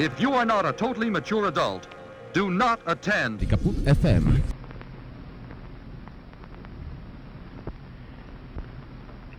If 0.00 0.18
you 0.18 0.32
are 0.32 0.46
not 0.46 0.64
a 0.64 0.72
totally 0.72 1.10
mature 1.10 1.46
adult, 1.46 1.86
do 2.32 2.50
not 2.50 2.80
attend. 2.86 3.40
Die 3.40 3.44
Kaput 3.44 3.74
FM. 3.84 4.40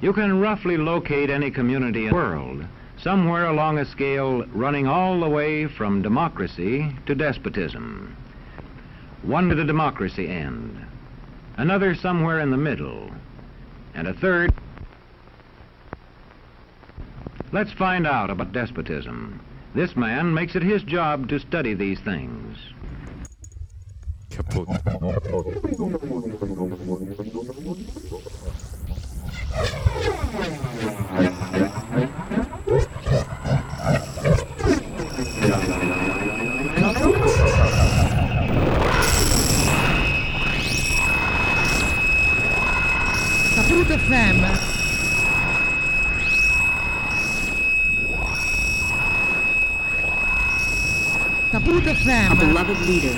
You 0.01 0.13
can 0.13 0.39
roughly 0.39 0.77
locate 0.77 1.31
any 1.31 1.49
community 1.49 2.03
in 2.03 2.09
the 2.09 2.13
world, 2.13 2.63
somewhere 3.01 3.47
along 3.47 3.79
a 3.79 3.85
scale 3.85 4.45
running 4.53 4.85
all 4.85 5.19
the 5.19 5.27
way 5.27 5.65
from 5.65 6.03
democracy 6.03 6.95
to 7.07 7.15
despotism. 7.15 8.15
One 9.23 9.49
to 9.49 9.55
the 9.55 9.65
democracy 9.65 10.27
end, 10.27 10.79
another 11.57 11.95
somewhere 11.95 12.39
in 12.39 12.51
the 12.51 12.57
middle, 12.57 13.09
and 13.95 14.07
a 14.07 14.13
third. 14.13 14.53
Let's 17.51 17.71
find 17.71 18.05
out 18.05 18.29
about 18.29 18.53
despotism. 18.53 19.39
This 19.73 19.95
man 19.95 20.33
makes 20.33 20.55
it 20.55 20.63
his 20.63 20.83
job 20.83 21.29
to 21.29 21.39
study 21.39 21.73
these 21.73 21.99
things. 22.01 22.57
Kaputt. 24.29 24.67
Kaput 43.51 43.87
FM. 43.87 44.71
A 52.03 52.35
beloved 52.35 52.79
leader. 52.87 53.15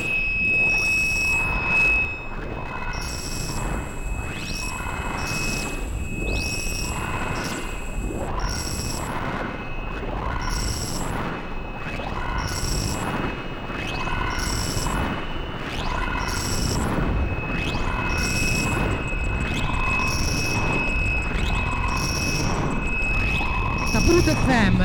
Kaput 23.93 24.25
FM. 24.25 24.77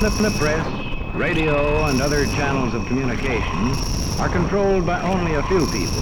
The, 0.00 0.10
the 0.10 0.30
press, 0.38 1.14
radio, 1.14 1.84
and 1.86 1.97
other 2.08 2.24
channels 2.24 2.72
of 2.72 2.86
communication 2.86 3.68
are 4.18 4.30
controlled 4.30 4.86
by 4.86 4.98
only 5.02 5.34
a 5.34 5.42
few 5.42 5.66
people. 5.66 6.00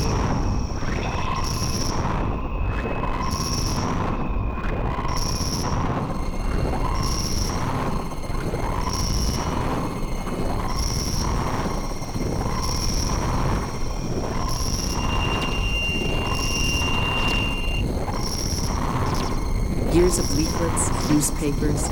Years 19.93 20.21
of 20.21 20.37
leaflets, 20.37 21.11
newspapers, 21.11 21.86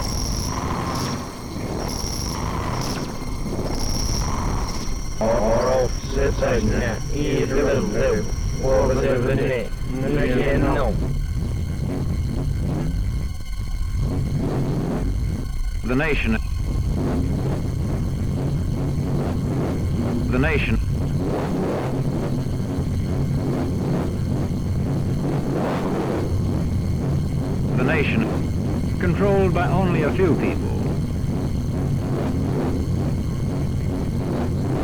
by 30.17 30.25
only 30.25 30.35
a 30.35 30.35
few 30.35 30.35
people. 30.37 30.69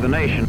The 0.00 0.08
nation. 0.08 0.46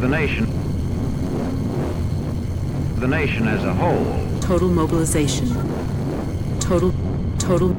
The 0.00 0.08
nation. 0.08 0.50
The 3.00 3.08
nation 3.08 3.48
as 3.48 3.64
a 3.64 3.72
whole. 3.74 4.40
total 4.40 4.68
mobilization. 4.68 5.48
Total, 6.60 6.92
total, 7.38 7.74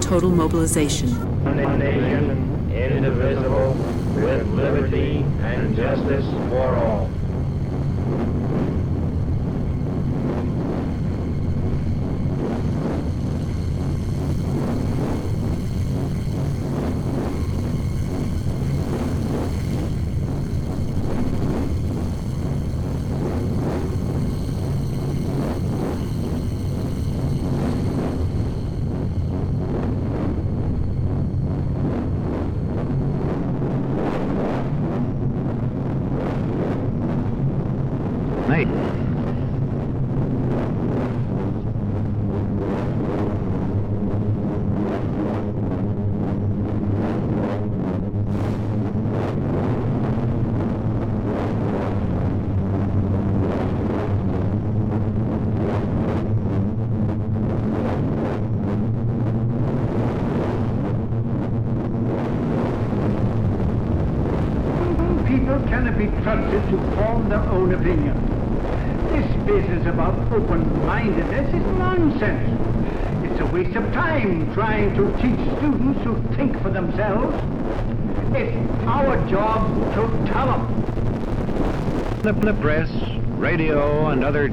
total 0.00 0.30
mobilization. 0.30 1.08
One 1.44 1.56
Nation 1.78 2.68
indivisible 2.72 3.72
with 4.14 4.46
liberty 4.48 5.24
and 5.42 5.76
justice 5.76 6.26
for 6.50 6.76
all. 6.76 7.10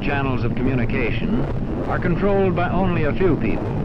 Channels 0.01 0.43
of 0.43 0.55
communication 0.55 1.85
are 1.87 1.99
controlled 1.99 2.55
by 2.55 2.69
only 2.69 3.03
a 3.03 3.13
few 3.13 3.35
people. 3.37 3.82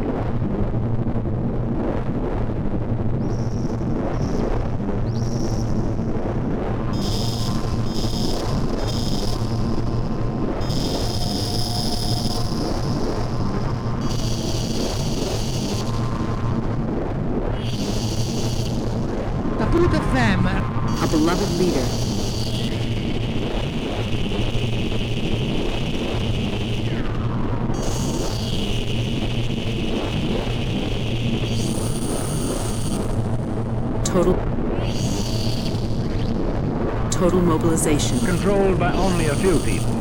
controlled 38.38 38.79
by 38.79 38.93
only 38.93 39.26
a 39.26 39.35
few 39.35 39.58
people. 39.58 39.94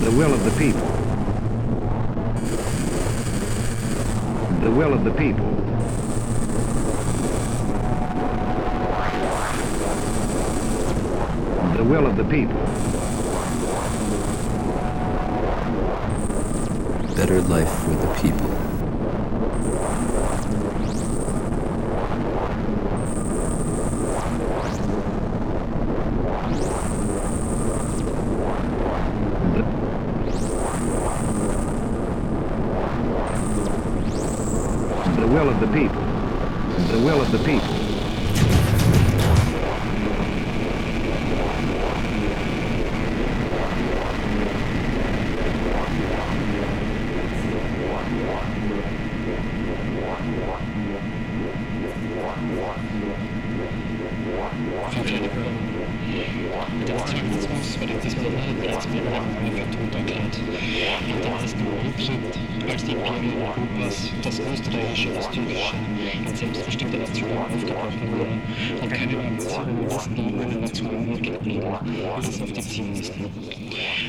The 0.00 0.10
will 0.16 0.32
of 0.32 0.42
the 0.42 0.50
people. 0.52 0.80
The 4.62 4.70
will 4.70 4.94
of 4.94 5.04
the 5.04 5.12
people. 5.12 5.53
Nationalismus 56.86 57.80
wurde 57.80 57.94
diesmal 58.02 58.30
bereits 58.60 58.88
mehrere 58.88 59.20
Male 59.20 59.50
für 59.52 59.70
tot 59.70 59.94
erklärt. 59.94 60.34
Nach 60.40 61.22
dem 61.22 61.32
Ersten 61.42 61.64
Weltkrieg, 61.66 62.53
als 62.70 62.84
die 62.84 62.92
Imperien 62.92 63.32
Europas, 63.42 64.10
das 64.22 64.40
österreichische, 64.40 65.16
osttyrische, 65.16 65.76
als 66.26 66.38
selbstbestimmte 66.38 66.98
Nation 66.98 67.30
aufgebrochen 67.38 68.18
wurden 68.18 68.42
und 68.80 68.92
keine 68.92 69.12
Nation 69.12 69.84
Westen 69.86 70.34
ohne 70.34 70.56
Nation 70.56 71.22
geblieben, 71.22 71.78
bis 72.16 72.28
es 72.28 72.42
auf 72.42 72.52
die 72.52 72.60
Zionisten. 72.60 73.24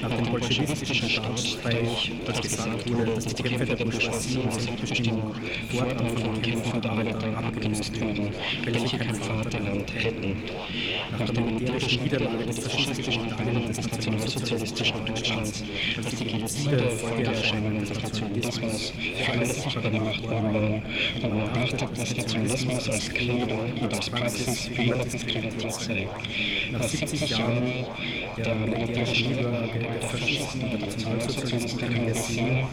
Nach 0.02 0.10
dem 0.10 0.26
bolschewistischen 0.26 1.10
Staatsstreich, 1.10 2.12
als 2.28 2.42
gesagt 2.42 2.92
wurde, 2.92 3.12
dass 3.16 3.26
die 3.26 3.44
Kämpfe 3.44 3.66
der 3.66 3.76
Bourgeoisie 3.76 4.40
um 4.40 4.52
Selbstbestimmung 4.52 5.36
fortan 5.70 6.10
von 6.10 6.34
den 6.34 6.42
Kämpfen 6.42 6.82
der 6.82 6.92
Arbeiter 6.92 7.38
abgelöst 7.38 8.00
würden, 8.00 8.30
welche 8.64 8.98
kein 8.98 9.16
Vaterland 9.16 9.94
hätten. 9.96 10.44
Nach 11.18 11.30
der 11.30 11.44
militärischen 11.44 12.04
Niederlage 12.04 12.46
des 12.46 12.60
faschistischen 12.60 13.24
und 13.24 13.70
des 13.70 13.92
nationalsozialistischen 13.92 15.06
Deutschlands, 15.06 15.64
als 15.98 16.16
die 16.16 16.26
Genozide 16.26 16.90
Folgeerscheinungen 16.90 17.80
des 17.80 18.02
Nationalismus 18.02 18.45
alle 18.46 19.46
sichtbar 19.46 19.92
gemacht 19.92 20.24
worden 20.24 20.82
und 21.22 21.38
man 21.38 21.54
dachte, 21.54 21.88
dass 21.96 22.16
Nationalismus 22.16 22.90
als 22.90 23.10
Credo 23.10 23.60
und 23.82 23.94
als 23.94 24.10
Praxis 24.10 24.68
für 24.68 25.06
diskreditiert 25.06 25.74
sei. 25.74 26.08
Nach 26.72 26.84
70 26.84 27.30
Jahren 27.30 27.86
der 28.38 28.56
militärischen 28.56 29.32
Niederlage 29.32 29.80
der 29.80 30.08
Faschisten 30.08 30.62
und 30.62 30.74
der 30.74 30.80
Nationalsozialisten 30.80 31.80
können 31.80 32.08
wir 32.08 32.16
sehen, 32.16 32.68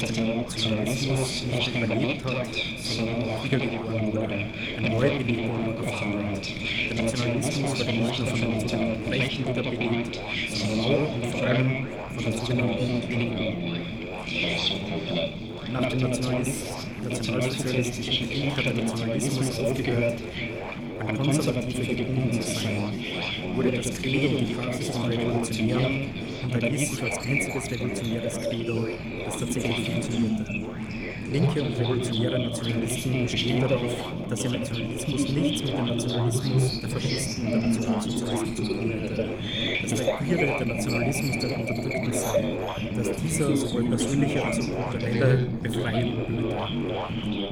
dass 0.00 0.12
der 0.12 0.24
Nationalismus 0.24 1.44
nicht 1.52 1.76
überlebt 1.76 2.24
hat, 2.24 2.48
sondern 2.78 3.22
auch 3.28 3.44
wiedergeboren 3.44 4.12
wurde. 4.12 4.46
Eine 4.76 4.90
neue 4.90 5.18
Belebung 5.18 5.74
erfahren 5.84 6.30
hat. 6.30 6.48
Der 6.90 7.04
Nationalismus 7.04 7.78
wurde 7.78 7.92
nicht 7.92 8.18
nur 8.18 8.28
von 8.28 8.40
den 8.40 8.60
sogenannten 8.60 9.10
Rechten 9.10 9.46
wiederbelebt, 9.46 10.20
sondern 10.48 10.80
auch 10.80 11.14
und 11.14 11.26
vor 11.26 11.42
allem 11.42 11.86
von 12.14 12.24
den 12.24 12.32
sogenannten 12.32 13.08
Linken. 13.08 13.97
Nach 15.72 15.88
dem 15.88 16.00
nationalsozialistischen 16.00 18.28
Krieg 18.28 18.54
hat 18.56 18.66
der 18.66 18.74
Nationalismus 18.74 19.58
aufgehört, 19.58 20.18
an 21.06 21.16
konservative 21.16 21.94
gebunden 21.94 22.42
zu 22.42 22.50
sein, 22.50 22.92
wurde 23.54 23.72
das 23.72 24.02
Credo 24.02 24.36
die 24.38 24.52
Praxis 24.52 24.92
zum 24.92 25.04
Revolutionären 25.04 26.10
und 26.52 26.62
erwies 26.62 26.90
sich 26.90 27.02
als 27.02 27.16
einziges 27.18 27.70
revolutionäres 27.70 28.38
Credo, 28.40 28.86
das 29.24 29.38
tatsächlich 29.38 29.90
funktionierte. 29.90 30.77
Linke 31.30 31.62
und 31.62 31.78
revolutionäre 31.78 32.38
Nationalisten 32.38 33.22
bestehen 33.24 33.60
darauf, 33.60 33.94
dass 34.30 34.44
ihr 34.44 34.50
Nationalismus 34.50 35.28
nichts 35.28 35.62
mit 35.62 35.76
dem 35.76 35.86
Nationalismus 35.86 36.80
der 36.80 36.88
Faschisten 36.88 37.44
und 37.44 37.50
der 37.50 37.60
Nationalsozialisten 37.60 38.56
zu 38.56 38.62
tun 38.62 38.90
hätte, 38.90 39.28
dass 39.82 40.00
der 40.00 40.16
queere 40.16 40.58
der 40.58 40.66
Nationalismus 40.66 41.38
der 41.38 41.58
Unterdrückten 41.58 42.12
sei, 42.14 42.56
dass 42.96 43.12
dieser 43.16 43.56
sowohl 43.56 43.84
persönliche 43.84 44.42
als 44.42 44.58
auch 44.58 44.90
kulturelle 44.90 45.46
befreien 45.62 46.16
würde. 46.16 46.56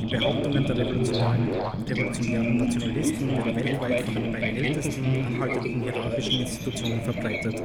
Die 0.00 0.16
Behauptungen 0.16 0.66
der 0.66 0.76
revolutionären, 0.78 1.48
revolutionären 1.86 2.56
Nationalisten 2.56 3.28
werden 3.28 3.56
weltweit 3.56 4.00
von 4.04 4.14
den 4.14 4.32
beiden 4.32 4.56
ältesten 4.56 5.04
anhaltenden 5.26 5.82
hierarchischen 5.82 6.40
Institutionen 6.40 7.02
verbreitet, 7.02 7.62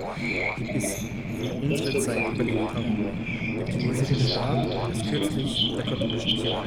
die 0.58 0.74
bis 0.74 1.06
in 1.42 1.72
unsere 1.72 2.00
Zeit 2.00 2.34
überlebt 2.34 2.74
haben. 2.74 3.41
Der 3.62 3.76
chinesische 3.76 4.16
Staat, 4.16 4.68
das 4.90 5.08
kürzlich 5.08 5.76
der 5.76 5.84
katholischen 5.86 6.42
Kirche. 6.42 6.58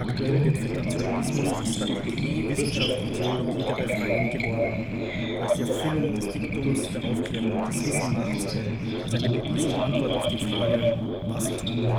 Aktuell 0.00 0.44
wird 0.44 0.56
für 0.56 0.80
Nationalismus 0.80 1.52
als 1.52 1.76
Strategie, 1.76 2.48
Wissenschaft 2.48 3.02
und 3.02 3.12
Theologie 3.12 3.62
der 3.62 3.84
Befreiung 3.84 4.30
geworben, 4.30 4.86
als 5.42 5.54
die 5.54 5.62
Erfüllung 5.62 6.14
des 6.14 6.28
Diktums 6.28 6.88
der 6.90 7.10
Aufklärung 7.10 7.66
des 7.66 7.86
Wissen 7.86 8.16
sei, 8.16 9.02
als 9.02 9.24
eine 9.24 9.38
bewiesene 9.40 9.82
Antwort 9.82 10.12
auf 10.12 10.28
die 10.28 10.38
Frage, 10.38 10.98
was 11.26 11.56
tun. 11.56 11.92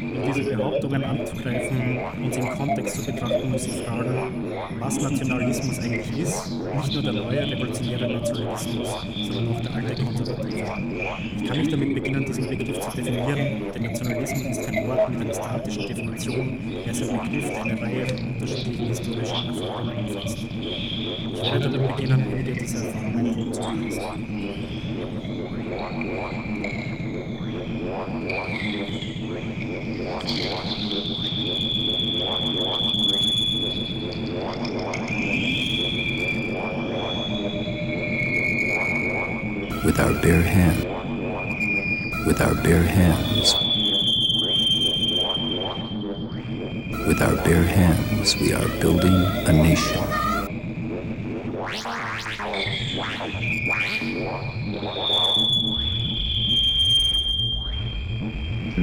Um 0.00 0.32
diese 0.32 0.50
Behauptungen 0.56 1.04
anzugreifen 1.04 1.98
und 2.22 2.34
sie 2.34 2.40
im 2.40 2.48
Kontext 2.50 2.96
zu 2.96 3.12
betrachten, 3.12 3.50
muss 3.50 3.66
ich 3.66 3.82
fragen, 3.82 4.32
was 4.78 5.00
Nationalismus 5.00 5.78
eigentlich 5.80 6.18
ist, 6.18 6.50
nicht 6.50 6.94
nur 6.94 7.02
der 7.02 7.12
neue 7.12 7.50
revolutionäre 7.50 8.12
Nationalismus, 8.12 9.06
sondern 9.30 9.54
auch 9.54 9.60
der 9.60 9.74
alte 9.74 10.02
Konservative. 10.02 10.66
Ich 11.42 11.48
kann 11.48 11.58
nicht 11.58 11.72
damit 11.72 11.94
beginnen, 11.94 12.24
diesen 12.24 12.48
Begriff 12.48 12.80
zu 12.80 12.96
definieren, 12.96 13.62
denn 13.74 13.82
Nationalismus 13.82 14.58
ist 14.58 14.69
kein 14.90 14.98
Wort 14.98 15.10
mit 15.10 15.20
einer 15.20 15.34
statischen 15.34 15.86
Definition, 15.86 16.58
er 16.84 16.92
Begriff, 16.92 17.50
eine 17.62 17.80
Reihe 17.80 18.06
von 18.06 18.28
unterschiedlichen 18.28 18.86
historischen 18.86 19.50
umfasst. 19.50 20.38
Ich 21.42 21.52
werde 21.52 21.70
damit 21.70 21.96
beginnen, 21.96 22.26
Erfahrungen. 22.74 23.40
With 39.82 39.98
our 39.98 40.12
bare 40.20 40.42
hands, 40.42 40.84
with 42.26 42.40
our 42.40 42.54
bare 42.54 42.82
hands, 42.82 43.69
with 47.20 47.28
our 47.28 47.44
bare 47.44 47.62
hands, 47.62 48.36
we 48.36 48.52
are 48.52 48.68
building 48.80 49.12
a 49.12 49.52
nation. 49.52 50.00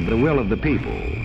The 0.06 0.16
will 0.16 0.38
of 0.38 0.48
the 0.48 0.56
people. 0.56 1.17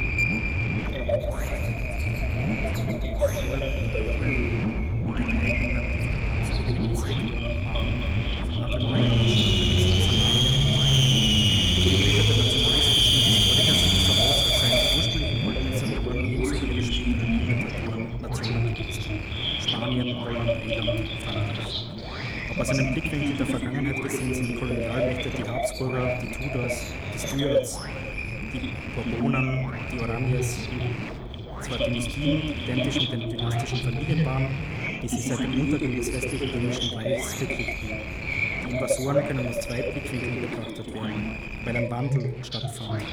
Zwar 32.03 32.23
Dynastien 32.23 32.53
identisch 32.63 33.09
mit 33.11 33.21
den 33.21 33.29
dynastischen 33.29 33.79
Familien 33.79 34.25
waren, 34.25 34.47
die 35.01 35.07
sich 35.07 35.23
seit 35.27 35.39
dem 35.39 35.59
Untergang 35.61 35.95
des 35.95 36.13
westlichen 36.13 36.49
römischen 36.49 36.97
Reichs 36.97 37.33
verkriegten. 37.35 37.89
Die 38.65 38.71
Invasoren 38.73 39.27
können 39.27 39.47
aus 39.47 39.59
zwei 39.61 39.81
Blickwinkeln 39.81 40.41
betrachtet 40.41 40.93
werden, 40.93 41.37
weil 41.65 41.75
ein 41.77 41.91
Wandel 41.91 42.33
stattfand. 42.41 43.03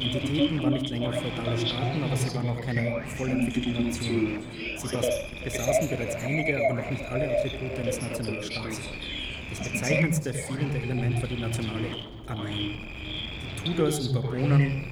Die 0.00 0.06
Entitäten 0.06 0.62
waren 0.62 0.72
nicht 0.74 0.88
länger 0.90 1.12
feudale 1.12 1.58
Staaten, 1.58 2.02
aber 2.02 2.16
sie 2.16 2.34
waren 2.34 2.48
auch 2.48 2.60
keine 2.60 3.02
voll 3.16 3.28
entwickelte 3.30 3.82
Nation. 3.82 4.38
Sie 4.76 4.86
bes- 4.88 5.44
besaßen 5.44 5.88
bereits 5.88 6.16
einige, 6.16 6.56
aber 6.56 6.80
noch 6.80 6.90
nicht 6.90 7.04
alle 7.10 7.28
Attribute 7.36 7.78
eines 7.78 8.00
Nationalstaats. 8.00 8.80
Das 9.50 9.68
bezeichnendste 9.68 10.32
fehlende 10.32 10.78
Element 10.78 11.20
war 11.20 11.28
die 11.28 11.40
nationale 11.40 11.86
Armee. 12.26 12.70
Die 13.64 13.70
Tudors 13.70 14.08
und 14.08 14.14
Bourbonen 14.14 14.84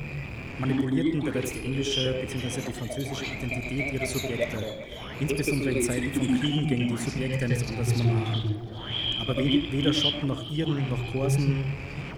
manipulierten 0.59 1.21
bereits 1.21 1.53
die 1.53 1.65
englische 1.65 2.15
bzw. 2.23 2.61
die 2.69 2.73
französische 2.73 3.25
Identität 3.25 3.93
ihrer 3.93 4.07
Subjekte, 4.07 4.65
insbesondere 5.21 5.71
in 5.73 5.83
Zeiten 5.83 6.13
von 6.13 6.41
Kriegen 6.41 6.67
gegen 6.67 6.89
die 6.89 6.97
Subjekte 6.97 7.45
eines 7.45 7.63
anderen 7.69 8.07
Monarchen. 8.07 8.55
Aber 9.21 9.37
weder 9.37 9.93
Schotten 9.93 10.29
noch 10.29 10.51
Iren 10.51 10.89
noch 10.89 11.13
Korsen 11.13 11.65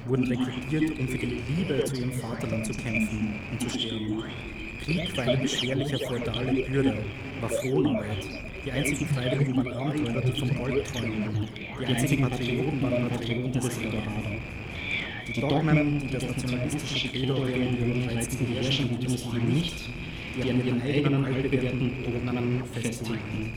wurden 0.06 0.26
rekrutiert, 0.26 0.98
um 0.98 1.08
für 1.08 1.18
die 1.18 1.40
Liebe 1.56 1.84
zu 1.84 1.96
ihrem 1.96 2.12
Vaterland 2.12 2.66
zu 2.66 2.72
kämpfen 2.72 3.34
und 3.50 3.60
zu 3.60 3.78
sterben. 3.78 4.24
Krieg 4.84 5.16
war 5.16 5.24
eine 5.24 5.42
beschwerliche 5.42 5.98
feudale 5.98 6.62
Bürde, 6.62 6.96
war 7.40 7.50
Fronarbeit. 7.50 8.26
Die 8.64 8.72
einzigen 8.72 9.06
Freiwilligen 9.06 9.56
waren 9.56 9.72
Abenteurer, 9.72 10.20
die 10.20 10.38
vom 10.38 10.54
Gold 10.56 10.86
träumten. 10.86 11.48
Die 11.80 11.86
einzigen 11.86 12.28
Patrioten 12.28 12.82
waren 12.82 13.08
Patrioten 13.08 13.52
des 13.52 13.78
Eldorado. 13.78 14.59
Die 15.34 15.40
Dogmen, 15.40 16.00
die 16.00 16.12
das 16.12 16.26
nationalistische 16.26 17.08
Credo 17.08 17.34
der 17.34 17.56
Union 17.56 18.08
reizten 18.08 18.46
die 18.46 18.54
herrschenden 18.54 18.98
Dynastien 18.98 19.48
nicht, 19.48 19.74
die 20.36 20.50
an 20.50 20.66
ihren 20.66 20.82
eigenen 20.82 21.24
altbewährten 21.24 21.92
Dogmen 22.02 22.62
festhielten. 22.72 23.52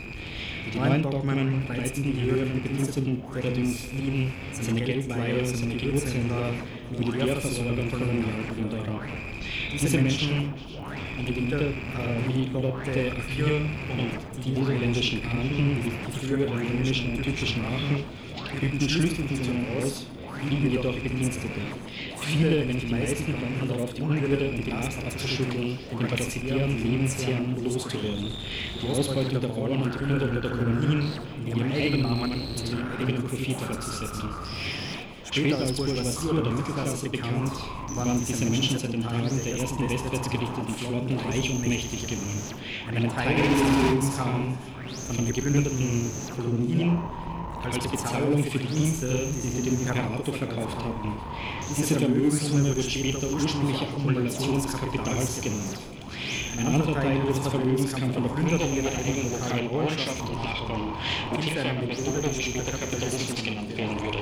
Die 0.72 0.78
neuen 0.78 1.02
Dogmen 1.02 1.62
reizten 1.68 2.02
die 2.04 2.22
höheren 2.22 2.62
Bediensteten 2.62 3.22
der 3.34 3.50
Dynastien, 3.50 4.32
seine 4.52 4.80
Geldleihe, 4.80 5.46
seine 5.46 5.74
Geburtshändler, 5.74 6.50
Militärversorger 6.96 7.82
und 7.82 7.90
Kolonialplünderer. 7.90 9.00
Diese 9.72 9.98
Menschen 9.98 10.54
die 11.26 11.36
Winter, 11.36 11.60
äh, 11.60 11.72
wie 12.28 12.46
Lotte 12.52 13.12
A4 13.12 13.44
und 13.90 14.44
die 14.44 14.50
niederländischen 14.50 15.22
Kanten, 15.22 15.76
die 15.84 16.26
früher 16.26 16.38
der 16.38 16.50
römischen 16.50 17.16
und 17.16 17.22
türkischen 17.22 17.62
Aachen, 17.64 18.04
übten 18.60 18.88
Schlüsselfunktionen 18.88 19.66
aus, 19.78 20.06
blieben 20.40 20.70
jedoch 20.70 20.94
Bedienstete. 20.94 21.60
Viele, 22.20 22.60
wenn 22.60 22.68
nicht 22.68 22.88
die 22.88 22.92
meisten, 22.92 23.32
konnten 23.32 23.68
darauf 23.68 23.92
die 23.92 24.02
Unwürde 24.02 24.50
und 24.50 24.64
die 24.64 24.70
Last 24.70 24.98
abzuschütteln, 25.04 25.78
den 25.90 25.98
kapazitären 25.98 26.82
Lebensherren 26.82 27.64
loszuwerden. 27.64 28.28
Die 28.82 28.88
Ausbeutung 28.88 29.40
der 29.40 29.50
Rollen 29.50 29.82
und 29.82 29.96
Plünderung 29.96 30.40
der 30.40 30.50
Kolonien 30.50 31.12
in 31.38 31.46
ihrem 31.46 31.72
eigenen 31.72 32.02
Namen 32.02 32.32
und 32.32 32.58
zu 32.58 32.72
ihrem 32.72 32.86
eigenen 32.98 33.22
Profit 33.24 33.56
fortzusetzen. 33.56 34.28
Später 35.24 35.58
als 35.58 35.72
Bourgeoisie 35.72 36.28
oder 36.28 36.50
Mittelklasse 36.50 37.08
bekannt, 37.08 37.52
waren 37.94 38.24
diese 38.24 38.44
Menschen 38.44 38.78
seit 38.78 38.92
den 38.92 39.02
Tagen 39.02 39.40
der 39.44 39.58
ersten 39.58 39.90
westwärts 39.90 40.30
gerichteten 40.30 40.74
Flotten 40.74 41.18
reich 41.28 41.50
und 41.50 41.66
mächtig 41.66 42.06
geworden. 42.06 42.40
Einen 42.88 43.08
Teil 43.10 43.36
ihres 43.36 43.60
Vermögens 43.60 44.16
kam 44.16 44.54
von 45.06 45.16
den 45.16 45.32
geplünderten 45.32 46.10
Kolonien 46.36 46.98
als 47.64 47.88
Bezahlung 47.88 48.44
für 48.44 48.58
die 48.58 48.66
Dienste, 48.66 49.08
die 49.42 49.48
sie 49.48 49.62
dem 49.62 49.80
Imperator 49.80 50.34
verkauft 50.34 50.78
hatten. 50.78 51.12
Diese 51.76 51.94
Vermögenssumme 51.94 52.76
wird 52.76 52.90
später 52.90 53.26
ursprünglich 53.32 53.80
Akkumulationskapitals 53.80 55.40
genannt. 55.40 55.78
Ein 56.56 56.66
anderer 56.66 56.94
Teil 56.94 57.18
ihres 57.26 57.38
Vermögens 57.38 57.92
kam 57.92 58.12
von 58.12 58.22
der 58.22 58.30
Plünderung 58.30 58.76
ihrer 58.76 58.88
eigenen 58.94 59.32
lokalen 59.32 59.68
Ortschaften 59.70 60.28
und 60.28 60.44
Nachbarn, 60.44 60.82
mit 61.32 61.58
einer 61.58 61.82
Methode, 61.82 62.28
die 62.28 62.42
später 62.42 62.78
Kapitalismus 62.78 63.42
genannt 63.42 63.76
werden 63.76 64.00
würde. 64.00 64.18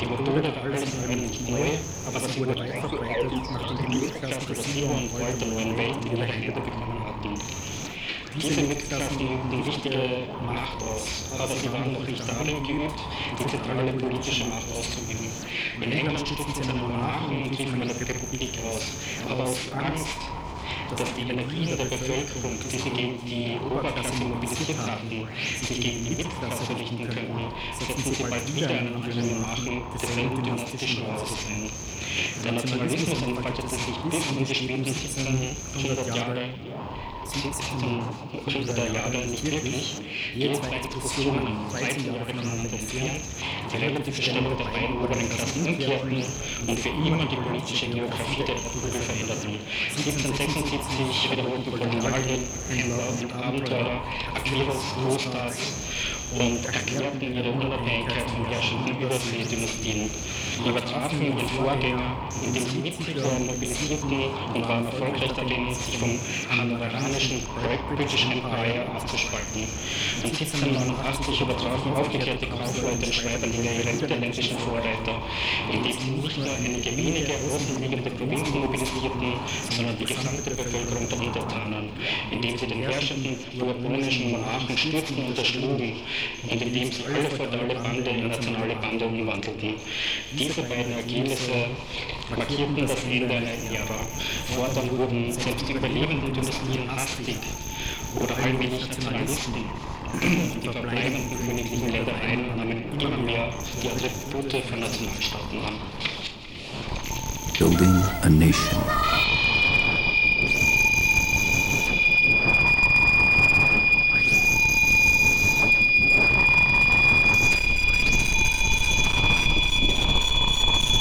Die 0.00 0.06
Methode 0.06 0.42
war 0.42 0.62
allem 0.64 1.20
nicht 1.20 1.50
neu, 1.50 1.66
aber 2.06 2.20
sie 2.20 2.40
wurde 2.40 2.58
weit 2.58 2.80
verbreitet, 2.80 3.32
nachdem 3.52 3.76
die 3.76 3.98
Mittelklassen 3.98 4.46
der 4.48 4.56
Silber 4.56 4.94
und 4.94 5.40
der 5.40 5.48
neuen 5.48 5.76
Welt 5.76 5.98
ihre 6.10 6.24
Hände 6.24 6.52
bekommen 6.52 7.04
hatten. 7.04 7.34
Diese 8.36 8.60
Mittelklassen 8.60 9.20
übten 9.20 9.50
die 9.50 9.66
wichtige 9.66 9.98
Macht 10.44 10.82
aus, 10.82 11.32
aber 11.38 11.48
sie 11.48 11.72
waren 11.72 11.92
noch 11.92 12.06
nicht 12.06 12.22
darin 12.28 12.62
geübt, 12.62 13.00
die 13.38 13.46
zentrale 13.46 13.92
politische 13.92 14.44
Macht 14.44 14.68
auszuüben. 14.70 15.26
In 15.80 15.92
England 15.92 16.20
stützten 16.20 16.54
sie 16.54 16.68
einen 16.68 16.80
Monarchen 16.82 17.42
und 17.42 17.58
riefen 17.58 17.80
eine 17.80 17.90
Republik 17.90 18.52
aus, 18.68 18.84
aber 19.30 19.44
aus 19.44 19.72
Angst, 19.72 20.18
dass 20.96 21.14
die 21.14 21.22
Energie 21.22 21.66
der 21.66 21.84
Bevölkerung, 21.84 22.58
die 22.70 22.76
sie 22.76 22.90
gegen 22.90 23.18
die 23.24 23.56
Oberklasse 23.64 24.14
mobilisiert 24.22 24.78
hatten, 24.78 25.28
sich 25.66 25.80
gegen 25.80 26.04
die 26.04 26.10
Mittelklasse 26.10 26.78
richten 26.78 27.08
könnten, 27.08 27.52
setzten 27.78 28.14
sie 28.14 28.22
bald 28.22 28.54
wieder 28.54 28.70
einen 28.70 28.94
anderen 28.94 29.34
Monarchen 29.34 29.82
desselben 29.94 30.42
dynastischen 30.42 31.04
ein. 31.06 31.70
Der 32.44 32.52
Nationalismus 32.52 33.22
entfaltete 33.22 33.68
sich 33.68 33.96
bis 34.10 34.30
in 34.30 34.44
die 34.44 34.54
späten 34.54 34.84
1700 34.84 36.16
Jahre 36.16 36.44
1700er 37.28 38.92
Jahre 38.92 39.26
nicht 39.26 39.44
wirklich. 39.44 39.96
Je 40.34 40.52
zwei 40.52 40.78
Diskussionen, 40.78 41.56
13 41.70 42.06
Jahre 42.06 42.24
voneinander 42.24 42.72
entfernt, 42.72 43.20
die 43.72 43.76
relative 43.76 44.22
Stellung 44.22 44.56
der 44.56 44.64
beiden 44.64 44.96
oberen 44.96 45.28
Klassen 45.28 45.66
umkehrten 45.66 46.24
und 46.66 46.78
für 46.78 46.88
ihn 46.88 47.28
die 47.28 47.36
politische 47.36 47.86
Geografie 47.88 48.44
der 48.44 48.56
Epoche 48.56 48.88
veränderten. 48.88 49.58
1776 49.96 51.30
wiederholten 51.30 51.70
Kolonialhändler 51.70 53.08
und 53.08 53.44
Abenteurer 53.44 54.00
Aquiles 54.34 54.94
Klosters 54.94 55.56
und 56.32 56.64
erklärten 56.64 57.34
ihre 57.34 57.50
Unabhängigkeit 57.50 58.30
vom 58.30 58.44
herrschenden 58.46 59.00
Überseedynastien 59.00 60.10
übertrafen 60.66 61.22
ihren 61.22 61.48
Vorgänger, 61.48 62.16
indem 62.44 62.64
sie 62.64 62.78
Mitglieder 62.78 63.38
mobilisierten 63.38 64.24
und 64.54 64.68
waren 64.68 64.86
erfolgreich 64.86 65.32
darin, 65.32 65.74
sich 65.74 65.98
vom 65.98 66.18
hannoveranischen 67.18 67.96
British 67.96 68.24
Empire 68.26 68.86
abzuspalten. 68.94 69.66
Und 70.22 70.30
1789 70.30 71.40
übertrafen 71.40 71.92
aufgeklärte 71.92 72.46
Kaufleute 72.46 73.06
und 73.06 73.14
Schreiberlinge 73.14 73.70
ihre 73.74 73.92
niederländischen 73.94 74.58
Vorreiter, 74.58 75.20
indem 75.72 75.92
sie 75.92 76.10
nicht 76.10 76.38
nur 76.38 76.46
einige 76.46 76.96
wenige 76.96 77.32
außen 77.34 77.82
liegende 77.82 78.10
Provinzen 78.10 78.60
mobilisierten, 78.60 79.32
sondern 79.70 79.98
die 79.98 80.04
gesamte 80.04 80.50
Bevölkerung 80.50 81.08
der 81.08 81.18
Untertanen, 81.18 81.88
indem 82.30 82.58
sie 82.58 82.66
den 82.66 82.82
herrschenden 82.82 83.36
bourbonischen 83.58 84.30
Monarchen 84.32 84.76
stürzten 84.76 85.24
und 85.24 85.38
erschlugen 85.38 85.92
und 86.50 86.62
indem 86.62 86.92
sie 86.92 87.04
alle 87.04 87.30
feudale 87.30 87.74
Bande 87.74 88.10
in 88.10 88.28
nationale 88.28 88.74
Bande 88.76 89.06
umwandelten. 89.06 89.74
Diese 90.32 90.62
beiden 90.62 90.92
Ergebnisse 90.92 91.66
markierten 92.36 92.86
das 92.86 93.04
Ende 93.04 93.34
einer 93.34 93.48
Ära. 93.72 94.00
Fortan 94.54 94.90
wurden 94.98 95.32
selbst 95.32 95.68
die 95.68 95.72
überlebenden 95.72 96.32
Dynastien 96.32 96.88
hastig 97.08 97.38
oder 98.16 98.36
allmählich 98.36 98.88
Nationalisten. 98.88 99.54
Die 100.22 100.68
verbleibenden 100.68 101.46
königlichen 101.46 101.90
Ländereien 101.90 102.56
nahmen 102.56 102.84
immer 102.98 103.16
mehr 103.18 103.50
die 103.82 103.88
Attribute 103.88 104.64
von 104.64 104.80
Nationalstaaten 104.80 105.58
an. 105.66 105.74
Building 107.58 108.02
a 108.22 108.28
nation. 108.28 108.78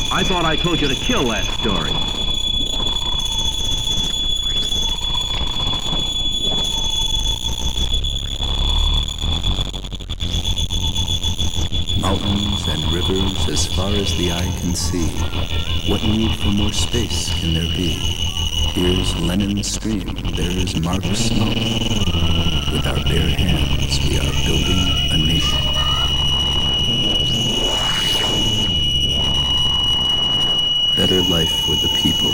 I 0.09 0.23
thought 0.23 0.45
I 0.45 0.55
told 0.55 0.81
you 0.81 0.87
to 0.87 0.95
kill 0.95 1.25
that 1.25 1.45
story. 1.59 2.16
Mountains 12.07 12.65
and 12.69 12.93
rivers 12.93 13.49
as 13.49 13.67
far 13.75 13.89
as 13.89 14.17
the 14.17 14.31
eye 14.31 14.57
can 14.61 14.73
see. 14.73 15.09
What 15.91 16.01
need 16.03 16.39
for 16.39 16.51
more 16.51 16.71
space 16.71 17.27
can 17.37 17.53
there 17.53 17.69
be? 17.75 17.99
Here's 18.71 19.13
Lenin 19.19 19.61
Stream, 19.61 20.07
there's 20.37 20.79
Mark's 20.79 21.19
Smoke. 21.19 21.53
With 22.71 22.87
our 22.87 23.03
bare 23.03 23.27
hands, 23.27 23.99
we 24.07 24.19
are 24.19 24.33
building 24.47 24.87
a 25.11 25.17
nation. 25.17 25.59
Better 30.95 31.21
life 31.23 31.51
for 31.65 31.75
the 31.75 31.89
people. 32.01 32.31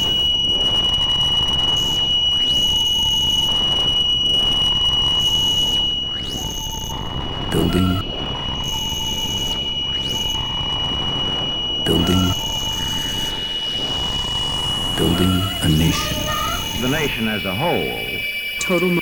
Building. 7.50 8.12
Building. 11.93 12.33
Building 14.97 15.33
a 15.62 15.69
nation. 15.69 16.17
The 16.81 16.89
nation 16.89 17.27
as 17.27 17.45
a 17.45 17.53
whole. 17.53 18.19
Total. 18.59 18.89
Mo- 18.89 19.01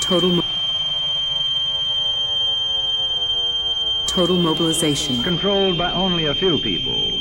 total. 0.00 0.30
Mo- 0.30 0.44
total 4.08 4.36
mobilization. 4.36 5.22
Controlled 5.22 5.78
by 5.78 5.92
only 5.92 6.24
a 6.26 6.34
few 6.34 6.58
people. 6.58 7.12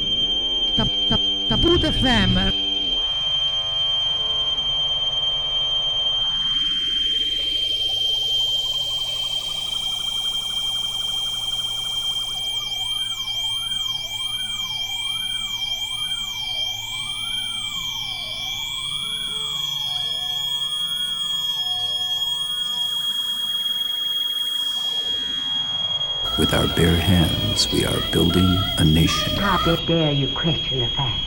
Tap, 0.76 0.90
tap, 1.08 1.20
Taput 1.50 1.84
FM. 1.84 2.67
Our 26.58 26.68
bare 26.76 26.96
hands, 26.96 27.72
we 27.72 27.86
are 27.86 28.02
building 28.12 28.58
a 28.80 28.84
nation. 28.84 29.32
How 29.38 29.76
dare 29.86 30.12
you 30.12 30.28
question 30.34 30.80
the 30.80 30.88
fact? 30.88 31.22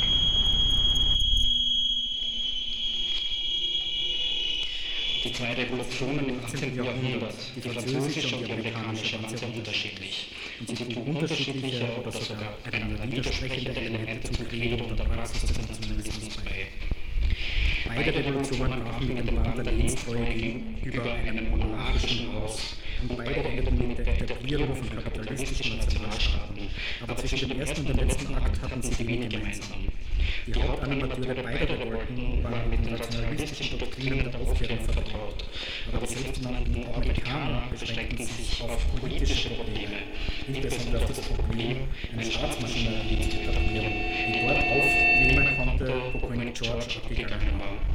Die 5.22 5.32
zwei 5.32 5.54
Revolutionen 5.54 6.28
im 6.30 6.44
18. 6.44 6.74
Jahrhundert, 6.74 7.34
die 7.54 7.60
französische 7.60 8.36
und 8.36 8.48
die 8.48 8.52
amerikanische, 8.52 9.22
waren 9.22 9.36
sehr 9.36 9.54
unterschiedlich. 9.54 10.30
Und 10.58 10.68
sie 10.68 10.74
trugen 10.74 11.16
unterschiedliche 11.16 11.86
oder 12.00 12.10
sogar 12.10 12.54
einander 12.64 13.12
widersprechende 13.12 13.80
Elemente 13.80 14.32
zum 14.32 14.48
Credo 14.48 14.84
und 14.84 14.98
der 14.98 15.04
Praxis 15.04 15.42
des 15.42 15.68
Nationalismus 15.68 16.36
bei. 16.38 16.66
Beide 17.94 18.14
Revolutionen 18.18 18.82
brachen 18.82 19.14
mit 19.14 19.28
dem 19.28 19.42
Plan 19.42 19.62
der 19.62 19.72
Lebenstreue 19.72 20.24
gegenüber 20.24 21.12
einem 21.12 21.50
monarchischen 21.50 22.34
aus 22.34 22.79
und 23.02 23.16
beide 23.16 23.40
endeten 23.40 23.88
mit 23.88 23.98
der 23.98 24.20
Etablierung 24.20 24.74
von 24.74 25.02
kapitalistischen 25.02 25.78
Nationalstaaten. 25.78 26.68
Aber 27.02 27.16
zwischen 27.16 27.48
dem 27.48 27.60
ersten 27.60 27.80
und 27.80 27.88
dem 27.88 28.08
letzten 28.08 28.34
Akt 28.34 28.62
hatten 28.62 28.82
sie 28.82 29.06
wenig 29.06 29.28
gemeinsam. 29.28 29.88
Die 30.46 30.62
Hauptanimateure 30.62 31.34
beider 31.42 31.78
Revolten 31.78 32.42
waren 32.42 32.70
mit 32.70 32.84
den 32.84 32.92
nationalistischen 32.92 33.78
Doktrinen 33.78 34.30
der 34.30 34.40
Aufklärung 34.40 34.78
vertraut, 34.84 35.44
aber 35.92 36.06
die 36.06 36.14
selbsternannten 36.14 36.86
Amerikaner 36.94 37.62
beschränkten 37.70 38.24
sich 38.24 38.62
auf 38.62 38.78
politische 39.00 39.50
Probleme, 39.50 39.98
insbesondere 40.48 41.04
auf 41.04 41.08
das 41.08 41.20
Problem, 41.20 41.88
eine 42.12 42.24
Staatsmaschinerie 42.24 43.28
zu 43.28 43.40
etablieren, 43.40 43.92
die 44.28 44.46
dort 44.46 44.58
aufnehmen 44.58 45.56
konnte, 45.56 46.02
wo 46.12 46.26
König 46.26 46.54
George 46.54 47.00
abgegangen 47.02 47.58
war. 47.58 47.89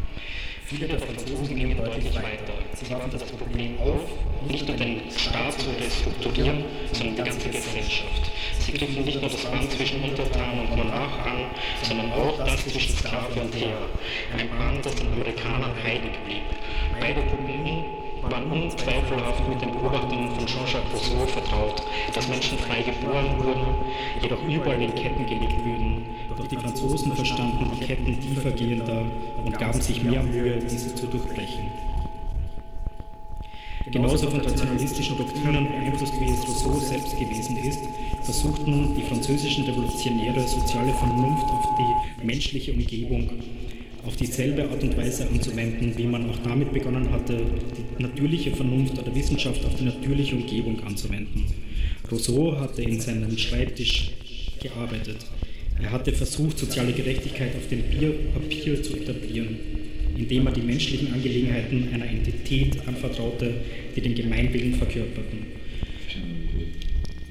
Viele 0.68 0.88
der 0.88 1.00
Franzosen 1.00 1.56
gingen 1.56 1.78
deutlich 1.78 2.16
weiter. 2.16 2.54
Sie 2.74 2.90
warfen 2.90 3.12
das 3.12 3.24
Problem 3.26 3.78
auf, 3.80 4.02
nicht 4.50 4.68
nur 4.68 4.76
den 4.76 5.02
Staat 5.12 5.54
zu 5.62 5.70
restrukturieren, 5.70 6.66
sondern 6.92 7.16
die 7.18 7.22
ganze 7.22 7.50
Gesellschaft. 7.50 8.32
Sie 8.62 8.72
griffen 8.72 9.06
nicht 9.06 9.22
nur 9.22 9.30
das 9.30 9.44
Band 9.44 9.72
zwischen 9.72 10.04
Untertan 10.04 10.62
und 10.62 10.76
Monarch 10.76 11.20
an, 11.24 11.46
sondern 11.84 12.12
auch 12.14 12.44
das 12.44 12.66
zwischen 12.66 12.98
Sklave 12.98 13.42
und 13.42 13.54
Herr. 13.54 13.78
Ein 14.40 14.50
Band, 14.58 14.84
das 14.84 14.96
den 14.96 15.14
Amerikanern 15.14 15.72
heilig 15.84 16.18
blieb. 16.26 16.42
Beide 17.00 17.22
Gruppen 17.22 17.86
waren 18.24 18.52
unzweifelhaft 18.52 19.48
mit 19.48 19.62
den 19.62 19.72
Beobachtungen 19.72 20.32
von 20.32 20.48
Jean-Jacques 20.48 20.92
Rousseau 20.94 21.28
vertraut, 21.28 21.84
dass 22.12 22.28
Menschen 22.28 22.58
frei 22.58 22.82
geboren 22.82 23.38
wurden, 23.38 23.68
jedoch 24.20 24.42
überall 24.48 24.82
in 24.82 24.96
Ketten 24.96 25.28
gelegt 25.28 25.64
würden. 25.64 25.85
Die 26.52 26.58
Franzosen 26.58 27.12
verstanden 27.14 27.72
die 27.74 27.86
Ketten 27.86 28.20
tiefergehender 28.20 29.04
und 29.44 29.58
gaben 29.58 29.82
sich 29.82 30.04
mehr 30.04 30.22
Mühe, 30.22 30.60
diese 30.60 30.94
zu 30.94 31.08
durchbrechen. 31.08 31.66
Genauso 33.92 34.30
von 34.30 34.42
nationalistischen 34.42 35.18
Doktrinen 35.18 35.68
beeinflusst 35.68 36.14
wie 36.20 36.26
es 36.26 36.48
Rousseau 36.48 36.80
selbst 36.80 37.18
gewesen 37.18 37.58
ist, 37.58 37.80
versuchten 38.24 38.96
die 38.96 39.04
französischen 39.04 39.66
Revolutionäre 39.66 40.48
soziale 40.48 40.94
Vernunft 40.94 41.46
auf 41.46 41.66
die 41.78 42.26
menschliche 42.26 42.74
Umgebung 42.74 43.30
auf 44.06 44.16
dieselbe 44.16 44.70
Art 44.70 44.84
und 44.84 44.98
Weise 44.98 45.28
anzuwenden, 45.28 45.98
wie 45.98 46.06
man 46.06 46.30
auch 46.30 46.38
damit 46.44 46.72
begonnen 46.72 47.12
hatte, 47.12 47.38
die 47.98 48.04
natürliche 48.04 48.52
Vernunft 48.52 49.00
oder 49.00 49.14
Wissenschaft 49.16 49.66
auf 49.66 49.76
die 49.76 49.86
natürliche 49.86 50.36
Umgebung 50.36 50.80
anzuwenden. 50.84 51.46
Rousseau 52.12 52.56
hatte 52.60 52.84
in 52.84 53.00
seinem 53.00 53.36
Schreibtisch 53.38 54.12
gearbeitet. 54.62 55.18
Er 55.82 55.92
hatte 55.92 56.14
versucht, 56.14 56.58
soziale 56.58 56.94
Gerechtigkeit 56.94 57.56
auf 57.56 57.68
dem 57.68 57.84
Papier 58.34 58.82
zu 58.82 58.96
etablieren, 58.96 59.60
indem 60.18 60.48
er 60.48 60.54
die 60.54 60.62
menschlichen 60.62 61.14
Angelegenheiten 61.14 61.90
einer 61.94 62.08
Entität 62.08 62.88
anvertraute, 62.88 63.54
die 63.96 64.02
den 64.02 64.16
Gemeinwillen 64.16 64.76
verkörperten. 64.76 65.56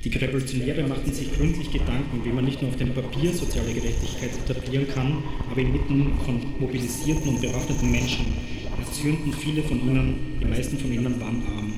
Die 0.04 0.10
Revolutionäre 0.10 0.82
machten 0.82 1.12
sich 1.14 1.32
gründlich 1.32 1.72
Gedanken, 1.72 2.22
wie 2.24 2.28
man 2.28 2.44
nicht 2.44 2.60
nur 2.60 2.70
auf 2.70 2.76
dem 2.76 2.90
Papier 2.90 3.32
soziale 3.32 3.72
Gerechtigkeit 3.72 4.30
etablieren 4.46 4.86
kann, 4.94 5.22
aber 5.50 5.60
inmitten 5.62 6.12
von 6.26 6.40
mobilisierten 6.60 7.30
und 7.30 7.40
bewaffneten 7.40 7.90
Menschen 7.90 8.26
erzürnten 8.78 9.32
viele 9.32 9.62
von 9.62 9.80
ihnen, 9.80 10.38
die 10.42 10.44
meisten 10.44 10.76
von 10.76 10.92
ihnen 10.92 11.18
waren 11.18 11.42
arm. 11.56 11.72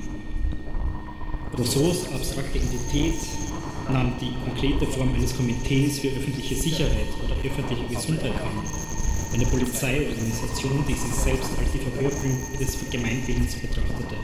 Rousseaus 1.57 2.11
abstrakte 2.13 2.57
Identität 2.57 3.15
nahm 3.91 4.13
die 4.19 4.33
konkrete 4.43 4.85
Form 4.85 5.13
eines 5.13 5.35
Komitees 5.35 5.99
für 5.99 6.07
öffentliche 6.09 6.55
Sicherheit 6.55 7.07
oder 7.23 7.35
öffentliche 7.35 7.85
Gesundheit 7.93 8.31
an. 8.31 8.63
Eine 9.33 9.45
Polizeiorganisation, 9.45 10.83
die 10.87 10.93
sich 10.93 11.13
selbst 11.13 11.51
als 11.59 11.71
die 11.71 11.79
Verwirklichung 11.79 12.37
des 12.59 12.77
Gemeinwillens 12.89 13.55
betrachtete. 13.55 14.15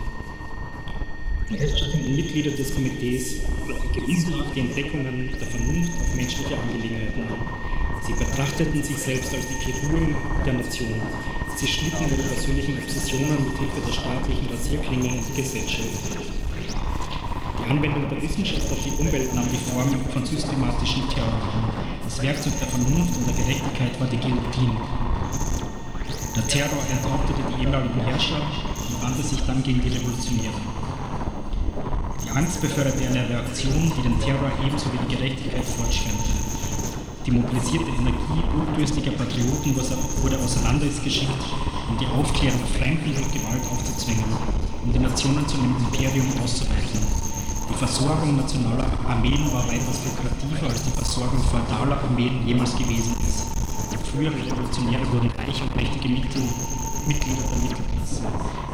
Die 1.49 2.13
Mitglieder 2.13 2.51
des 2.51 2.73
Komitees 2.73 3.41
gewissenhaft 3.93 4.55
die 4.55 4.61
Entdeckungen 4.61 5.29
der 5.39 5.47
Vernunft 5.47 5.91
auf 5.99 6.15
menschliche 6.15 6.57
Angelegenheiten 6.57 7.21
an. 7.23 7.37
Sie 8.05 8.13
betrachteten 8.13 8.83
sich 8.83 8.97
selbst 8.97 9.33
als 9.33 9.45
die 9.47 9.71
Chirurgen 9.71 10.15
der 10.45 10.53
Nation. 10.53 11.01
Sie 11.55 11.67
schnitten 11.67 12.05
ihre 12.09 12.23
persönlichen 12.23 12.77
Obsessionen 12.79 13.45
mit 13.45 13.57
Hilfe 13.59 13.81
der 13.85 13.93
staatlichen 13.93 14.47
Rasierklinge 14.49 15.07
in 15.07 15.23
die 15.23 15.41
Gesellschaft. 15.41 16.32
Die 17.63 17.71
Anwendung 17.71 18.09
der 18.09 18.21
Wissenschaft 18.21 18.69
auf 18.71 18.83
die 18.83 18.91
Umwelt 18.99 19.33
nahm 19.33 19.47
die 19.47 19.71
Form 19.71 19.87
von 20.11 20.25
systematischen 20.25 21.07
Terror. 21.07 21.39
Das 22.03 22.21
Werkzeug 22.21 22.59
der 22.59 22.67
Vernunft 22.67 23.15
und 23.15 23.27
der 23.27 23.35
Gerechtigkeit 23.35 23.99
war 24.01 24.07
die 24.07 24.17
Guillotine. 24.17 24.75
Der 26.35 26.47
Terror 26.47 26.83
enthauptete 26.91 27.39
die 27.47 27.63
ehemaligen 27.63 28.01
Herrscher 28.01 28.41
und 28.43 29.01
wandte 29.01 29.23
sich 29.23 29.39
dann 29.47 29.63
gegen 29.63 29.79
die 29.79 29.95
Revolutionäre. 29.95 30.59
Die 32.25 32.29
Angst 32.31 32.59
beförderte 32.59 32.99
eine 33.07 33.29
Reaktion, 33.29 33.91
die 33.95 34.01
den 34.01 34.19
Terror 34.19 34.51
ebenso 34.65 34.91
wie 34.91 34.99
die 35.07 35.15
Gerechtigkeit 35.15 35.63
fortschwemmte. 35.63 36.35
Die 37.25 37.31
mobilisierte 37.31 37.91
Energie 37.95 38.43
blutdürstiger 38.51 39.11
Patrioten 39.11 39.71
wurde 40.21 40.37
auseinander 40.37 40.87
geschickt, 41.01 41.43
um 41.87 41.97
die 41.97 42.07
Aufklärung 42.07 42.59
Fremden 42.77 43.15
durch 43.15 43.31
Gewalt 43.31 43.63
aufzuzwingen, 43.71 44.25
um 44.83 44.91
die 44.91 44.99
Nationen 44.99 45.47
zu 45.47 45.55
einem 45.55 45.77
Imperium 45.79 46.27
auszuweiten. 46.43 47.22
Die 47.73 47.79
Versorgung 47.79 48.37
nationaler 48.37 48.85
Armeen 49.09 49.51
war 49.51 49.67
weitaus 49.67 50.05
lukrativer 50.05 50.69
als 50.69 50.83
die 50.83 50.91
Versorgung 50.91 51.41
feudaler 51.41 51.97
Armeen 52.03 52.45
jemals 52.45 52.75
gewesen 52.77 53.15
ist. 53.27 53.47
Frühere 54.11 54.35
Revolutionäre 54.35 55.11
wurden 55.11 55.31
reich 55.31 55.59
und 55.59 55.75
mächtige 55.75 56.07
Mitglieder 56.07 57.41
der 57.49 57.57
Mittelklasse, 57.57 58.21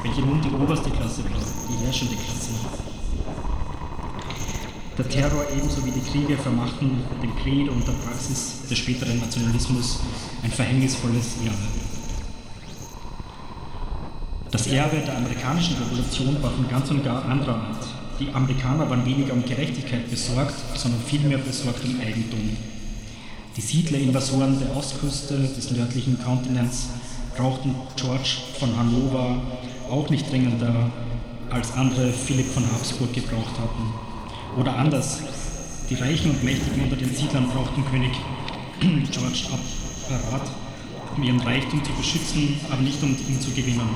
welche 0.03 0.21
nun 0.21 0.41
die 0.41 0.51
oberste 0.51 0.89
Klasse 0.89 1.23
war, 1.23 1.39
die 1.69 1.85
herrschende 1.85 2.15
Klasse. 2.15 2.51
Der 4.97 5.07
Terror 5.07 5.45
ebenso 5.55 5.85
wie 5.85 5.91
die 5.91 6.01
Kriege 6.01 6.35
vermachten 6.35 7.01
dem 7.23 7.33
Credo 7.38 7.71
und 7.71 7.88
der 7.88 7.93
Praxis 7.93 8.67
des 8.69 8.77
späteren 8.79 9.17
Nationalismus 9.17 10.01
ein 10.43 10.51
verhängnisvolles 10.51 11.38
Erbe. 11.45 11.67
Das 14.51 14.67
Erbe 14.67 14.97
der 14.97 15.15
amerikanischen 15.15 15.77
Revolution 15.77 16.43
war 16.43 16.51
von 16.51 16.67
ganz 16.67 16.91
und 16.91 17.01
gar 17.05 17.23
anderer 17.23 17.55
Art. 17.55 17.78
Die 18.19 18.29
Amerikaner 18.34 18.89
waren 18.89 19.05
weniger 19.05 19.32
um 19.32 19.45
Gerechtigkeit 19.45 20.10
besorgt, 20.10 20.55
sondern 20.75 21.01
vielmehr 21.01 21.38
besorgt 21.38 21.86
um 21.86 22.01
Eigentum. 22.01 22.58
Die 23.55 23.62
Siedlerinvasoren 23.62 24.60
der 24.60 24.75
Ostküste 24.75 25.38
des 25.38 25.71
nördlichen 25.71 26.21
Kontinents 26.21 26.89
brauchten 27.38 27.73
George 27.95 28.38
von 28.60 28.75
Hannover 28.77 29.41
auch 29.89 30.10
nicht 30.10 30.29
dringender 30.29 30.91
als 31.49 31.73
andere 31.73 32.12
Philipp 32.12 32.47
von 32.47 32.69
Habsburg 32.69 33.13
gebraucht 33.13 33.58
hatten. 33.58 34.60
Oder 34.60 34.75
anders, 34.75 35.19
die 35.89 35.95
Reichen 35.95 36.32
und 36.32 36.43
Mächtigen 36.43 36.84
unter 36.84 36.97
den 36.97 37.15
Siedlern 37.15 37.49
brauchten 37.49 37.86
König 37.86 38.12
George 38.82 39.47
Apparat, 39.47 40.49
um 41.15 41.23
ihren 41.23 41.39
Reichtum 41.39 41.84
zu 41.84 41.91
beschützen, 41.93 42.60
aber 42.69 42.82
nicht 42.82 43.01
um 43.01 43.12
ihn 43.12 43.39
zu 43.39 43.51
gewinnen. 43.51 43.89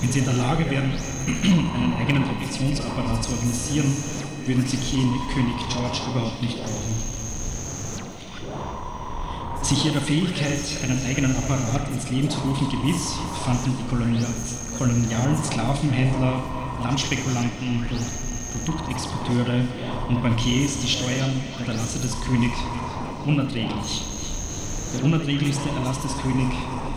Wenn 0.00 0.10
sie 0.10 0.20
in 0.20 0.24
der 0.24 0.34
Lage 0.34 0.70
wären, 0.70 0.92
einen 1.26 1.94
eigenen 1.98 2.24
Repressionsapparat 2.24 3.22
zu 3.22 3.32
organisieren, 3.32 3.94
würden 4.46 4.66
sie 4.66 4.78
König 4.78 5.56
George 5.68 5.98
überhaupt 6.10 6.40
nicht 6.40 6.56
brauchen. 6.56 7.20
Sich 9.62 9.84
ihrer 9.84 10.00
Fähigkeit, 10.00 10.58
einen 10.82 11.04
eigenen 11.06 11.36
Apparat 11.36 11.86
ins 11.92 12.10
Leben 12.10 12.30
zu 12.30 12.40
rufen 12.40 12.68
gewiss, 12.70 13.14
fanden 13.44 13.76
die 13.76 13.84
kolonialen 14.78 15.44
Sklavenhändler, 15.44 16.42
Landspekulanten, 16.82 17.86
Produktexporteure 18.52 19.60
und 20.08 20.22
Bankiers 20.22 20.80
die 20.82 20.88
Steuern 20.88 21.30
und 21.58 21.68
Erlasse 21.68 21.98
des 22.00 22.18
Königs 22.22 22.58
unerträglich. 23.26 24.02
Der 24.96 25.04
unerträglichste 25.04 25.68
Erlass 25.68 26.00
des 26.00 26.16
König, 26.22 26.48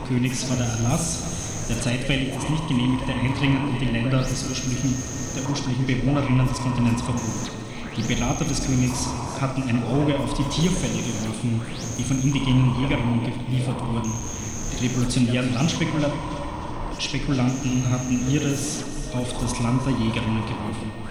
Königs 0.07 0.49
war 0.49 0.57
der 0.57 0.67
Erlass, 0.67 1.42
der 1.69 1.81
zeitweilig 1.81 2.33
das 2.33 2.49
nicht 2.49 2.67
genehmigte 2.67 3.13
Eindringen 3.13 3.69
in 3.69 3.79
die 3.79 3.91
Länder 3.91 4.19
des 4.19 4.49
ursprünglichen, 4.49 4.93
der 5.35 5.49
ursprünglichen 5.49 5.87
Bewohnerinnen 5.87 6.47
des 6.47 6.59
Kontinents 6.59 7.01
verbot. 7.01 7.51
Die 7.95 8.01
Berater 8.01 8.43
des 8.45 8.65
Königs 8.65 9.07
hatten 9.39 9.61
ein 9.63 9.83
Auge 9.83 10.19
auf 10.19 10.33
die 10.33 10.43
Tierfälle 10.49 10.97
geworfen, 10.97 11.61
die 11.97 12.03
von 12.03 12.19
indigenen 12.21 12.75
Jägerinnen 12.81 13.21
geliefert 13.21 13.79
wurden. 13.85 14.11
Die 14.73 14.87
revolutionären 14.87 15.53
Landspekulanten 15.53 17.91
hatten 17.91 18.31
ihres 18.31 18.83
auf 19.13 19.31
das 19.39 19.59
Land 19.59 19.85
der 19.85 19.93
Jägerinnen 19.93 20.43
geworfen. 20.45 21.02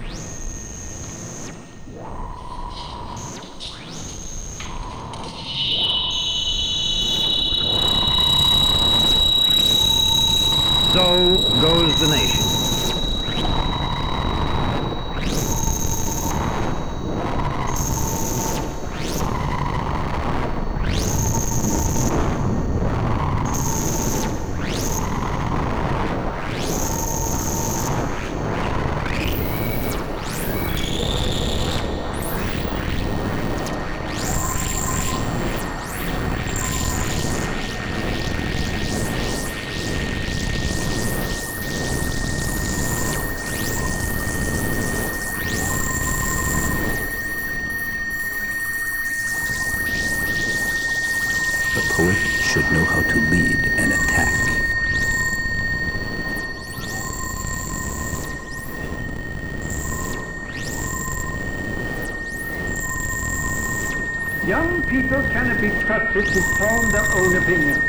Be 66.13 66.21
trusted 66.21 66.33
to 66.33 66.41
form 66.57 66.91
their 66.91 67.05
own 67.15 67.35
opinion. 67.37 67.81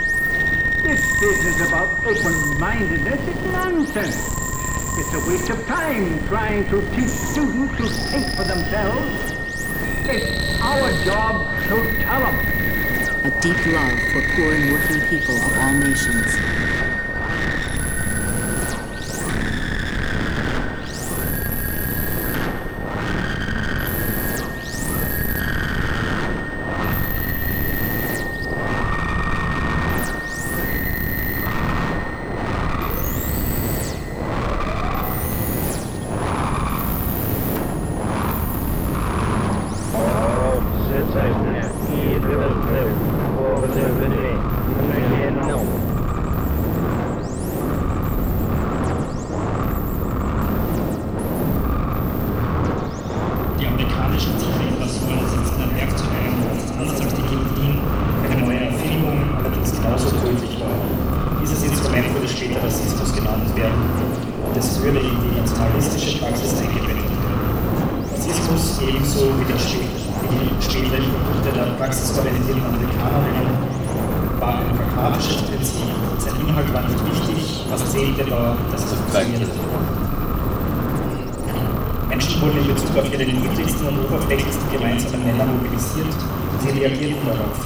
This 0.83 1.21
business 1.21 1.69
about 1.69 2.05
open-mindedness 2.05 3.29
is 3.29 3.53
nonsense. 3.53 4.17
It's 4.97 5.15
a 5.15 5.29
waste 5.29 5.51
of 5.51 5.67
time 5.67 6.27
trying 6.29 6.69
to 6.71 6.81
teach 6.95 7.09
students 7.09 7.77
to 7.77 7.87
think 7.89 8.27
for 8.37 8.45
themselves. 8.45 9.33
It's 10.07 10.61
our 10.61 10.93
job 11.05 11.47
to 11.69 11.77
tell 12.03 12.21
them. 12.21 12.37
A 13.25 13.31
deep 13.41 13.67
love 13.67 13.99
for 14.13 14.23
poor 14.37 14.53
and 14.53 14.73
working 14.73 15.01
people 15.09 15.37
of 15.37 15.59
all 15.59 15.73
nations. 15.75 16.37
Die 53.59 53.67
amerikanischen 53.67 54.33
Tiefinvasionen 54.39 55.27
setzen 55.29 55.63
ein 55.63 55.77
Werkzeug 55.77 56.09
ein, 56.11 56.35
das 56.43 56.71
anders 56.77 57.01
als 57.01 57.15
die 57.15 57.23
Keltien 57.23 57.81
eine 58.25 58.37
neue 58.45 58.61
Erfindung, 58.67 59.19
allerdings 59.39 59.73
genauso 59.73 60.11
tödlich 60.11 60.61
war. 60.61 60.75
Dieses 61.43 61.63
Instrument 61.65 62.13
würde 62.15 62.29
später 62.29 62.63
Rassismus 62.63 63.15
genannt 63.15 63.57
werden 63.57 63.83
und 64.47 64.57
es 64.57 64.83
würde 64.83 64.99
in 65.01 65.17
die 65.23 65.41
nationalistische 65.41 66.19
Praxis 66.19 66.55
eingebettet 66.61 67.09
werden. 67.11 67.29
Rassismus 68.13 68.81
ebenso 68.83 69.33
wie, 69.39 69.45
der 69.45 69.57
spä- 69.57 69.91
wie 70.31 70.39
die 70.39 70.63
späteren 70.63 71.05
Produkte 71.11 71.51
der 71.55 71.67
praxisorientierten 71.79 72.65
Amerikanerinnen 72.65 73.75
war 74.41 74.59
ein 74.59 74.77
pragmatisches 74.77 75.43
Prinzip. 75.43 75.89
Sein 76.19 76.35
Inhalt 76.41 76.73
war 76.75 76.83
nicht 76.83 77.01
wichtig, 77.07 77.65
was 77.71 77.91
zählte 77.91 78.31
war, 78.31 78.57
dass 78.71 78.85
es 78.85 78.93
funktionierte. 78.93 79.47
Menschen 82.09 82.41
wurden 82.43 82.59
in 82.59 82.67
Bezug 82.75 82.97
auf 82.97 83.13
ihre 83.13 83.25
niedrigsten 83.25 83.87
und 83.89 84.05
oberflächlichsten 84.05 84.71
gemeinsamen 84.71 85.25
Nenner 85.25 85.47
mobilisiert 85.47 86.07
und 86.07 86.61
sie 86.63 86.79
reagierten 86.79 87.27
darauf. 87.27 87.59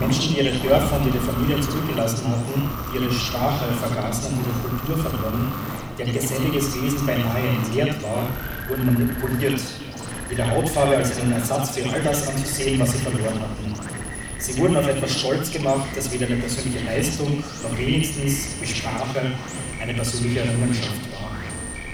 Menschen, 0.00 0.34
die 0.34 0.40
ihre 0.40 0.56
Dörfer 0.58 0.96
und 0.96 1.06
ihre 1.06 1.20
Familien 1.20 1.62
zurückgelassen 1.62 2.26
hatten, 2.28 2.68
die 2.92 2.98
ihre 2.98 3.12
Sprache 3.12 3.64
vergaßen 3.80 4.32
und 4.32 4.40
ihre 4.44 4.58
Kultur 4.68 4.96
verloren, 5.02 5.52
deren 5.98 6.12
geselliges 6.12 6.74
Wesen 6.82 7.06
beinahe 7.06 7.48
entleert 7.48 8.02
war, 8.02 8.26
wurden 8.68 8.86
manipuliert, 8.86 9.60
ihre 10.30 10.50
Hautfarbe 10.50 10.96
als 10.96 11.11
einen 11.22 11.32
Ersatz 11.32 11.70
für 11.70 11.88
all 11.90 12.02
das 12.02 12.28
anzusehen, 12.28 12.80
was 12.80 12.92
sie 12.92 12.98
verloren 12.98 13.40
hatten. 13.40 13.74
Sie 14.38 14.56
wurden 14.58 14.76
auf 14.76 14.88
etwas 14.88 15.18
stolz 15.18 15.50
gemacht, 15.52 15.86
das 15.94 16.12
weder 16.12 16.26
eine 16.26 16.36
persönliche 16.36 16.84
Leistung 16.84 17.44
noch 17.62 17.78
wenigstens 17.78 18.48
wie 18.60 18.66
Sprache 18.66 19.32
eine 19.80 19.94
persönliche 19.94 20.40
Errungenschaft 20.40 21.12
war. 21.12 21.30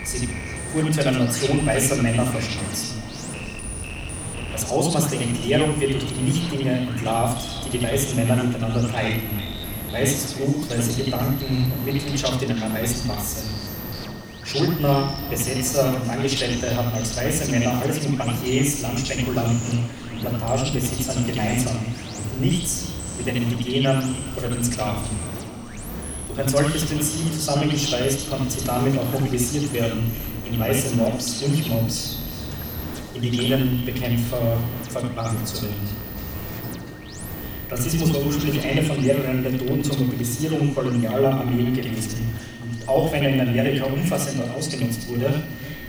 Sie 0.05 0.29
wurden 0.73 0.93
zu 0.93 1.07
einer 1.07 1.19
Nation 1.19 1.67
weißer 1.67 1.97
Männer 1.97 2.25
verschmolzen. 2.25 3.03
Das 4.53 4.71
Ausmaß 4.71 5.11
der 5.11 5.21
Entleerung 5.21 5.79
wird 5.79 5.93
durch 5.93 6.07
die 6.07 6.23
Nichtdinge 6.23 6.73
entlarvt, 6.73 7.67
die 7.67 7.79
die 7.79 7.85
weißen 7.85 8.17
Männer 8.17 8.43
miteinander 8.43 8.91
teilten. 8.91 9.43
Weißes 9.93 10.35
Blut, 10.35 10.71
weiße 10.71 11.05
Gedanken 11.05 11.73
und 11.73 11.85
Mitgliedschaft 11.85 12.43
in 12.43 12.53
einer 12.53 12.75
weißen 12.75 13.07
Masse. 13.07 13.58
Schuldner, 14.51 15.13
Besetzer 15.29 15.95
und 15.95 16.09
Angestellte 16.09 16.75
hatten 16.75 16.97
als 16.97 17.15
weiße 17.19 17.51
Männer 17.51 17.83
alles 17.83 18.09
mit 18.09 18.17
Bankiers, 18.17 18.81
Landspekulanten 18.81 19.85
Plantagenbesitzern 20.21 21.27
gemeinsam 21.27 21.77
und 21.77 22.41
nichts 22.41 22.87
mit 23.19 23.27
den 23.27 23.37
Indigenen 23.37 24.17
oder 24.37 24.49
den 24.49 24.65
Sklaven. 24.65 25.05
Durch 26.29 26.41
ein 26.41 26.49
solches 26.49 26.87
Prinzip 26.87 27.31
zusammengeschweißt 27.31 28.31
konnten 28.31 28.49
sie 28.49 28.65
damit 28.65 28.99
auch 28.99 29.21
mobilisiert 29.21 29.71
werden 29.75 30.11
in 30.51 30.59
weiße 30.59 30.97
Mobs, 30.97 31.43
Lynchmobs, 31.43 32.19
indigenen 33.15 33.85
Bekämpfer 33.85 34.57
verbrannt 34.89 35.47
zu 35.47 35.65
werden. 35.65 36.09
Rassismus 37.71 38.15
war 38.15 38.25
ursprünglich 38.25 38.65
eine 38.65 38.83
von 38.83 38.99
mehreren 38.99 39.43
Methoden 39.43 39.85
zur 39.85 39.99
Mobilisierung 39.99 40.75
kolonialer 40.75 41.35
Armeen 41.35 41.75
gewesen. 41.75 42.35
Auch 42.89 43.13
wenn 43.13 43.23
er 43.23 43.35
in 43.35 43.41
Amerika 43.41 43.85
umfassender 43.85 44.55
ausgenutzt 44.57 45.07
wurde, 45.09 45.43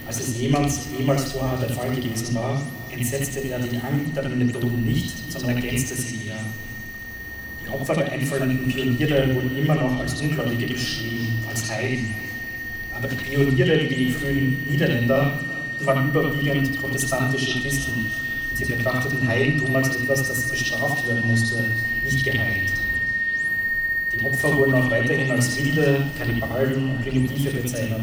als 0.05 0.19
es 0.19 0.37
jemals, 0.37 0.81
jemals 0.97 1.31
vorher 1.31 1.57
der 1.57 1.69
Fall 1.69 1.95
gewesen 1.95 2.35
war, 2.35 2.61
entsetzte 2.91 3.39
er 3.49 3.57
die 3.57 3.77
anderen 3.77 4.37
Methoden 4.37 4.83
nicht, 4.83 5.31
sondern 5.31 5.55
ergänzte 5.55 5.95
sie 5.95 6.27
eher. 6.27 6.35
Die 7.63 7.69
Opfer 7.69 7.95
der 7.95 8.11
einfallenden 8.11 8.67
Pioniere 8.67 9.33
wurden 9.33 9.57
immer 9.57 9.75
noch 9.75 9.97
als 9.97 10.19
Ungläubige 10.19 10.67
beschrieben, 10.67 11.41
als 11.49 11.71
Heiden. 11.71 12.13
Aber 12.93 13.07
die 13.07 13.15
Pioniere, 13.15 13.89
wie 13.89 13.95
die 13.95 14.11
frühen 14.11 14.67
Niederländer, 14.69 15.39
waren 15.85 16.09
überwiegend 16.09 16.81
protestantische 16.81 17.61
Christen. 17.61 18.07
Sie 18.55 18.65
betrachteten 18.65 19.25
Heidentum 19.25 19.73
als 19.73 19.95
etwas, 19.95 20.27
das 20.27 20.49
bestraft 20.49 21.07
werden 21.07 21.25
musste, 21.25 21.63
nicht 22.03 22.25
geheilt. 22.25 22.73
Die 24.19 24.25
Opfer 24.25 24.53
wurden 24.53 24.73
auch 24.73 24.89
weiterhin 24.91 25.31
als 25.31 25.55
Wilde, 25.57 26.05
Kannibalen 26.17 26.91
und 26.91 27.01
Primitive 27.01 27.51
bezeichnet. 27.51 28.01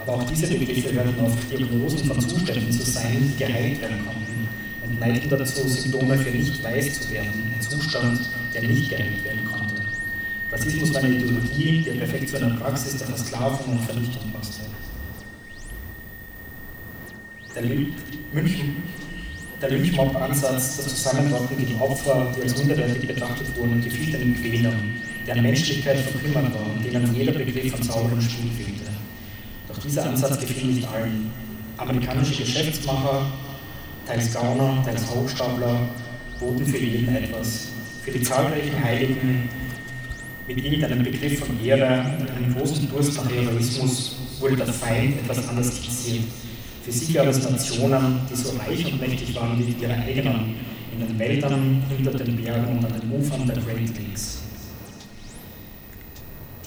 Aber 0.00 0.14
auch 0.14 0.24
diese 0.24 0.46
Begriffe 0.46 0.92
hörten 0.92 1.18
auf 1.20 1.32
Diagnosen 1.50 2.04
von 2.04 2.20
Zuständen 2.20 2.70
zu 2.70 2.82
sein, 2.82 3.32
die 3.32 3.44
geheilt 3.44 3.80
werden 3.80 4.04
konnten 4.04 4.48
und 4.84 5.00
neigten 5.00 5.30
dazu, 5.30 5.66
Symptome 5.66 6.18
für 6.18 6.30
nicht 6.30 6.62
weiß 6.62 7.00
zu 7.00 7.10
werden, 7.14 7.54
ein 7.54 7.62
Zustand, 7.62 8.20
der 8.52 8.62
nicht 8.62 8.90
geheilt 8.90 9.24
werden 9.24 9.44
konnte. 9.50 9.82
Rassismus 10.52 10.92
war 10.92 11.02
eine 11.02 11.14
Ideologie, 11.14 11.82
die 11.82 11.98
perfekt 11.98 12.28
zu 12.28 12.36
einer 12.36 12.54
Praxis 12.56 12.98
der 12.98 13.06
Versklavung 13.06 13.72
und 13.72 13.80
Vernichtung 13.80 14.30
passte. 14.32 14.60
Der 17.54 17.62
München 18.32 18.82
der 19.62 19.70
Lynchmob-Ansatz, 19.70 20.76
das 20.76 20.88
Zusammenrotten 20.88 21.56
gegen 21.56 21.80
Opfer, 21.80 22.32
die 22.36 22.42
als 22.42 22.58
minderwertig 22.58 23.06
betrachtet 23.06 23.46
wurden, 23.56 23.82
gefiel 23.82 24.18
den 24.18 24.34
Quälern, 24.34 25.00
deren 25.26 25.42
Menschlichkeit 25.42 25.98
verkümmert 25.98 26.54
war 26.54 26.66
und 26.74 26.84
denen 26.84 27.14
jeder 27.14 27.32
Begriff 27.32 27.72
von 27.72 27.82
sauberem 27.82 28.20
Spiel 28.20 28.50
fehlte. 28.50 28.90
Doch 29.68 29.78
dieser 29.78 30.06
Ansatz 30.06 30.38
gefiel 30.40 30.72
nicht 30.72 30.88
allen. 30.88 31.30
Amerikanische 31.76 32.42
Geschäftsmacher, 32.42 33.26
teils 34.06 34.32
Gauner, 34.32 34.82
teils 34.84 35.10
Hochstapler, 35.10 35.88
boten 36.38 36.66
für 36.66 36.78
jeden 36.78 37.14
etwas. 37.14 37.68
Für 38.04 38.12
die 38.12 38.22
zahlreichen 38.22 38.82
Heiligen 38.82 39.48
mit 40.46 40.62
irgendeinem 40.62 41.02
Begriff 41.02 41.38
von 41.40 41.64
Ehre 41.64 42.16
und 42.20 42.30
einem 42.30 42.54
großen 42.54 42.88
Durst 42.90 43.16
nach 43.16 43.30
Heroismus 43.30 44.16
wurde 44.40 44.56
der 44.56 44.66
Feind 44.66 45.18
etwas 45.18 45.48
anders 45.48 45.78
fixiert. 45.78 46.24
Für 46.84 46.92
sie 46.92 47.14
gab 47.14 47.26
es 47.28 47.48
Nationen, 47.48 48.20
die 48.30 48.36
so 48.36 48.50
reich 48.58 48.84
und 48.84 49.00
mächtig 49.00 49.34
waren 49.34 49.58
wie 49.58 49.74
ihre 49.82 49.94
eigenen, 49.94 50.56
in 50.92 51.06
den 51.06 51.18
Wäldern, 51.18 51.82
hinter 51.88 52.12
den 52.12 52.36
Bergen 52.36 52.78
und 52.78 52.84
an 52.84 53.00
den 53.00 53.10
Ufern 53.10 53.46
der 53.46 53.56
Great 53.56 53.88
Lakes. 53.96 54.43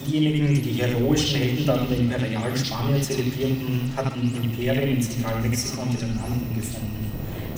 Diejenigen, 0.05 0.53
die 0.53 0.61
die 0.61 0.81
heroischen 0.81 1.39
Heldentaten 1.39 1.87
der 1.89 1.97
imperialen 1.97 2.55
Spanier 2.55 3.01
zelebrierten, 3.01 3.91
hatten 3.95 4.31
Imperien 4.43 4.95
in 4.95 5.01
Zentralmexiko 5.01 5.81
und 5.81 5.99
den 5.99 6.11
Anden 6.11 6.55
gefunden. 6.55 7.11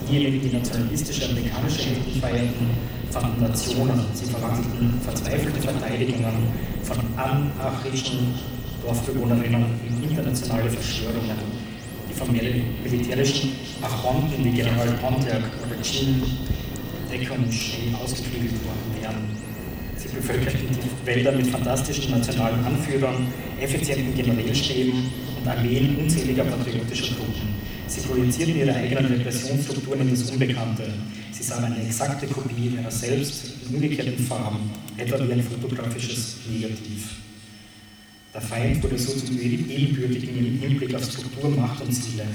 Diejenigen, 0.07 0.49
die 0.49 0.55
nationalistische 0.55 1.25
amerikanische 1.29 1.89
Helden 1.89 2.21
feierten, 2.21 2.67
fanden 3.11 3.41
Nationen. 3.41 4.05
Sie 4.13 4.25
verwandelten 4.25 5.01
verzweifelte 5.01 5.59
Verteidigungen 5.61 6.47
von 6.83 6.97
anarchischen 7.17 8.33
Dorfbewohnerinnen 8.83 9.65
in 9.87 10.09
internationale 10.09 10.69
Verschwörungen, 10.69 11.37
die 12.09 12.13
vom 12.13 12.31
militärischen 12.31 13.51
Archonten 13.81 14.43
wie 14.43 14.51
General 14.51 14.87
Pontiac 15.01 15.43
oder 15.65 15.81
Jean 15.83 16.23
Deconche 17.11 17.95
ausgeklügelt 18.01 18.53
worden 18.65 18.88
Sie 20.09 20.15
bevölkerten 20.15 20.67
die 20.71 21.05
Wälder 21.05 21.31
mit 21.33 21.47
fantastischen 21.47 22.11
nationalen 22.11 22.65
Anführern, 22.65 23.27
effizienten 23.61 24.15
Generälstäben 24.15 25.03
und 25.39 25.47
Armeen 25.47 25.97
unzähliger 25.97 26.45
patriotischer 26.45 27.15
Truppen. 27.15 27.53
Sie 27.85 28.01
projizierten 28.01 28.57
ihre 28.57 28.73
eigenen 28.73 29.05
Repressionsstrukturen 29.05 30.01
in 30.01 30.09
das 30.09 30.31
Unbekannte. 30.31 30.85
Sie 31.31 31.43
sahen 31.43 31.65
eine 31.65 31.85
exakte 31.85 32.25
Kopie 32.25 32.71
ihrer 32.75 32.89
selbst 32.89 33.53
in 33.67 33.75
umgekehrten 33.75 34.17
Farben, 34.25 34.71
etwa 34.97 35.27
wie 35.27 35.33
ein 35.33 35.43
fotografisches 35.43 36.37
Negativ. 36.51 37.17
Der 38.33 38.41
Feind 38.41 38.81
wurde 38.81 38.97
so 38.97 39.11
zum 39.13 39.39
Ebenbürtigen 39.39 40.37
im 40.37 40.59
Hinblick 40.59 40.95
auf 40.95 41.03
Struktur, 41.03 41.51
Macht 41.51 41.83
und 41.83 41.91
Ziele. 41.91 42.25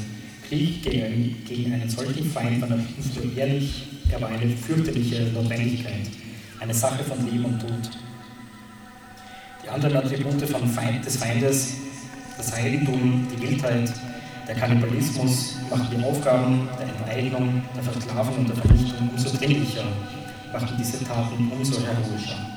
Krieg 0.49 0.83
gegen, 0.83 1.37
gegen 1.49 1.73
einen 1.73 1.89
solchen 1.89 2.31
Feind 2.31 2.61
war 2.61 2.69
nicht 2.69 3.17
nur 3.17 3.37
ehrlich, 3.37 3.85
er 4.11 4.21
war 4.21 4.29
eine 4.29 4.57
fürchterliche 4.57 5.23
Notwendigkeit, 5.33 6.07
eine 6.61 6.75
Sache 6.75 7.05
von 7.05 7.25
Leben 7.25 7.45
und 7.45 7.61
Tod. 7.61 7.91
Die 9.65 9.69
anderen 9.69 9.97
Attribute 9.97 10.49
von 10.49 10.69
Feind, 10.69 11.05
des 11.05 11.17
Feindes, 11.17 11.75
das 12.37 12.55
Heiligtum, 12.55 13.27
die 13.33 13.43
Wildheit, 13.43 13.93
der 14.47 14.55
Kannibalismus 14.55 15.57
machten 15.71 15.97
die 15.97 16.05
Aufgaben 16.05 16.69
der 16.79 16.89
Enteignung, 16.89 17.63
der 17.75 17.83
Versklavung 17.83 18.37
und 18.37 18.49
der 18.49 18.57
Vernichtung 18.57 19.11
umso 19.11 19.37
dringlicher, 19.37 19.85
machten 20.53 20.77
diese 20.79 21.03
Taten 21.03 21.51
umso 21.51 21.81
heroischer. 21.81 22.54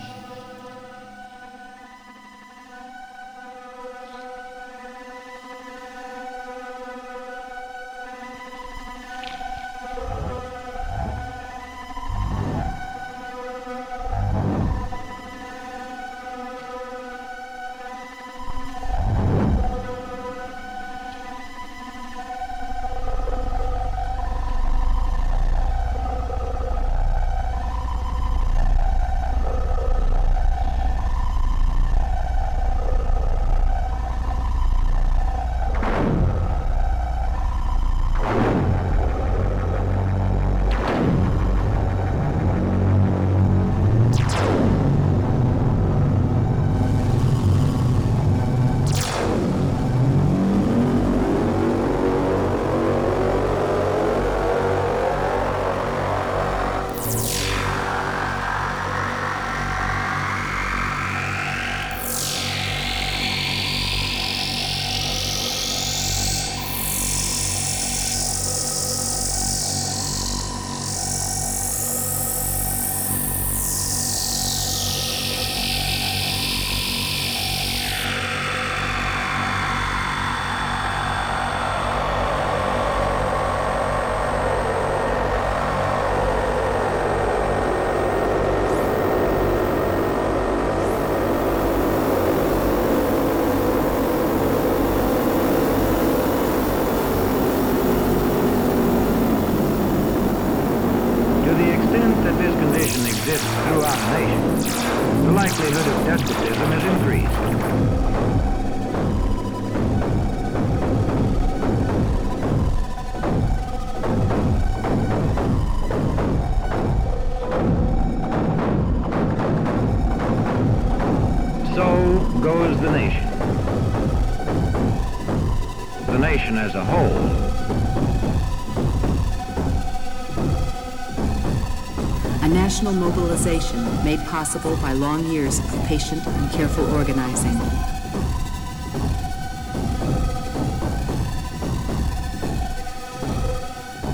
National 132.78 133.10
mobilization 133.10 133.84
made 134.06 134.20
possible 134.28 134.78
by 134.78 134.94
long 134.94 135.26
years 135.32 135.58
of 135.58 135.86
patient 135.88 136.22
and 136.28 136.52
careful 136.52 136.86
organizing. 136.94 137.56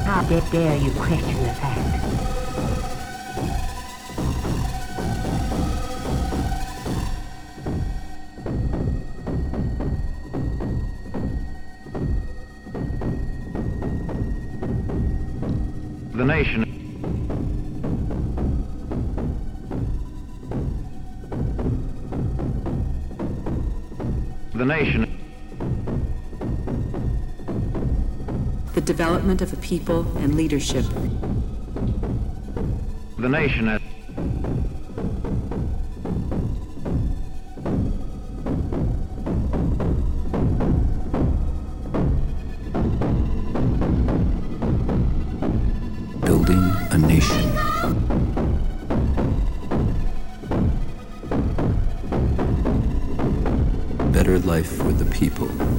How 0.05 0.23
dare 0.49 0.77
you 0.77 0.91
question 0.91 1.43
the 1.43 1.53
fact? 1.55 1.99
The 16.13 16.23
nation 16.23 16.72
development 29.03 29.41
of 29.41 29.51
a 29.51 29.57
people 29.57 30.07
and 30.19 30.35
leadership. 30.35 30.85
The 33.17 33.27
nation 33.27 33.67
as 33.67 33.81
Building 46.21 46.63
a 46.91 46.97
nation. 46.97 47.51
Better 54.13 54.39
life 54.39 54.71
for 54.77 54.93
the 54.93 55.05
people. 55.11 55.72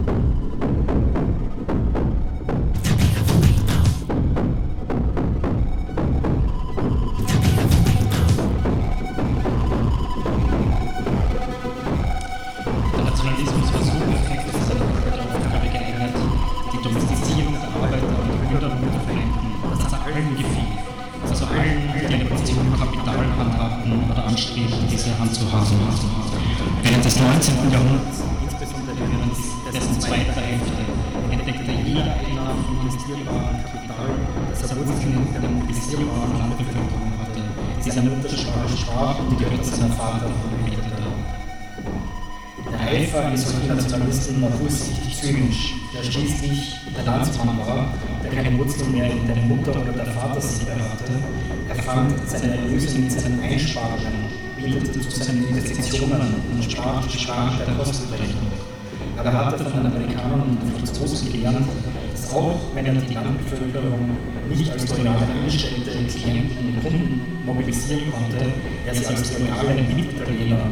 Er 63.54 63.66
die 63.66 63.72
Landbevölkerung 63.72 64.16
nicht 64.48 64.70
als 64.70 64.88
loyale 64.90 65.26
Angestellte, 65.26 65.90
Klienten 65.90 66.68
und 66.68 66.82
Kunden 66.82 67.20
mobilisieren 67.46 68.12
konnte, 68.12 68.52
er 68.86 68.94
sie 68.94 69.06
als 69.06 69.38
loyale 69.38 69.82
Mititaliener 69.82 70.66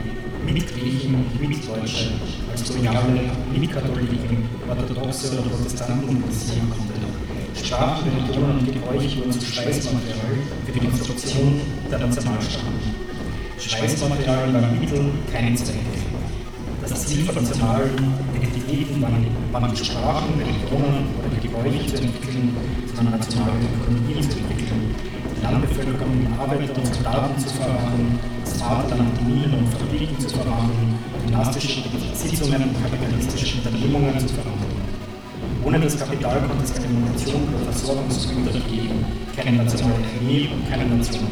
Mitgriechen, 0.44 1.24
Mitdeutsche, 1.40 2.10
als 2.50 2.68
loyale 2.74 3.30
Mitkatholiken, 3.52 4.48
Orthodoxe 4.68 5.32
oder 5.32 5.48
Protestanten 5.50 6.06
mobilisieren 6.06 6.68
konnte. 6.70 7.64
Sprachen, 7.64 8.10
Religionen 8.10 8.58
und 8.58 8.66
Gebräuche 8.66 9.18
wurden 9.18 9.32
zu 9.32 9.46
Speismaterial 9.46 10.38
für 10.66 10.72
die 10.72 10.80
Konstruktion 10.80 11.60
der 11.90 11.98
Nationalstaaten. 12.00 12.72
Speismaterial 13.58 14.52
war 14.52 14.72
Mittel, 14.72 15.10
kein 15.32 15.56
Zweck. 15.56 16.01
Ziel 17.12 17.26
von 17.26 17.34
nationalen 17.34 17.92
Identitäten 18.34 19.02
waren, 19.02 19.26
waren 19.52 19.70
die 19.70 19.84
Sprachen, 19.84 20.32
Religionen 20.32 21.12
oder 21.20 21.28
die 21.36 21.46
Gebräuche 21.46 21.84
zu 21.84 22.00
entwickeln, 22.00 22.56
sondern 22.94 23.18
nationale 23.18 23.52
Ökonomien 23.76 24.22
zu 24.22 24.38
entwickeln, 24.40 24.96
die 25.36 25.42
Landbevölkerung 25.44 26.24
in 26.24 26.32
Arbeiter 26.40 26.72
und 26.72 26.94
Soldaten 26.94 27.36
zu 27.36 27.52
verwandeln, 27.52 28.18
das 28.42 28.56
Vaterland 28.56 29.12
in 29.20 29.28
Minen 29.28 29.52
und 29.60 29.68
Fabriken 29.76 30.20
zu 30.20 30.28
verwandeln, 30.40 30.96
dynastische 31.28 31.84
Besitzungen 31.92 32.62
und 32.64 32.80
kapitalistische 32.80 33.58
Unternehmungen 33.60 34.18
zu 34.18 34.32
verwandeln. 34.32 34.80
Ohne 35.64 35.80
das 35.80 35.98
Kapital 35.98 36.40
konnte 36.48 36.64
es 36.64 36.72
keine 36.72 36.96
Munition 36.96 37.42
oder 37.60 37.72
Versorgungsgüter 37.72 38.58
geben, 38.72 39.04
keine 39.36 39.52
nationale 39.56 40.04
Armee 40.18 40.48
und 40.52 40.68
keine 40.70 40.84
Nation. 40.86 41.26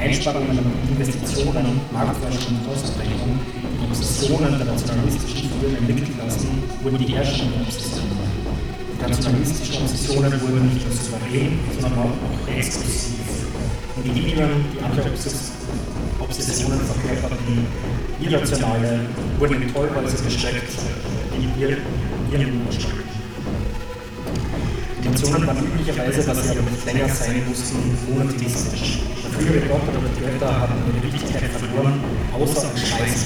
Einsparungen 0.00 0.58
und 0.58 0.90
Investitionen, 0.90 1.80
Marktforschung 1.92 2.58
und 2.60 2.68
Ausbrechung, 2.68 3.38
die 3.80 3.86
Obsessionen 3.86 4.58
der 4.58 4.66
nationalistischen 4.66 5.50
Führer 5.50 5.72
der 5.72 5.80
Mittelklassen 5.82 6.48
wurden 6.82 6.98
die 6.98 7.12
herrschenden 7.12 7.62
Obsessionen. 7.62 8.16
Die 8.96 9.10
nationalistischen 9.10 9.82
Obsessionen 9.82 10.32
wurden 10.40 10.74
nicht 10.74 10.86
nur 10.86 10.96
souverän, 10.96 11.58
sondern 11.80 11.98
auch 11.98 12.48
exklusiv. 12.56 13.16
Individuen, 14.04 14.50
die 14.72 14.84
andere 14.84 15.10
Obsessionen 16.20 16.80
verkörperten, 16.80 17.66
irrationale, 18.20 19.00
wurden 19.38 19.62
in 19.62 19.72
Tollhäuser 19.72 20.24
gesteckt, 20.24 20.72
die 21.36 21.60
ihr 21.60 21.76
ihren 22.32 22.66
Wunsch 22.66 23.05
Intentionen 25.16 25.46
waren 25.46 25.64
üblicherweise, 25.64 26.22
dass 26.24 26.42
sie 26.42 26.56
nicht 26.56 26.84
länger 26.84 27.08
sein 27.08 27.42
mussten, 27.48 27.96
monotheistisch. 28.06 29.00
Frühere 29.32 29.60
Gott 29.64 29.88
oder 29.88 30.08
die 30.12 30.20
Götter 30.20 30.60
hatten 30.60 30.74
ihre 30.92 31.10
Wichtigkeit 31.10 31.50
verloren, 31.52 32.04
außer 32.34 32.68
als 32.68 32.86
Scheiß. 32.86 33.24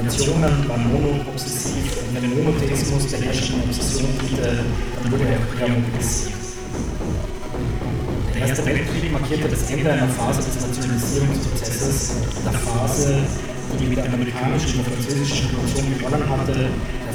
Nationen 0.00 0.68
waren 0.68 0.92
mono-obsessiv 0.92 1.98
und 2.06 2.22
wenn 2.22 2.44
Monotheismus 2.44 3.08
der 3.08 3.22
herrschenden 3.22 3.68
Obsession 3.68 4.10
diente, 4.22 4.62
dann 5.02 5.12
wurde 5.12 5.24
er 5.24 5.66
eher 5.66 5.74
mobilisiert. 5.74 6.34
Der 8.34 8.46
Erste 8.46 8.66
Weltkrieg 8.66 9.10
markierte 9.10 9.48
das 9.48 9.70
Ende 9.70 9.90
einer 9.90 10.08
Phase 10.08 10.42
des 10.42 10.66
Nationalisierungsprozesses, 10.66 12.12
der 12.44 12.52
Phase, 12.52 13.16
die 13.80 13.86
mit 13.86 13.98
der 13.98 14.12
amerikanischen 14.12 14.78
und 14.78 14.86
französischen 14.86 15.48
Revolution 15.50 15.98
begonnen 15.98 16.30
hatte, 16.30 16.68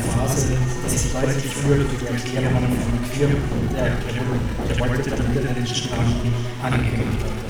der 0.10 0.22
Phase, 0.22 0.48
die 0.50 0.98
sich 0.98 1.12
deutlich 1.12 1.54
früher 1.54 1.78
durch 1.78 2.24
die 2.26 2.34
Erklärungen 2.34 2.74
von 2.82 2.96
Queer 3.12 3.30
und 3.30 3.74
der, 3.74 3.94
der 3.94 4.86
Revolte 4.86 5.10
der 5.10 5.24
niederländischen 5.30 5.90
angekündigt 6.64 7.22
hatte. 7.24 7.50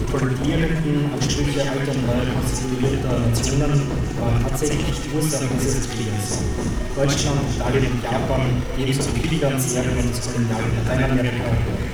Die 0.00 0.12
kollidierenden 0.12 1.10
Ansprüche 1.14 1.62
alter 1.62 1.92
und 1.94 2.06
neuer 2.06 2.26
konstituierter 2.34 3.14
Nationen 3.18 3.82
waren 4.18 4.42
tatsächlich 4.42 4.96
die 5.06 5.10
Ursache 5.14 5.46
dieses 5.54 5.88
Krieges. 5.88 6.42
Deutschland, 6.96 7.40
Italien 7.56 7.92
und 7.94 8.02
Japan, 8.02 8.42
ebenso 8.76 9.08
wie 9.14 9.22
Krieger 9.22 9.48
und 9.48 9.56
das 9.56 9.70
koloniale 9.70 10.66
Lateinamerika, 10.82 11.50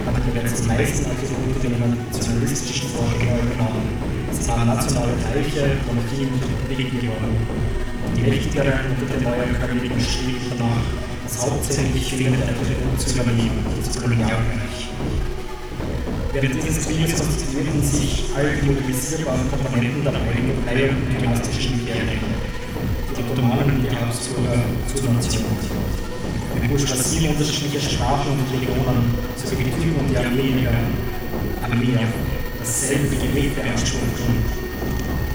hatten 0.07 0.33
bereits 0.33 0.63
die 0.63 0.69
meisten 0.69 1.05
Attribute 1.13 1.63
der 1.63 1.71
nationalistischen 1.77 2.89
Vorgänger 2.89 3.45
genommen. 3.53 3.85
Es 4.33 4.49
waren 4.49 4.67
nationale 4.67 5.13
Reiche, 5.13 5.77
Monarchien 5.87 6.33
und 6.33 6.43
Republiken 6.43 7.01
geworden. 7.01 7.76
Die 8.15 8.23
mächtigeren 8.23 8.73
unter 9.01 9.15
den 9.15 9.23
neuen 9.25 9.55
Königen 9.61 10.01
strebten 10.01 10.53
danach, 10.59 10.85
das 11.25 11.43
hauptsächlich 11.43 12.15
fehlende 12.15 12.45
Attribut 12.45 13.01
zu 13.01 13.15
übernehmen, 13.15 13.65
das 13.85 14.01
Kolonialreich. 14.01 14.89
Während 16.33 16.55
dieses 16.55 16.87
Krieges 16.87 17.17
konstituierten 17.17 17.83
sich 17.83 18.25
all 18.37 18.45
die 18.61 18.67
mobilisierbaren 18.67 19.51
Komponenten 19.51 20.03
der 20.05 20.13
neuen 20.13 20.53
Reihe 20.67 20.91
und 20.91 21.09
dynastischen 21.09 21.81
Imperien, 21.81 22.21
die 23.17 23.23
Ottomanen 23.33 23.77
und 23.77 23.83
die 23.83 23.97
Habsburger 23.97 24.63
zur 24.93 25.13
Nation. 25.13 25.45
Eine 26.55 26.69
Bourgeoisie 26.69 27.29
unterschiedlicher 27.29 27.89
Sprachen 27.91 28.33
und 28.33 28.45
Religionen 28.53 29.15
sowie 29.37 29.65
die 29.65 29.71
Typen 29.71 29.97
und 29.97 30.11
die 30.11 30.19
Armenier, 30.19 30.73
Armenier 31.63 32.01
dasselbe 32.59 33.17
Gewicht 33.17 33.55
beanspruchen, 33.57 34.45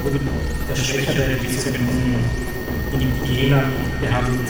wurden 0.03 0.29
der 0.67 0.75
Schwächere, 0.75 1.35
die 2.91 2.97
sogenannten 2.97 3.25
Indigener 3.25 3.63
behandelt, 3.99 4.49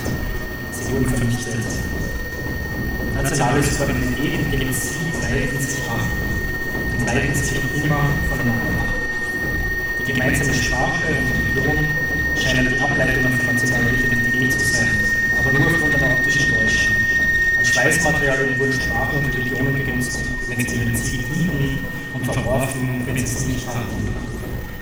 sie 0.71 0.91
wurden 0.91 1.09
vernichtet. 1.09 1.65
Nationale 3.15 3.63
Souveränität 3.63 4.39
und 4.39 4.51
Genozid 4.51 5.13
leiten 5.21 5.59
sich 5.59 5.83
ab 5.87 6.01
und 6.97 7.05
leiten 7.05 7.35
sich 7.35 7.57
immer 7.83 8.09
voneinander. 8.29 8.93
Die 9.99 10.11
gemeinsame 10.11 10.53
Sprache 10.53 11.03
und 11.07 11.55
Religion 11.55 11.85
scheinen 12.35 12.73
die 12.73 12.79
Ableitungen 12.79 13.39
von 13.39 13.55
nationaler 13.55 13.93
Identität 13.93 14.51
zu 14.53 14.59
sein, 14.59 14.89
aber 15.37 15.51
nur 15.59 15.69
von 15.79 15.91
der 15.91 16.11
optischen 16.11 16.53
Deutschen. 16.53 16.95
Als 17.57 17.67
Speismaterialien 17.67 18.57
wurden 18.57 18.73
Sprachen 18.73 19.19
und 19.19 19.35
Religionen 19.35 19.85
genutzt, 19.85 20.19
wenn 20.47 20.67
sie 20.67 20.75
ihren 20.77 20.95
Ziel 20.95 21.23
dienten 21.35 21.85
und 22.13 22.25
verworfen, 22.25 23.03
wenn 23.05 23.17
sie 23.17 23.23
es 23.23 23.45
nicht 23.45 23.67
hatten. 23.67 24.09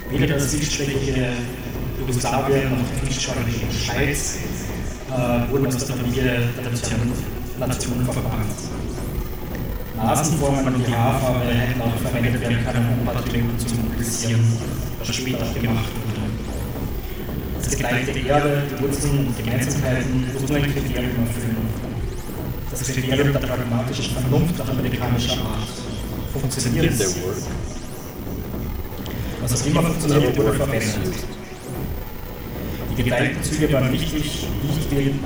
Weder 0.10 0.28
das 0.36 0.52
kriegssprechige 0.52 1.34
Jugoslawien 2.00 2.70
noch 2.72 2.78
die 2.80 3.06
kriegssprechige 3.06 3.72
Schweiz 3.72 4.38
äh, 5.12 5.52
wurden 5.52 5.68
aus 5.68 5.78
der 5.78 5.96
Familie 5.96 6.24
der 6.24 6.72
Nation, 6.72 7.00
Nation 7.60 8.06
verbannt. 8.06 8.60
Nasenformen 9.98 10.76
und 10.76 10.88
die 10.88 10.96
Haarfarbe 10.96 11.46
hätten 11.52 11.82
auch 11.82 11.96
verwendet 11.98 12.40
werden 12.42 12.58
können, 12.66 12.88
um 13.00 13.06
Patrioten 13.06 13.60
zu 13.60 13.76
mobilisieren, 13.76 14.40
was 15.00 15.16
später 15.16 15.44
auch 15.44 15.54
gemacht 15.62 15.90
wurde. 15.94 16.20
Das 17.62 17.76
geteilte 17.76 18.28
Erbe, 18.28 18.64
die 18.72 18.82
Wurzeln 18.82 19.28
und 19.28 19.38
Gemeinsamkeiten 19.38 20.26
muss 20.34 20.50
nur 20.50 20.58
ein 20.58 20.74
Kriterium 20.74 21.28
erfüllen. 21.28 21.58
Das 22.72 22.84
Kriterium 22.84 23.34
der 23.34 23.40
pragmatischen 23.40 24.14
Vernunft 24.16 24.58
nach 24.58 24.70
amerikanischer 24.70 25.34
Art 25.34 25.70
funktioniert 26.32 26.94
es. 26.94 27.18
Was 29.42 29.62
auch 29.62 29.66
immer 29.66 29.84
funktioniert, 29.84 30.38
wurde 30.38 30.54
verbessert. 30.54 31.39
Die 33.00 33.06
geteilten 33.06 33.42
Züge 33.42 33.72
waren 33.72 33.94
wichtig, 33.94 34.46
nicht 34.62 34.92
wegen, 34.92 35.20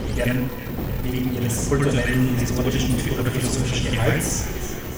wegen 1.02 1.34
ihres 1.34 1.68
kulturellen, 1.68 2.38
historischen 2.38 2.94
oder 3.20 3.32
philosophischen 3.32 3.92
Gehalts, 3.92 4.44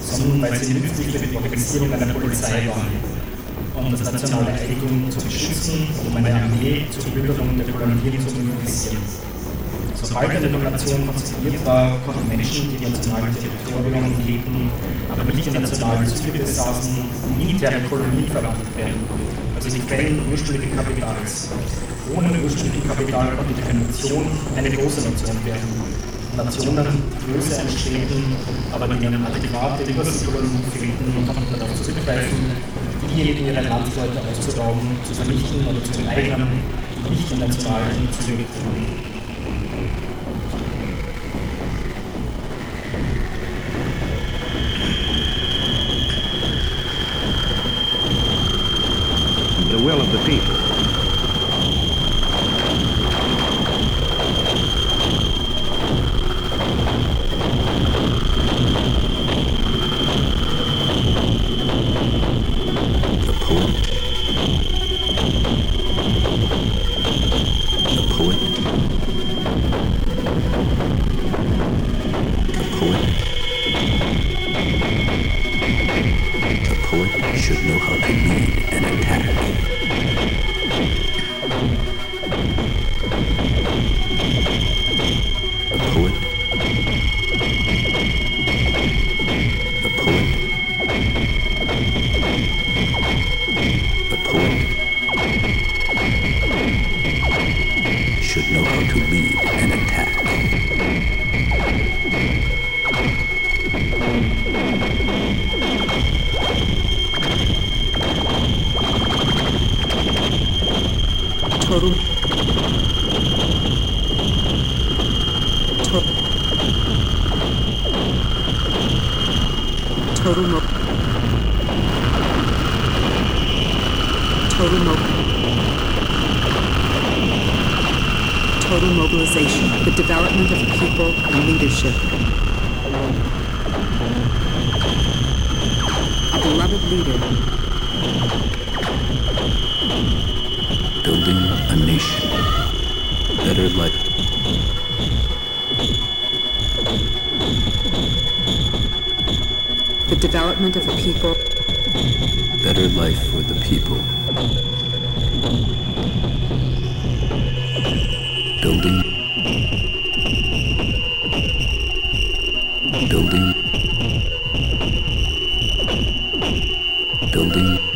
sondern 0.02 0.42
weil 0.42 0.58
sie 0.62 0.74
nützlich 0.74 1.06
für 1.06 1.26
die 1.26 1.34
Organisierung 1.34 1.90
einer 1.94 2.12
Polizei 2.12 2.68
waren, 2.68 3.82
um 3.82 3.90
das 3.90 4.12
nationale 4.12 4.52
Eigentum 4.52 5.10
zu 5.10 5.24
beschützen 5.24 5.88
und 6.02 6.10
um 6.10 6.16
eine 6.16 6.34
Armee 6.34 6.84
zur 6.90 7.04
Bebilderung 7.04 7.56
der 7.56 7.64
Kolonien 7.64 8.28
zu 8.28 8.36
mobilisieren. 8.44 9.02
Sobald 9.94 10.30
eine 10.36 10.70
Nation 10.70 11.06
konstituiert 11.06 11.64
war, 11.64 11.96
konnten 12.04 12.28
Menschen, 12.28 12.68
die 12.72 12.76
die 12.76 12.92
nationalen 12.92 13.34
Territorien 13.34 14.04
umgebten, 14.04 14.70
aber 15.10 15.32
nicht 15.32 15.46
die 15.46 15.58
nationalen 15.58 16.06
Züge 16.06 16.40
besaßen, 16.40 16.94
in 17.40 17.48
interne 17.48 17.80
Kolonien 17.88 18.28
verwandelt 18.30 18.76
werden, 18.76 19.00
also 19.56 19.70
die 19.70 19.80
Quellen 19.80 20.20
ursprünglichen 20.30 20.76
Kapitals. 20.76 21.48
Ohne 22.14 22.30
ursprünglichen 22.44 22.86
Kapital 22.86 23.28
konnte 23.36 23.54
die 23.56 23.78
Nation 23.86 24.26
eine 24.54 24.70
große 24.70 25.00
Nation 25.08 25.36
werden. 25.44 26.06
Nationen 26.36 26.86
Größe 27.24 27.60
anstreben, 27.62 28.36
aber 28.70 28.86
denen 28.88 29.24
adäquate 29.24 29.90
Übersiedlungen 29.90 30.62
fehlten, 30.70 31.26
konnten 31.26 31.58
darauf 31.58 31.82
zurückgreifen, 31.82 32.38
diejenigen 33.08 33.46
ihre 33.46 33.62
Landsleute 33.62 34.20
auszurauben, 34.20 34.98
zu 35.08 35.14
vernichten 35.14 35.66
oder 35.66 35.82
zu 35.82 35.98
enteignen, 35.98 36.46
die 37.06 37.10
nicht 37.10 37.32
in 37.32 37.38
nationalen 37.38 38.08
Züge 38.20 38.44
trugen. 38.52 39.15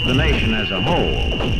The 0.05 0.14
nation 0.14 0.55
as 0.55 0.70
a 0.70 0.81
whole. 0.81 1.51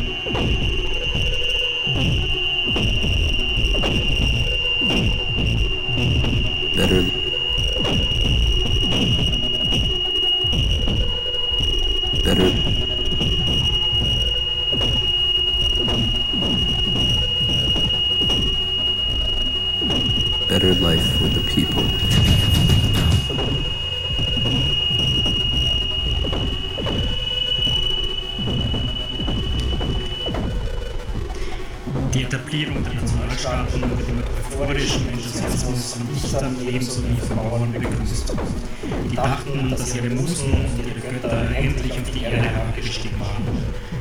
Die 39.61 39.69
dachten, 39.69 39.77
dass 39.77 39.95
ihre 39.95 40.09
Musen 40.09 40.53
und 40.53 40.87
ihre 40.87 40.99
Götter 40.99 41.55
endlich 41.55 41.91
auf 41.91 42.11
die 42.11 42.23
Erde 42.23 42.37
herabgestiegen 42.37 43.19
waren. 43.19 43.43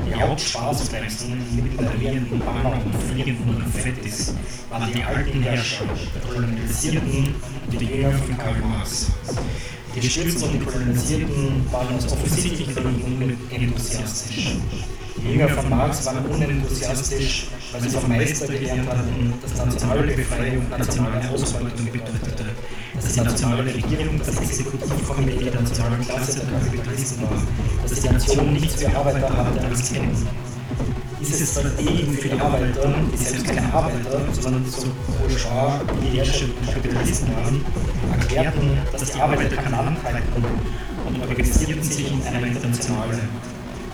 Die 0.06 0.14
Hauptspaßbremsen 0.14 1.38
mitten 1.54 1.76
der 1.76 2.00
wehenden 2.00 2.38
Banner 2.38 2.80
und 2.82 2.94
fliegenden 3.02 3.62
Konfettis 3.62 4.34
waren 4.70 4.90
die 4.92 5.02
alten 5.02 5.42
Herrscher, 5.42 5.84
der 6.14 6.34
Kolonisierten 6.34 7.34
und 7.66 7.80
die 7.80 7.84
Jünger 7.84 8.12
von 8.12 8.38
Karl 8.38 8.58
Marx. 8.60 9.10
Die 9.94 10.00
Gestürzten 10.00 10.44
und 10.44 10.60
die 10.60 10.64
Kolonisierten 10.64 11.66
waren 11.70 11.94
aus 11.94 12.10
offensichtlichen 12.10 12.74
Gründen 12.74 13.36
unenthusiastisch. 13.50 14.56
Die 15.18 15.32
Jünger 15.32 15.48
von 15.48 15.68
Marx 15.68 16.06
waren 16.06 16.24
unenthusiastisch, 16.24 17.48
weil 17.72 17.80
sie 17.82 17.90
vom 17.90 18.08
Meister 18.08 18.46
gelernt 18.46 18.88
hatten, 18.88 19.34
dass 19.42 19.56
nationale 19.66 20.14
Befreiung 20.14 20.70
nationale 20.70 21.28
Ausbeutung 21.28 21.86
bedeutete, 21.92 22.44
dass 23.02 23.12
die 23.14 23.20
nationale 23.20 23.64
Regierung 23.64 24.18
das 24.18 24.40
Exekutivkomitee 24.40 25.50
der 25.50 25.60
nationalen 25.60 26.00
Klasse 26.06 26.40
der 26.40 26.60
Kapitalisten 26.60 27.22
war, 27.22 27.42
dass 27.82 28.00
die 28.00 28.08
Nation 28.08 28.52
nichts 28.52 28.74
für 28.74 28.96
Arbeiter 28.96 29.36
hatte 29.36 29.60
als 29.64 29.92
Kind. 29.92 30.16
Diese 31.20 31.46
Strategien 31.46 32.12
für 32.14 32.28
die 32.28 32.40
Arbeiter, 32.40 32.94
die 33.12 33.16
selbst 33.16 33.46
keine 33.46 33.72
Arbeiter, 33.72 34.20
sondern 34.40 34.64
so 34.66 34.86
bourgeois 35.18 35.80
der 36.12 36.74
Kapitalisten 36.74 37.28
waren, 37.36 37.64
erklärten, 38.18 38.78
dass 38.92 39.10
die 39.10 39.20
Arbeiter 39.20 39.56
kein 39.56 39.72
Land 39.72 39.98
halten 40.04 40.44
und 41.06 41.20
organisierten 41.20 41.82
sich 41.82 42.10
in 42.10 42.22
einer 42.26 42.46
Internationale. 42.46 43.18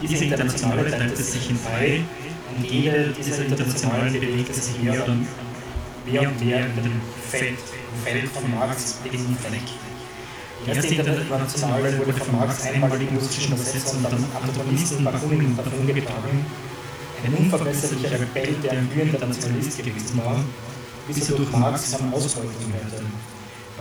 Diese 0.03 0.25
Internationale 0.25 0.91
teilte 0.91 1.23
sich 1.23 1.51
in 1.51 1.59
drei 1.65 2.01
und 2.57 2.71
jede 2.71 3.13
dieser 3.19 3.45
Internationalen 3.45 4.13
bewegte 4.13 4.55
sich 4.55 4.83
mehr 4.83 5.03
oder 5.03 5.17
mehr 6.07 6.23
und 6.23 6.45
mehr 6.45 6.67
in 6.67 6.77
dem 6.77 7.01
Feld, 7.29 7.59
Feld 8.05 8.29
von 8.31 8.55
Marx 8.55 8.99
gegen 9.05 9.37
Fleck. 9.37 9.69
Die 10.65 10.71
erste 10.71 10.95
Internationale 10.95 11.99
wurde 11.99 12.13
von 12.13 12.39
Marx 12.39 12.67
einmaligen 12.67 13.17
russischen 13.17 13.55
Übersetzer 13.55 13.97
und 13.97 14.05
dann 14.05 14.25
Antagonisten 14.35 15.05
Bakunin 15.05 15.57
davongetragen. 15.57 16.47
Ein 17.25 17.35
unverbesserlicher 17.35 18.21
Rebell, 18.21 18.55
der 18.63 18.73
ein 18.73 18.91
glühender 18.93 19.27
Nationalist 19.27 19.79
gewesen 19.79 20.21
war, 20.25 20.45
bis 21.09 21.29
er 21.29 21.37
durch 21.37 21.51
Marx 21.53 21.95
von 21.95 22.13
Ausbeutung 22.13 22.73
hörte. 22.73 23.05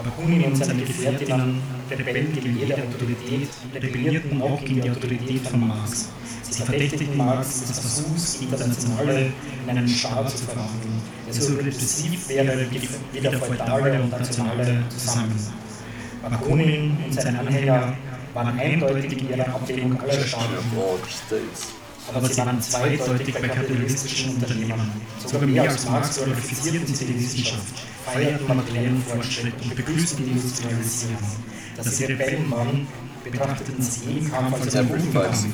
Bakunin 0.03 0.43
und 0.43 0.57
seine 0.57 0.83
Gefährtinnen 0.83 1.61
rebellten 1.89 2.33
gegen 2.33 2.59
jede 2.59 2.75
Autorität, 2.75 3.49
rebellierten 3.73 4.41
auch 4.41 4.59
gegen 4.59 4.81
die 4.81 4.91
Autorität 4.91 5.47
von 5.47 5.67
Marx. 5.67 6.09
Sie 6.43 6.63
verdächtigten 6.63 7.17
Marx 7.17 7.61
des 7.61 7.79
Versuchs, 7.79 8.39
die 8.39 8.45
Internationale 8.45 9.31
in 9.63 9.69
einen 9.69 9.87
Staat 9.87 10.29
zu 10.29 10.45
verwandeln, 10.45 11.01
der 11.25 11.33
so 11.33 11.55
repressiv 11.55 12.29
wäre 12.29 12.65
wie 13.13 13.19
der 13.19 13.33
feudale 13.33 14.01
und 14.01 14.11
nationale 14.11 14.83
zusammen. 14.89 15.39
Bakunin 16.21 16.97
und 17.05 17.13
seine 17.13 17.39
Anhänger 17.39 17.95
waren 18.33 18.59
eindeutig 18.59 19.17
in 19.17 19.29
ihrer 19.29 19.55
Ablehnung 19.55 19.99
aller 20.01 20.13
Staaten. 20.13 20.55
Aber 22.13 22.29
sie 22.29 22.37
waren 22.37 22.61
zweideutig 22.61 23.33
bei 23.33 23.47
kapitalistischen 23.47 24.35
Unternehmern. 24.35 24.91
Sogar 25.25 25.47
mehr 25.47 25.69
als 25.69 25.85
Marx 25.89 26.23
glorifizierten 26.23 26.93
sie 26.93 27.05
die 27.05 27.19
Wissenschaft, 27.19 27.73
feierten 28.05 28.47
materiellen 28.47 29.03
Fortschritt 29.03 29.53
und 29.63 29.75
begrüßten 29.75 30.25
die 30.25 30.31
Industrialisierung. 30.31 31.17
Dass 31.75 31.97
sie 31.97 32.05
Rebellen 32.05 32.51
waren, 32.51 32.87
betrachteten 33.23 33.81
sie 33.81 34.09
jeden 34.09 34.31
Kampf 34.31 34.61
als 34.61 34.73
guten 34.73 35.13
Kampf. 35.13 35.45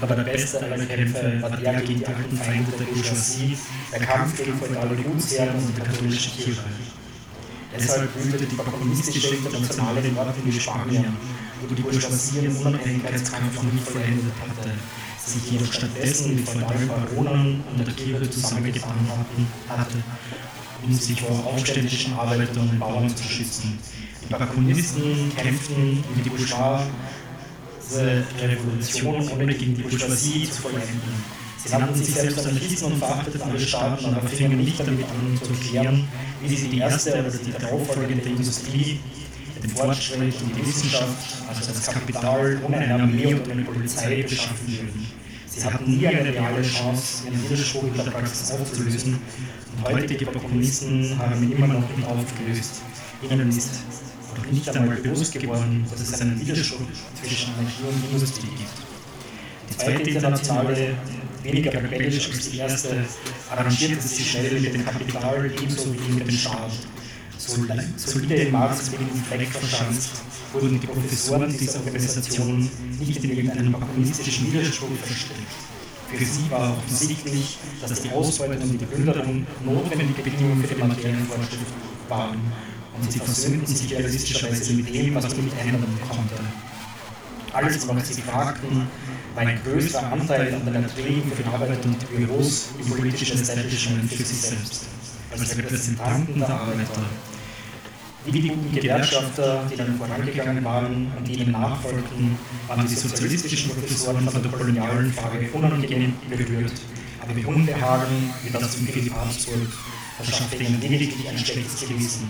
Aber 0.00 0.16
der 0.16 0.24
beste 0.24 0.60
aller 0.60 0.86
Kämpfe 0.86 1.40
war 1.40 1.50
der 1.50 1.80
gegen 1.82 2.00
die 2.00 2.06
alten 2.06 2.36
Feinde 2.36 2.72
der 2.72 2.84
Bourgeoisie, 2.84 3.56
der 3.92 4.00
Kampf 4.00 4.36
gegen 4.36 4.58
feudale 4.58 4.96
Gutsherren 4.96 5.56
und 5.56 5.76
der 5.76 5.84
katholische 5.84 6.30
Kirche. 6.30 6.64
Deshalb 7.76 8.12
blühte 8.14 8.44
die 8.44 8.54
bakunistische 8.56 9.34
Internationale 9.36 10.00
in 10.00 10.16
Orten 10.16 10.42
wie 10.44 10.60
Spanien, 10.60 11.16
wo 11.60 11.74
die 11.74 11.82
Bourgeoisie 11.82 12.40
ihren 12.40 12.56
Unabhängigkeitskampf 12.56 13.62
noch 13.62 13.72
nicht 13.72 13.88
vollendet 13.88 14.32
hatte, 14.40 14.70
sich 15.26 15.50
jedoch 15.50 15.72
stattdessen 15.72 16.34
mit 16.36 16.48
feudalen 16.48 16.88
Baronen 16.88 17.64
an 17.70 17.84
der 17.84 17.94
Kirche 17.94 18.30
zusammengetan 18.30 18.90
hatten, 18.90 19.46
hatte, 19.68 20.02
um 20.82 20.92
sich 20.92 21.20
vor 21.20 21.46
aufständischen 21.46 22.12
Arbeitern 22.14 22.68
und 22.68 22.78
Bauern 22.78 23.08
zu 23.14 23.24
schützen. 23.24 23.78
Die 24.22 24.32
Bakunisten 24.32 25.32
kämpften 25.36 26.04
wie 26.14 26.22
die 26.22 26.30
Bourgeoisie 26.30 26.90
Revolution, 28.40 29.28
ohne 29.28 29.54
gegen 29.54 29.74
die 29.74 29.82
Bourgeoisie 29.82 30.50
zu 30.50 30.62
vollenden. 30.62 31.00
Sie 31.64 31.70
nannten 31.70 31.94
sich 31.94 32.14
selbst 32.14 32.46
Anarchisten 32.46 32.92
und 32.92 32.98
verachteten 32.98 33.42
alle 33.42 33.60
Staaten, 33.60 34.04
aber 34.06 34.28
fingen 34.28 34.58
nicht 34.58 34.80
damit 34.80 35.06
an 35.06 35.40
zu 35.42 35.50
erklären, 35.50 36.08
wie 36.42 36.56
sie 36.56 36.68
die 36.68 36.78
erste 36.78 37.12
oder 37.12 37.30
die 37.30 37.52
darauffolgende 37.52 38.28
Industrie, 38.28 39.00
den 39.64 39.70
Fortschritt 39.70 40.34
und 40.42 40.56
die 40.56 40.66
Wissenschaft, 40.66 41.48
also 41.48 41.72
das 41.72 41.86
Kapital, 41.86 42.60
ohne 42.64 42.76
eine 42.76 42.94
Armee 43.02 43.34
und 43.34 43.50
eine 43.50 43.62
Polizei 43.62 44.22
beschaffen 44.22 44.68
würden. 44.68 45.06
Sie 45.48 45.64
hatten 45.64 45.96
nie 45.96 46.06
eine 46.06 46.32
reale 46.32 46.62
Chance, 46.62 47.24
ihren 47.26 47.42
Widerspruch 47.44 47.84
in 47.84 47.94
der 47.94 48.10
Praxis 48.10 48.50
aufzulösen, 48.52 49.18
und 49.76 49.92
heutige 49.92 50.26
Bakunisten 50.26 51.18
haben 51.18 51.42
ihn 51.42 51.52
immer 51.52 51.66
noch 51.66 51.96
nicht 51.96 52.06
aufgelöst. 52.06 52.82
Ihnen 53.28 53.48
ist 53.48 53.70
noch 54.36 54.52
nicht 54.52 54.76
einmal 54.76 54.96
bewusst 54.96 55.32
geworden, 55.32 55.86
dass 55.90 56.00
es 56.00 56.20
einen 56.20 56.40
Widerspruch 56.40 56.86
zwischen 57.22 57.52
Energie 57.54 57.84
und 57.88 58.14
Industrie 58.14 58.48
gibt. 58.48 59.70
Die 59.70 59.76
zweite 59.76 60.10
internationale, 60.10 60.94
weniger 61.42 61.72
rebellisch 61.72 62.30
als 62.30 62.50
die 62.50 62.58
erste, 62.58 63.04
arrangierte 63.50 64.06
sich 64.06 64.30
schnell 64.30 64.60
mit 64.60 64.74
dem 64.74 64.84
Kapital 64.84 65.46
ebenso 65.46 65.94
wie 65.94 66.12
mit 66.12 66.28
dem 66.28 66.36
Staat. 66.36 66.72
Solide 67.38 68.34
in 68.34 68.52
Marx 68.52 68.92
wegen 68.92 69.08
dem 69.08 69.22
Fleck 69.24 69.48
verschanzt, 69.48 70.22
wurden 70.52 70.80
die 70.80 70.86
Professoren 70.86 71.56
dieser 71.56 71.80
Organisation 71.80 72.70
nicht 72.98 73.24
in 73.24 73.30
irgendeinem 73.30 73.72
bakunistischen 73.72 74.52
Widerspruch 74.52 74.88
verstrickt. 75.02 75.40
Für 76.10 76.24
sie 76.24 76.50
war 76.50 76.76
offensichtlich, 76.76 77.58
dass 77.80 78.02
die 78.02 78.10
Ausbeutung 78.10 78.70
und 78.70 78.80
die 78.80 78.84
Plünderung 78.84 79.46
notwendige 79.64 80.22
Bedingungen 80.22 80.64
für 80.64 80.74
die 80.74 80.80
Materienfortschritt 80.80 81.66
waren 82.08 82.38
und 82.96 83.12
sie 83.12 83.18
versöhnten 83.18 83.66
sich 83.66 83.92
realistischerweise 83.92 84.74
mit 84.74 84.94
dem, 84.94 85.14
was 85.14 85.34
man 85.34 85.44
nicht 85.44 85.58
ändern 85.58 85.98
konnte. 86.08 86.34
Alles, 87.52 87.86
was 87.86 88.08
sie 88.08 88.22
fragten, 88.22 88.86
war 89.34 89.42
ein 89.42 89.60
größerer 89.64 90.12
Anteil 90.12 90.54
an 90.54 90.64
den 90.64 90.82
Erträgen 90.82 91.32
für 91.32 91.46
Arbeit 91.50 91.84
und 91.84 92.10
Büros 92.10 92.68
im 92.78 92.90
politischen 92.90 93.40
Establishment 93.40 94.12
für 94.12 94.22
sich 94.22 94.40
selbst, 94.40 94.86
als 95.40 95.56
Repräsentanten 95.58 96.38
der 96.38 96.48
Arbeiter. 96.48 97.02
Wie 98.24 98.32
die 98.32 98.48
guten 98.48 98.72
Gewerkschafter, 98.72 99.66
die 99.70 99.76
dann 99.76 99.98
vorangegangen 99.98 100.64
waren 100.64 101.12
und 101.16 101.28
die 101.28 101.34
ihnen 101.34 101.52
nachfolgten, 101.52 102.38
waren 102.68 102.86
die 102.86 102.94
sozialistischen 102.94 103.70
Professoren 103.72 104.28
von 104.28 104.42
der 104.42 104.50
kolonialen 104.52 105.12
Frage 105.12 105.50
unangenehm 105.52 106.14
berührt, 106.30 106.72
aber 107.20 107.38
ihr 107.38 107.48
Unbehagen, 107.48 108.32
wie 108.42 108.50
das 108.50 108.74
von 108.76 108.86
Philipp 108.86 109.14
Habsburg, 109.14 109.68
verschaffte 110.16 110.62
ihnen 110.62 110.80
lediglich 110.80 111.28
ein 111.28 111.38
schlechtes 111.38 111.80
Gewissen. 111.86 112.28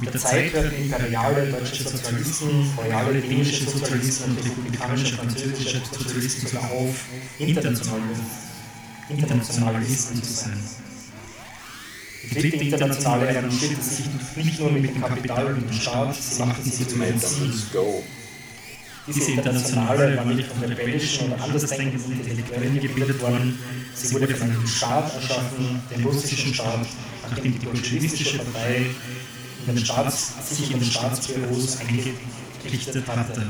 Mit 0.00 0.12
der 0.12 0.20
Zeit 0.20 0.52
werden 0.52 0.72
imperiale 0.76 1.52
deutsche 1.52 1.84
Sozialisten, 1.84 2.72
royale 2.76 3.20
dänische 3.20 3.70
Sozialisten 3.70 4.30
und 4.30 4.44
republikanische 4.44 5.14
französische 5.14 5.80
Sozialisten 5.92 6.48
sogar 6.48 6.68
auf, 6.72 6.96
Internationalisten 9.08 10.22
zu 10.22 10.32
sein. 10.32 10.58
Die 12.30 12.40
dritte 12.40 12.56
Internationale 12.56 13.28
arrangierte 13.28 13.82
sich 13.82 14.06
nicht 14.36 14.60
nur 14.60 14.70
mit 14.70 14.94
dem 14.94 15.00
Kapital 15.00 15.46
und 15.46 15.68
dem 15.68 15.72
Staat, 15.72 16.14
sie 16.14 16.42
machten 16.42 16.70
sie 16.70 16.86
zu 16.86 17.00
einem 17.00 17.20
Ziel. 17.20 17.52
Diese 19.06 19.32
Internationale 19.32 20.16
war 20.16 20.24
nicht 20.24 20.48
von 20.48 20.64
rebellischen 20.64 21.30
oder 21.30 21.44
andersdenkenden 21.44 22.12
Intellektuellen 22.12 22.80
gebildet 22.80 23.20
worden, 23.20 23.58
sie 23.94 24.14
wurde 24.14 24.34
von 24.34 24.50
einem 24.50 24.66
Staat 24.66 25.14
erschaffen, 25.14 25.82
dem 25.94 26.06
russischen 26.06 26.54
Staat, 26.54 26.86
nachdem 27.30 27.58
die 27.58 27.66
bolschewistische 27.66 28.38
Partei 28.38 28.86
in 29.66 29.74
den 29.74 29.84
Staats, 29.84 30.32
sich 30.48 30.70
in 30.70 30.78
den 30.78 30.90
Staatsbüros 30.90 31.78
eingerichtet 31.80 33.06
hatte. 33.06 33.46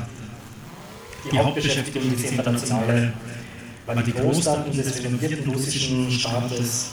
Die 1.30 1.38
Hauptbeschäftigung 1.38 2.10
dieser 2.10 2.30
Internationale 2.30 3.12
war 3.86 4.02
die 4.02 4.12
Großtaten 4.12 4.76
des 4.76 5.04
renovierten 5.04 5.50
russischen 5.50 6.10
Staates, 6.10 6.90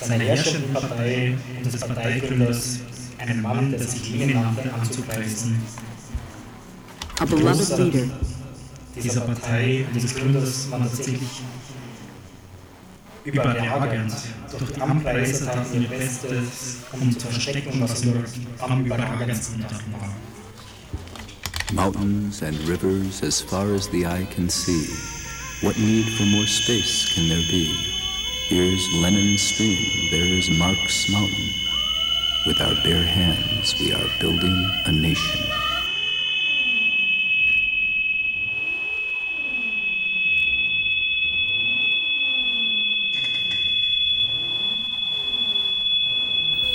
seiner 0.00 0.24
herrschenden 0.24 0.72
Partei 0.72 1.36
und 1.62 1.72
des 1.72 1.80
Parteigründers, 1.80 2.80
einen 3.18 3.42
Mann, 3.42 3.70
der 3.70 3.80
sich 3.80 4.10
Lenin 4.10 4.40
nannte, 4.40 4.72
anzupreisen. 4.72 5.56
A 7.18 7.24
beloved 7.24 7.78
leader. 7.78 8.08
Dieser 9.02 9.20
Partei 9.22 9.84
und 9.92 10.02
des 10.02 10.14
Gründers 10.14 10.70
waren 10.70 10.82
tatsächlich 10.82 11.42
überragend. 13.24 14.12
Durch 14.58 14.72
die 14.72 14.80
Anpreise 14.80 15.46
taten 15.46 15.82
ihr 15.82 15.88
Bestes, 15.88 16.76
um 16.92 17.18
zu 17.18 17.26
verstecken, 17.26 17.80
was 17.80 18.04
nur 18.04 18.24
am 18.60 18.84
überragendsten 18.84 19.60
daran 19.62 19.92
war. 19.92 20.14
Mountains 21.72 22.42
and 22.42 22.56
rivers 22.68 23.22
as 23.22 23.40
far 23.40 23.74
as 23.74 23.88
the 23.90 24.06
eye 24.06 24.26
can 24.34 24.48
see. 24.48 24.88
What 25.62 25.76
need 25.78 26.08
for 26.16 26.24
more 26.26 26.46
space 26.46 27.12
can 27.14 27.28
there 27.28 27.44
be? 27.50 27.95
Here's 28.48 28.94
Lennon's 28.94 29.42
stream, 29.42 29.76
there's 30.12 30.48
Mark's 30.50 31.10
mountain. 31.10 31.48
With 32.46 32.60
our 32.60 32.76
bare 32.84 33.02
hands, 33.02 33.74
we 33.80 33.92
are 33.92 34.08
building 34.20 34.70
a 34.84 34.92
nation. 34.92 35.40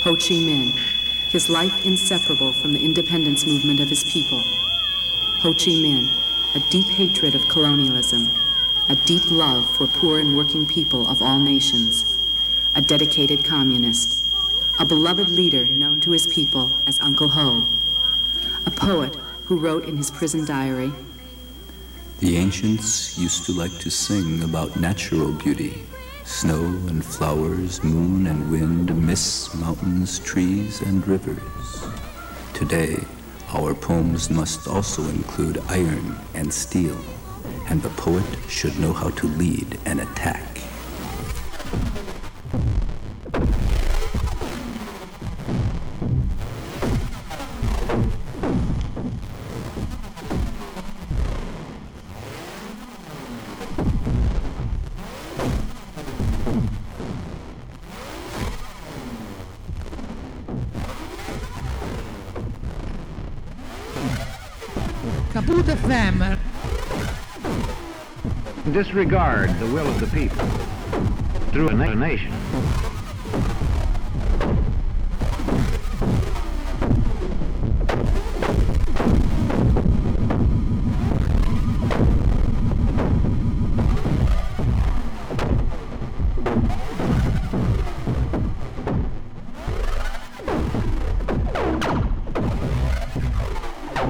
Ho 0.02 0.14
Chi 0.14 0.44
Minh, 0.44 0.76
his 1.30 1.48
life 1.48 1.86
inseparable 1.86 2.52
from 2.52 2.74
the 2.74 2.84
independence 2.84 3.46
movement 3.46 3.80
of 3.80 3.88
his 3.88 4.04
people. 4.04 4.40
Ho 5.40 5.54
Chi 5.54 5.72
Minh, 5.80 6.10
a 6.54 6.60
deep 6.68 6.88
hatred 6.88 7.34
of 7.34 7.48
colonialism, 7.48 8.28
a 8.92 9.06
deep 9.06 9.30
love 9.30 9.66
for 9.76 9.86
poor 9.86 10.18
and 10.18 10.36
working 10.36 10.66
people 10.66 11.08
of 11.08 11.22
all 11.22 11.38
nations, 11.38 12.04
a 12.74 12.82
dedicated 12.82 13.42
communist, 13.42 14.30
a 14.78 14.84
beloved 14.84 15.30
leader 15.30 15.64
known 15.64 15.98
to 15.98 16.10
his 16.10 16.26
people 16.26 16.70
as 16.86 17.00
Uncle 17.00 17.28
Ho, 17.28 17.64
a 18.66 18.70
poet 18.70 19.14
who 19.46 19.58
wrote 19.58 19.86
in 19.86 19.96
his 19.96 20.10
prison 20.10 20.44
diary, 20.44 20.92
The 22.18 22.36
ancients 22.36 23.18
used 23.18 23.46
to 23.46 23.52
like 23.52 23.72
to 23.78 23.90
sing 23.90 24.42
about 24.42 24.76
natural 24.76 25.32
beauty 25.32 25.84
snow 26.24 26.62
and 26.88 27.02
flowers, 27.02 27.82
moon 27.82 28.26
and 28.26 28.50
wind, 28.50 28.94
mists, 28.94 29.54
mountains, 29.54 30.18
trees, 30.18 30.82
and 30.82 31.08
rivers. 31.08 31.82
Today, 32.52 32.98
our 33.54 33.74
poems 33.74 34.28
must 34.28 34.68
also 34.68 35.02
include 35.04 35.62
iron 35.68 36.18
and 36.34 36.52
steel, 36.52 36.98
and 37.68 37.82
the 37.82 37.90
poet 37.90 38.24
should 38.48 38.78
know 38.78 38.92
how 38.92 39.10
to 39.10 39.26
lead 39.26 39.78
an 39.84 40.00
attack. 40.00 40.58
Disregard 68.82 69.48
the 69.60 69.66
will 69.66 69.86
of 69.86 70.00
the 70.00 70.08
people 70.08 70.44
through 71.52 71.68
a 71.68 71.72
na- 71.72 71.94
nation. 71.94 72.32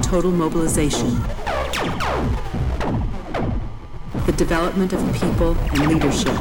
total 0.02 0.30
mobilization. 0.30 1.31
Development 4.42 4.92
of 4.92 5.00
people 5.14 5.56
and 5.70 5.86
leadership. 5.86 6.36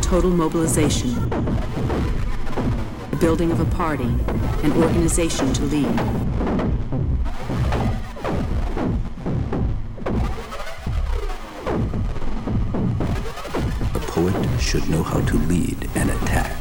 Total 0.00 0.30
mobilization. 0.30 1.12
The 3.10 3.18
building 3.20 3.50
of 3.52 3.60
a 3.60 3.66
party, 3.66 4.10
an 4.64 4.72
organization 4.82 5.52
to 5.52 5.62
lead. 5.64 5.84
A 13.94 14.00
poet 14.06 14.34
should 14.58 14.88
know 14.88 15.02
how 15.02 15.20
to 15.20 15.36
lead 15.36 15.90
an 15.94 16.08
attack. 16.08 16.57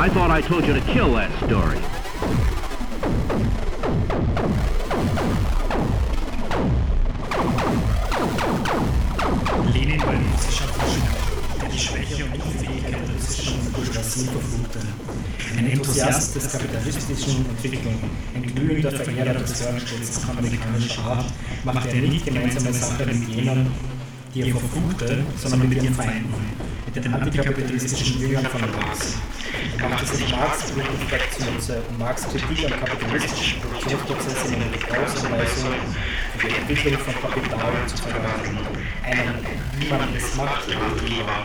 I 0.00 0.08
thought 0.08 0.30
I 0.30 0.40
told 0.40 0.66
you 0.66 0.72
to 0.72 0.80
kill 0.80 1.12
that 1.16 1.30
story. 1.44 1.76
Lenin 9.74 10.00
war 10.00 10.14
ein 10.14 10.24
Forscher, 10.38 10.64
der 11.60 11.68
die 11.68 11.78
Schwäche 11.78 12.24
und 12.24 12.32
Unfähigkeit 12.32 12.94
der 12.94 13.14
russischen 13.14 13.72
Bourgeoisie 13.74 14.24
verfluchte. 14.24 14.78
Ein 15.58 15.70
Enthusiast 15.70 16.34
des 16.34 16.50
kapitalistischen 16.50 17.44
Entwicklung, 17.50 17.96
ein 18.34 18.54
glühender 18.54 18.92
Verehrer 18.92 19.34
des 19.34 19.60
Fortschritts 19.60 20.26
amerikanischer 20.26 21.04
Art, 21.04 21.26
machte 21.62 21.96
nicht 21.96 22.24
gemeinsame 22.24 22.72
Sache 22.72 23.04
mit 23.04 23.28
jenen, 23.28 23.70
die 24.34 24.48
er 24.48 24.56
verfluchte, 24.56 25.24
sondern 25.36 25.68
mit 25.68 25.74
ihren 25.74 25.94
Feinden, 25.94 26.34
mit 26.86 27.04
den 27.04 27.12
antikapitalistischen 27.12 28.18
Jüngern 28.18 28.46
von 28.46 28.62
Marx. 28.62 29.16
Er 29.82 29.88
machte 29.88 30.06
sich 30.06 30.30
Marx 30.30 30.74
Wirklichkeit 30.74 31.22
zunutze 31.36 31.82
und 31.88 31.98
Marx 31.98 32.22
Kritik 32.28 32.72
am 32.72 32.80
kapitalistischen 32.80 33.60
Produktionsprozess 33.60 34.50
in 34.50 34.54
einer 34.54 34.70
Gebrauchsanweisung 34.72 35.74
für 36.38 36.48
die 36.48 36.56
Entwicklung 36.56 36.98
von 36.98 37.14
Kapital 37.14 37.72
zu 37.86 37.96
verraten. 37.96 38.58
Einen, 39.04 39.46
wie 39.78 39.88
man 39.88 40.14
es 40.16 40.34
macht, 40.36 40.68
Ratgeber. 40.68 41.44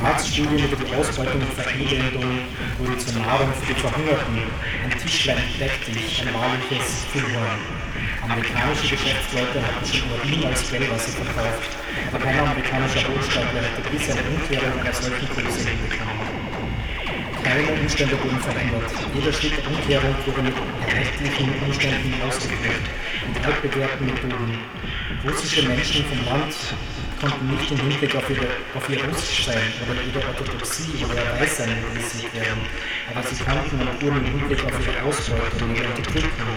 Marx 0.00 0.28
Studien 0.28 0.64
über 0.70 0.84
die 0.84 0.94
Ausbeutung 0.94 1.40
und 1.40 1.52
Verelendung 1.52 2.38
wurde 2.78 2.98
zur 2.98 3.20
Nahrung 3.22 3.52
für 3.60 3.74
die 3.74 3.80
Verhungerten. 3.80 4.38
Ein 4.84 4.98
Tischlein 4.98 5.38
deckt 5.60 5.86
dich, 5.88 6.22
ein 6.22 6.34
wahrliches 6.34 7.04
Füllhorn. 7.12 7.60
Amerikanische 8.22 8.88
Geschäftsleute 8.88 9.60
hatten 9.62 9.86
schon 9.86 10.10
Urin 10.10 10.46
als 10.46 10.68
Quellwasser 10.68 11.12
verkauft, 11.12 11.70
aber 12.12 12.24
kein 12.24 12.38
amerikanischer 12.38 13.08
Wohlstandler 13.08 13.62
hätte 13.62 13.88
bisher 13.90 14.14
eine 14.14 14.28
Umkehrung 14.30 14.80
einer 14.80 14.92
solchen 14.92 15.28
Größe 15.28 15.68
hinbekommen. 15.68 16.01
Keine 17.44 17.72
Umstände 17.80 18.16
wurden 18.22 18.40
verändert. 18.40 18.92
Jeder 19.14 19.32
Schritt 19.32 19.52
der 19.58 19.66
Umkehrung 19.66 20.14
wurde 20.26 20.42
mit 20.42 20.54
rechtlichen 20.94 21.50
Umständen 21.66 22.14
ausgeführt, 22.22 22.86
mit 23.34 23.44
altbewährten 23.44 24.06
Methoden. 24.06 24.58
Russische 25.24 25.68
Menschen 25.68 26.04
vom 26.06 26.24
Land 26.26 26.54
konnten 27.20 27.50
nicht 27.50 27.70
im 27.70 27.78
Hinblick 27.78 28.14
auf, 28.16 28.28
ihre, 28.30 28.46
auf 28.74 28.88
ihr 28.88 29.04
Russischsein 29.04 29.72
oder 29.90 30.00
ihre 30.02 30.26
Orthodoxie 30.26 31.04
oder 31.04 31.40
Weißsein 31.40 31.70
interessiert 31.70 32.34
werden, 32.34 32.62
aber 33.10 33.22
sie 33.26 33.44
kannten 33.44 33.78
und 33.78 34.02
wurden 34.02 34.26
im 34.26 34.38
Hinblick 34.38 34.64
auf 34.64 34.72
ihre 34.78 35.02
Ausbeutung, 35.02 35.74
ihre 35.74 35.88
Unterdrückung, 35.94 36.52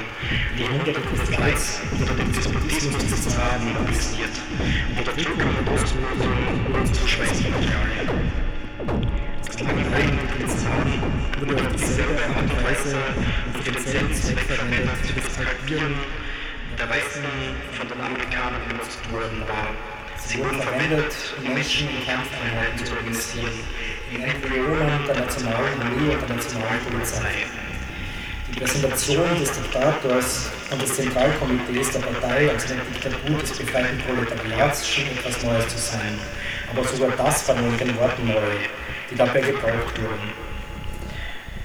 die 0.57 0.63
Jahrhunderte 0.63 1.01
des 1.01 1.38
Leids 1.38 1.81
oder 2.01 2.13
den 2.13 2.31
Despotismus 2.31 2.97
des 2.97 3.29
Zaren 3.29 3.75
analysiert. 3.75 4.36
Unterdrückung 4.97 5.49
und 5.49 5.69
Ausbeutung 5.69 6.73
wurden 6.73 6.93
zu 6.93 7.07
Schweißmaterialien. 7.07 8.45
Mit 9.46 9.60
den 9.60 10.50
Zaren 10.50 10.93
wurde 11.39 11.56
auf 11.56 11.72
dieselbe 11.74 12.20
Art 12.34 12.50
und 12.50 12.64
Weise 12.66 12.98
und 13.54 13.64
für 13.64 13.72
denselben 13.72 14.14
verwendet, 14.14 14.98
für 15.06 15.22
das 15.22 15.38
Halbieren 15.38 15.96
der 16.78 16.89
Weißen 16.89 17.24
von 17.78 17.88
den 17.88 18.02
Amerikanern 18.02 18.62
benutzt 18.68 19.00
worden 19.12 19.43
war. 19.48 19.70
Sie 20.18 20.39
wurden 20.39 20.60
verwendet, 20.60 21.14
um 21.38 21.54
Menschen 21.54 21.88
in 21.89 22.06
Kampfeinheiten 22.06 22.86
zu 22.86 22.93
organisieren, 22.93 23.54
in 24.12 24.24
Embryonen 24.24 25.06
der 25.08 25.16
nationalen 25.16 25.80
Armee 25.80 26.16
und 26.16 26.28
der 26.28 26.36
nationalen 26.36 26.82
Polizei. 26.89 27.46
Die 28.50 28.60
Präsentation 28.60 29.39
des 29.39 29.52
Diktators 29.52 30.50
und 30.72 30.82
des 30.82 30.96
Zentralkomitees 30.96 31.91
der 31.91 32.00
Partei 32.00 32.50
als 32.50 32.72
eine 32.72 32.82
Diktatur 32.82 33.38
des 33.38 33.52
befreiten 33.58 34.02
Proletariats 34.06 34.88
schien 34.89 35.08
etwas 35.18 35.43
Neues 35.43 35.68
zu 35.68 35.78
sein. 35.78 36.20
Aber 36.72 36.84
sogar 36.84 37.12
das 37.16 37.48
war 37.48 37.58
in 37.58 37.78
den 37.78 37.96
Worten 37.98 38.28
neu, 38.28 38.41
die 39.10 39.16
dabei 39.16 39.41
gebraucht 39.41 40.01
wurden. 40.01 40.32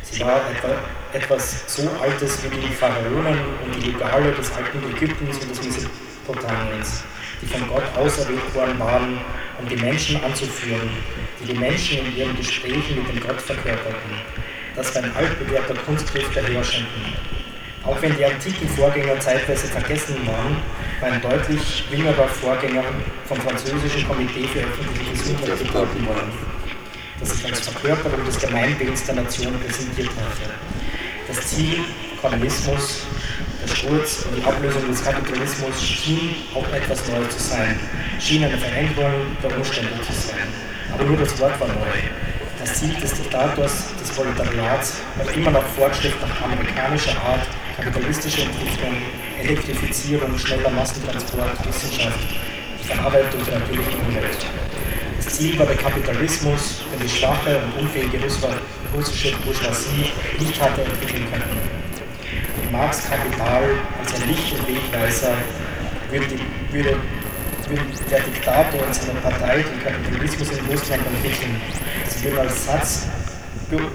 Sie 0.02 0.20
war 0.20 0.40
etwa, 0.50 0.68
etwas 1.12 1.64
so 1.66 1.88
Altes 2.02 2.42
wie 2.42 2.56
die 2.56 2.74
Pharaonen 2.74 3.38
und 3.64 3.74
die 3.76 3.92
Legale 3.92 4.32
des 4.32 4.50
alten 4.52 4.78
Ägyptens 4.94 5.38
und 5.38 5.50
des 5.50 5.62
Mesopotamiens 5.62 7.04
die 7.42 7.46
von 7.46 7.66
Gott 7.68 7.84
auserwählt 7.96 8.54
worden 8.54 8.78
waren, 8.78 9.18
um 9.60 9.68
die 9.68 9.76
Menschen 9.76 10.22
anzuführen, 10.22 10.90
die 11.40 11.52
die 11.52 11.58
Menschen 11.58 11.98
in 12.06 12.16
ihren 12.16 12.36
Gesprächen 12.36 12.96
mit 12.96 13.08
dem 13.08 13.20
Gott 13.26 13.40
verkörperten. 13.40 14.12
Das 14.76 14.94
war 14.94 15.02
ein 15.02 15.16
altbewährter 15.16 15.74
Kunstgriff 15.74 16.32
der 16.32 16.44
Herrschenden. 16.44 17.14
Auch 17.82 18.00
wenn 18.02 18.14
die 18.16 18.24
antiken 18.24 18.68
Vorgänger 18.68 19.18
zeitweise 19.20 19.66
vergessen 19.68 20.16
waren, 20.26 20.56
war 21.00 21.12
ein 21.12 21.22
deutlich 21.22 21.84
jüngerer 21.90 22.28
Vorgänger 22.28 22.84
vom 23.24 23.40
französischen 23.40 24.06
Komitee 24.06 24.46
für 24.46 24.60
öffentliche 24.60 25.12
Gesundheit 25.12 25.58
geboten 25.58 26.06
worden, 26.06 26.32
das 27.20 27.30
sich 27.30 27.44
als 27.44 27.60
Verkörperung 27.60 28.24
des 28.24 28.38
Gemeinwillens 28.38 29.04
der 29.04 29.14
Nation 29.16 29.52
präsentiert 29.60 30.08
hatte. 30.08 30.50
Das 31.28 31.46
Ziel, 31.48 31.84
Kommunismus, 32.20 33.02
der 33.62 33.74
Sturz 33.74 34.24
und 34.24 34.36
die 34.36 34.44
Ablösung 34.44 34.88
des 34.88 35.04
Kapitalismus 35.04 35.82
schien 35.82 36.34
auch 36.54 36.66
etwas 36.72 37.06
Neues 37.08 37.36
zu 37.36 37.42
sein, 37.50 37.78
schien 38.18 38.42
eine 38.44 38.56
Veränderung 38.56 39.36
der 39.42 39.56
Umstände 39.56 39.92
zu 40.06 40.12
sein. 40.12 40.48
Aber 40.92 41.04
nur 41.04 41.16
das 41.18 41.38
Wort 41.38 41.60
war 41.60 41.68
neu. 41.68 42.00
Das 42.58 42.74
Ziel 42.74 42.94
des 42.94 43.14
Diktators, 43.14 43.84
des 43.98 44.10
Proletariats, 44.10 44.96
war 45.16 45.32
immer 45.32 45.50
noch 45.50 45.66
Fortschritt 45.68 46.14
nach 46.20 46.42
amerikanischer 46.42 47.16
Art, 47.22 47.46
kapitalistische 47.76 48.42
Entwicklung, 48.42 48.96
Elektrifizierung, 49.40 50.36
schneller 50.38 50.70
Massentransport, 50.70 51.66
Wissenschaft, 51.66 52.18
Verarbeitung 52.82 53.40
der 53.46 53.60
natürlichen 53.60 54.00
Umwelt. 54.00 54.46
Das 55.22 55.36
Ziel 55.36 55.58
war 55.58 55.66
der 55.66 55.76
Kapitalismus, 55.76 56.82
den 56.92 57.06
die 57.06 57.08
schwache 57.08 57.58
und 57.58 57.82
unfähige 57.82 58.18
russische 58.94 59.36
Bourgeoisie 59.44 60.12
nicht 60.38 60.60
hatte 60.60 60.82
entwickeln 60.82 61.26
können. 61.30 61.80
Marx 62.72 63.02
Kapital 63.08 63.64
als 64.00 64.14
ein 64.14 64.28
Licht- 64.28 64.52
und 64.52 64.66
Wegweiser 64.66 65.34
würde, 66.10 66.26
würde, 66.70 66.96
würde 67.68 67.82
der 68.10 68.20
Diktator 68.20 68.86
und 68.86 68.94
seine 68.94 69.20
Partei 69.20 69.56
den 69.56 69.82
Kapitalismus 69.82 70.50
in 70.52 70.64
Russland 70.66 71.02
entwickeln. 71.06 71.60
Sie 72.08 72.24
würden 72.24 72.38
als 72.38 72.64
Satz 72.64 73.06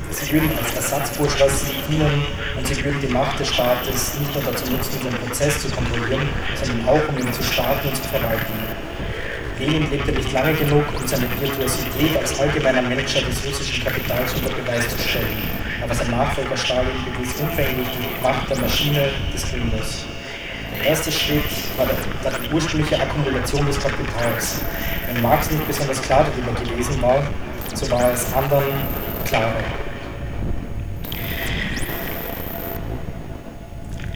Sie 0.10 0.32
würden 0.32 0.52
als 0.58 0.74
Ersatzbourgeoisie 0.74 1.76
dienen 1.90 2.24
und 2.56 2.66
sie 2.66 2.82
würden 2.86 3.02
die 3.02 3.12
Macht 3.12 3.38
des 3.42 3.54
Staates 3.54 4.18
nicht 4.18 4.34
nur 4.34 4.44
dazu 4.44 4.72
nutzen, 4.72 5.02
den 5.04 5.14
Prozess 5.20 5.62
zu 5.62 5.70
kontrollieren, 5.70 6.30
sondern 6.64 6.88
auch 6.88 7.10
um 7.10 7.18
ihn 7.18 7.34
zu 7.34 7.44
starten 7.44 7.90
und 7.90 7.96
zu 7.98 8.04
verwalten. 8.04 8.85
Lenin 9.60 9.90
lebte 9.90 10.12
nicht 10.12 10.32
lange 10.34 10.54
genug, 10.54 10.84
um 11.00 11.08
seine 11.08 11.28
Virtuosität 11.40 12.18
als 12.18 12.40
allgemeiner 12.40 12.82
Manager 12.82 13.22
des 13.22 13.46
russischen 13.46 13.84
Kapitals 13.84 14.34
unter 14.34 14.50
Beweis 14.50 14.90
zu 14.90 15.08
stellen 15.08 15.66
aber 15.86 15.94
sein 15.94 16.10
Nachfolger 16.10 16.58
Stalin 16.58 17.06
bewies 17.06 17.40
umfänglich 17.40 17.88
die 17.94 18.24
Macht 18.24 18.50
der 18.50 18.58
Maschine 18.58 19.08
des 19.32 19.52
Gründers. 19.52 20.06
Der 20.78 20.88
erste 20.90 21.12
Schritt 21.12 21.44
war 21.78 21.86
die 21.86 22.54
ursprüngliche 22.54 23.00
Akkumulation 23.00 23.66
des 23.68 23.80
Kapitals. 23.80 24.62
Wenn 25.06 25.22
Marx 25.22 25.52
nicht 25.52 25.66
besonders 25.68 26.02
klar 26.02 26.26
darüber 26.26 26.60
gewesen 26.60 27.00
war, 27.04 27.22
so 27.76 27.90
war 27.92 28.12
es 28.12 28.34
anderen 28.34 28.74
klarer. 29.26 29.85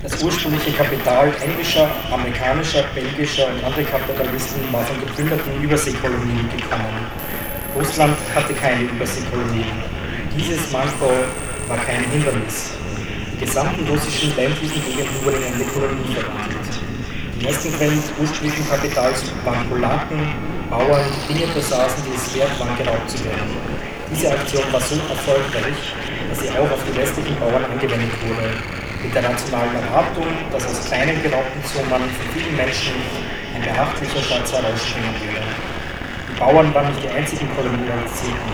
Das 0.10 0.24
ursprüngliche 0.24 0.72
Kapital 0.72 1.32
englischer, 1.39 1.88
amerikanischer, 2.12 2.84
belgischer 2.95 3.47
und 3.47 3.64
anderer 3.64 3.84
Kapitalisten 3.84 4.62
war 4.72 4.84
von 4.84 4.99
geplünderten 4.99 5.62
Überseekolonien 5.62 6.49
gekommen. 6.49 7.05
Russland 7.76 8.18
hatte 8.34 8.53
keine 8.53 8.84
Überseekolonien. 8.84 9.70
Dieses 10.36 10.72
Manko 10.72 11.12
war 11.68 11.78
kein 11.78 12.03
Hindernis. 12.10 12.72
Die 13.34 13.45
gesamten 13.45 13.88
russischen 13.88 14.36
ländlichen 14.36 14.84
Gegenden 14.84 15.24
wurden 15.24 15.43
in 15.43 15.53
eine 15.53 15.64
Kolonie 15.66 16.16
verwandelt. 16.16 16.74
Die 17.39 17.45
meisten 17.45 17.72
Quellen 17.78 18.01
des 18.01 18.12
ursprünglichen 18.20 18.68
Kapitals 18.68 19.32
waren 19.45 19.70
Polaken, 19.70 20.20
Bauern, 20.70 21.05
die 21.30 21.34
Dinge 21.34 21.53
besaßen, 21.53 22.03
die 22.03 22.16
es 22.16 22.36
wert 22.36 22.60
waren, 22.60 22.76
geraubt 22.78 23.10
zu 23.10 23.24
werden. 23.24 23.55
Diese 24.12 24.32
Aktion 24.32 24.64
war 24.72 24.82
so 24.82 24.95
erfolgreich, 24.95 25.93
dass 26.30 26.39
sie 26.41 26.49
auch 26.49 26.72
auf 26.72 26.82
die 26.89 26.97
westlichen 26.97 27.39
Bauern 27.39 27.64
angewendet 27.64 28.12
wurde, 28.28 28.79
mit 29.04 29.16
der 29.16 29.22
nationalen 29.22 29.76
Erwartung, 29.76 30.28
dass 30.52 30.68
aus 30.68 30.88
kleinen 30.88 31.22
geraubten 31.24 31.64
Summen 31.64 32.04
für 32.12 32.28
viele 32.36 32.52
Menschen 32.52 32.95
ein 33.56 33.62
beachtlicher 33.64 34.22
Schatz 34.22 34.52
herausspringen 34.52 35.16
würde. 35.24 35.47
Die 36.28 36.39
Bauern 36.39 36.74
waren 36.74 36.91
nicht 36.91 37.04
die 37.04 37.10
einzigen 37.10 37.47
Kolonialisierten. 37.56 38.54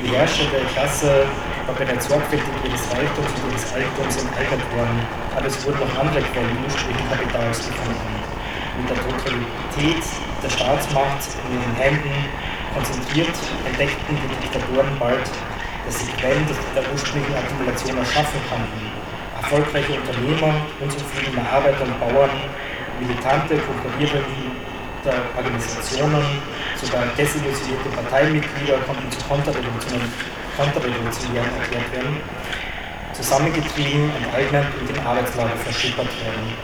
Die 0.00 0.08
herrschende 0.08 0.64
Klasse 0.72 1.26
war 1.66 1.74
bereits 1.76 2.08
sorgfältig 2.08 2.48
ihres 2.64 2.84
Reichtums 2.92 3.28
und 3.36 3.52
ihres 3.52 3.66
Eigentums 3.72 4.16
enteignet 4.20 4.64
worden, 4.72 5.00
aber 5.36 5.46
es 5.46 5.56
wurden 5.64 5.80
noch 5.80 5.94
andere 6.00 6.20
Quellen 6.32 6.58
ursprünglichen 6.64 7.08
Kapitals 7.08 7.58
gefunden. 7.68 8.14
mit 8.76 8.90
der 8.90 8.98
Totalität 9.06 10.02
der 10.42 10.50
Staatsmacht 10.50 11.22
in 11.46 11.60
ihren 11.60 11.74
Händen 11.78 12.14
konzentriert, 12.74 13.36
entdeckten 13.64 14.18
die 14.18 14.28
Diktatoren 14.42 14.98
bald, 14.98 15.30
dass 15.86 16.00
sie 16.00 16.10
Quellen 16.18 16.44
der 16.74 16.82
ursprünglichen 16.90 17.36
Akkumulation 17.36 17.98
erschaffen 17.98 18.40
konnten. 18.50 18.93
Erfolgreiche 19.44 20.00
Unternehmer, 20.00 20.54
unzufriedene 20.80 21.44
Arbeiter 21.44 21.84
und 21.84 22.00
Bauern, 22.00 22.32
militante, 22.98 23.60
konkurrierende 23.60 24.24
Organisationen, 25.36 26.24
sogar 26.80 27.04
desillusionierte 27.12 27.92
Parteimitglieder 27.92 28.80
konnten 28.88 29.04
zu 29.12 29.20
Konterrevolutionen 29.28 30.08
Konterrevolutionären 30.56 31.50
erklärt 31.60 31.92
werden, 31.92 32.16
zusammengetrieben, 33.12 34.08
enteignet 34.16 34.64
und 34.80 34.96
in 34.96 35.04
Arbeitslager 35.04 35.56
verschippert 35.60 36.08
werden. 36.24 36.56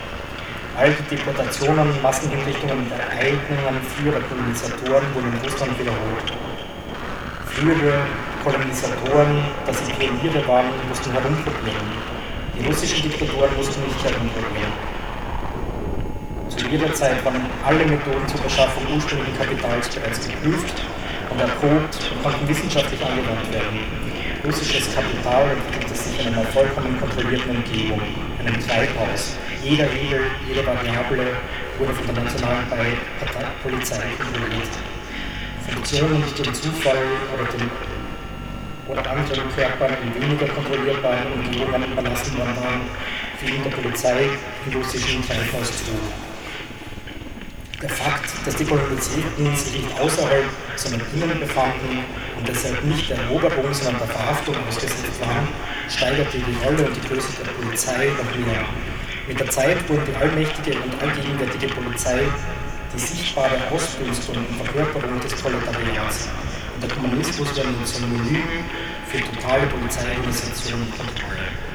All 0.78 0.88
die 0.88 1.16
Deportationen, 1.16 2.00
Massenhinrichtungen 2.00 2.78
und 2.78 2.92
Ereignungen 2.96 3.76
früherer 3.92 4.24
Kolonisatoren 4.24 5.04
wurden 5.12 5.36
in 5.36 5.44
Russland 5.44 5.78
wiederholt. 5.78 6.32
Frühere 7.44 8.06
Kolonisatoren, 8.42 9.44
dass 9.66 9.76
sie 9.84 9.92
Pioniere 9.92 10.46
waren, 10.48 10.70
mussten 10.88 11.12
herumprobieren. 11.12 12.19
Die 12.60 12.66
russischen 12.66 13.02
Diktatoren 13.02 13.56
mussten 13.56 13.80
nicht 13.84 14.04
herumprobieren. 14.04 14.72
Zu 16.48 16.68
jeder 16.68 16.92
Zeit 16.92 17.24
waren 17.24 17.40
alle 17.64 17.86
Methoden 17.86 18.28
zur 18.28 18.40
Beschaffung 18.40 18.82
ursprünglichen 18.94 19.38
Kapitals 19.38 19.88
bereits 19.88 20.28
geprüft 20.28 20.82
und 21.30 21.40
erprobt 21.40 22.12
und 22.12 22.22
konnten 22.22 22.46
wissenschaftlich 22.46 23.00
angewandt 23.00 23.50
werden. 23.50 23.80
Russisches 24.44 24.94
Kapital 24.94 25.56
entwickelte 25.56 25.94
sich 25.94 26.20
in 26.20 26.34
einer 26.34 26.44
vollkommen 26.48 27.00
kontrollierten 27.00 27.56
Umgebung, 27.56 28.00
einem 28.40 28.60
Treibhaus, 28.60 29.36
jeder 29.64 29.88
Regel, 29.88 30.20
jede 30.46 30.66
Variable 30.66 31.36
wurde 31.78 31.94
von 31.94 32.14
der 32.14 32.24
nationalen 32.24 32.66
Polizei 33.62 34.04
kontrolliert. 34.20 34.72
Funktionen, 35.66 36.22
die 36.36 36.42
dem 36.42 36.52
Zufall 36.52 37.04
oder, 37.32 37.44
dem, 37.52 37.70
oder 38.90 39.10
anderen 39.10 39.54
Körpern 39.54 39.96
in 40.02 40.22
weniger 40.22 40.46
kontrollierbaren 40.48 41.32
Umgebungen 41.32 41.92
überlassen 41.92 42.36
worden 42.36 42.56
waren, 42.56 42.80
fielen 43.38 43.62
der 43.62 43.70
Polizei 43.70 44.28
im 44.66 44.76
russischen 44.76 45.26
Treibhaus 45.26 45.70
zu. 45.84 45.94
Der 47.80 47.88
Fakt, 47.88 48.30
dass 48.44 48.56
die 48.56 48.64
Kolonisierten 48.64 49.56
sich 49.56 49.72
nicht 49.72 49.98
außerhalb, 49.98 50.44
sondern 50.76 51.00
innen 51.14 51.40
befanden 51.40 52.04
und 52.36 52.46
deshalb 52.46 52.84
nicht 52.84 53.08
der 53.08 53.16
Eroberung, 53.18 53.72
sondern 53.72 53.98
der 53.98 54.08
Verhaftung 54.08 54.54
ausgesetzt 54.68 55.18
waren, 55.20 55.48
steigerte 55.88 56.38
die 56.38 56.56
Rolle 56.64 56.84
und 56.84 56.94
die 56.94 57.08
Größe 57.08 57.28
der 57.42 57.50
Polizei 57.52 58.10
noch 58.20 58.46
mehr. 58.46 58.64
Mit 59.26 59.40
der 59.40 59.48
Zeit 59.48 59.88
wurden 59.88 60.04
die 60.04 60.16
allmächtige 60.16 60.72
und 60.78 60.92
allgegenwärtige 61.00 61.68
Polizei 61.68 62.20
die 62.92 62.98
sichtbare 62.98 63.56
Ausbürstung 63.70 64.36
und 64.36 64.66
Verkörperung 64.66 65.20
des 65.20 65.34
Proletariats 65.40 66.28
und 66.42 66.49
der 66.80 66.88
Kommunismus 66.88 67.56
werden 67.56 67.74
zum 67.84 68.08
Synonym 68.08 68.42
für 69.06 69.20
totale 69.20 69.66
Polizeiorganisation 69.66 70.80
und 70.80 70.98
Kontrolle. 70.98 71.69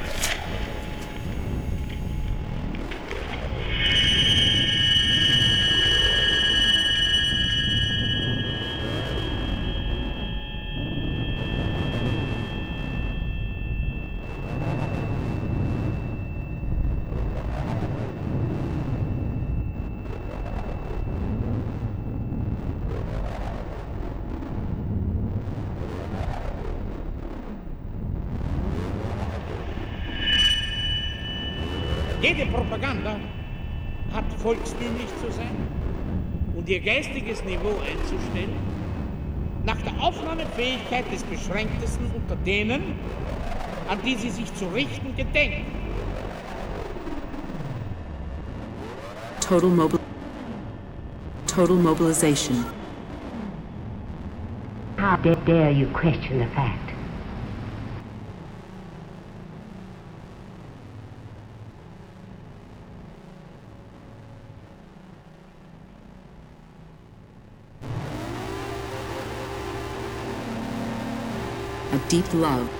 Jede 32.26 32.46
Propaganda 32.46 33.14
hat 34.12 34.24
volkstümlich 34.38 35.06
zu 35.20 35.30
sein 35.30 35.56
und 36.56 36.68
ihr 36.68 36.80
geistiges 36.80 37.44
Niveau 37.44 37.78
einzustellen, 37.88 38.56
nach 39.64 39.80
der 39.82 39.92
Aufnahmefähigkeit 40.02 41.04
des 41.12 41.22
Beschränktesten 41.22 42.10
unter 42.12 42.34
denen, 42.44 42.96
an 43.88 44.00
die 44.04 44.16
sie 44.16 44.30
sich 44.30 44.52
zu 44.56 44.66
richten 44.66 45.14
gedenken. 45.14 45.66
Total, 49.40 49.70
mobil 49.70 50.00
Total 51.46 51.76
mobilization. 51.76 52.66
How 54.98 55.16
dare 55.22 55.70
you 55.70 55.86
question 55.92 56.40
the 56.40 56.46
fact? 56.56 56.85
Deep 72.08 72.32
love. 72.34 72.70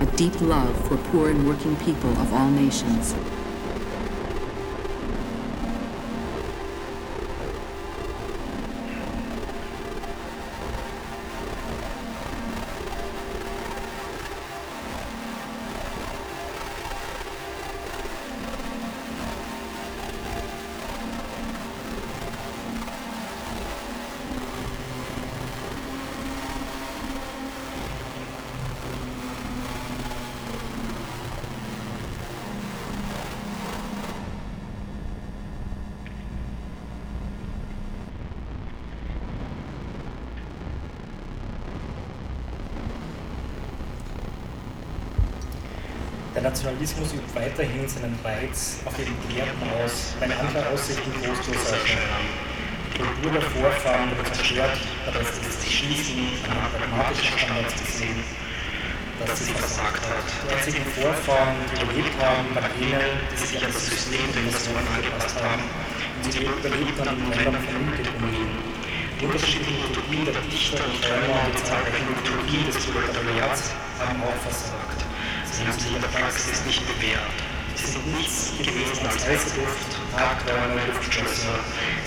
A 0.00 0.06
deep 0.16 0.38
love 0.42 0.88
for 0.88 0.98
poor 1.08 1.30
and 1.30 1.48
working 1.48 1.74
people 1.76 2.10
of 2.10 2.32
all 2.34 2.50
nations. 2.50 3.14
Nationalismus 46.86 47.18
übt 47.18 47.34
weiterhin 47.34 47.88
seinen 47.88 48.14
Reiz 48.22 48.78
auf 48.84 48.94
den 48.94 49.10
Gelehrten 49.26 49.58
aus, 49.82 50.14
wenn 50.20 50.30
andere 50.30 50.62
Aussichten 50.70 51.10
trostlos 51.18 51.74
erscheinen. 51.74 52.30
Die 52.94 53.02
Kultur 53.02 53.32
der 53.32 53.42
Vorfahren 53.42 54.14
wird 54.14 54.30
zerstört, 54.30 54.78
dabei 55.04 55.18
ist 55.18 55.42
das 55.42 55.66
Schießen 55.66 56.22
an 56.46 56.70
pragmatischen 56.78 57.38
Standards 57.42 57.74
gesehen, 57.74 58.22
dass 59.18 59.34
sie 59.34 59.50
versagt 59.50 59.98
hat. 60.06 60.30
Die 60.30 60.54
einzigen 60.54 60.86
Vorfahren, 60.94 61.58
die 61.74 61.82
überlebt 61.82 62.14
haben, 62.22 62.54
waren 62.54 62.70
jene, 62.78 63.18
die 63.34 63.38
sich 63.42 63.58
an 63.58 63.72
das 63.74 63.82
System 63.82 64.22
der 64.30 64.46
Nation 64.46 64.78
angepasst 64.78 65.42
haben 65.42 65.66
und 66.22 66.30
sie 66.30 66.46
überlebt 66.46 67.02
dann 67.02 67.18
in 67.18 67.34
Ländern 67.34 67.66
von 67.66 67.82
Mülldeponien. 67.82 68.62
Die 69.18 69.26
unterschiedlichen 69.26 69.90
Utopien 69.90 70.22
der 70.22 70.38
Dichter 70.46 70.86
und 70.86 71.02
Träumer 71.02 71.50
und 71.50 71.50
die 71.50 71.64
zahlreichen 71.66 72.06
Mythologien 72.14 72.66
des 72.70 72.78
Proletariats 72.78 73.74
haben 73.98 74.22
auch 74.22 74.38
versagt. 74.38 74.75
Haben 75.66 75.96
in 75.96 76.00
der 76.00 76.08
Praxis 76.14 76.64
nicht 76.64 76.86
bewährt. 76.86 77.26
Sie 77.74 77.86
sind 77.86 78.06
nichts 78.16 78.52
gewesen 78.56 79.02
als 79.02 79.26
Reiseluft, 79.26 79.98
Tagträume, 80.14 80.78
Luftschlösser. 80.86 81.58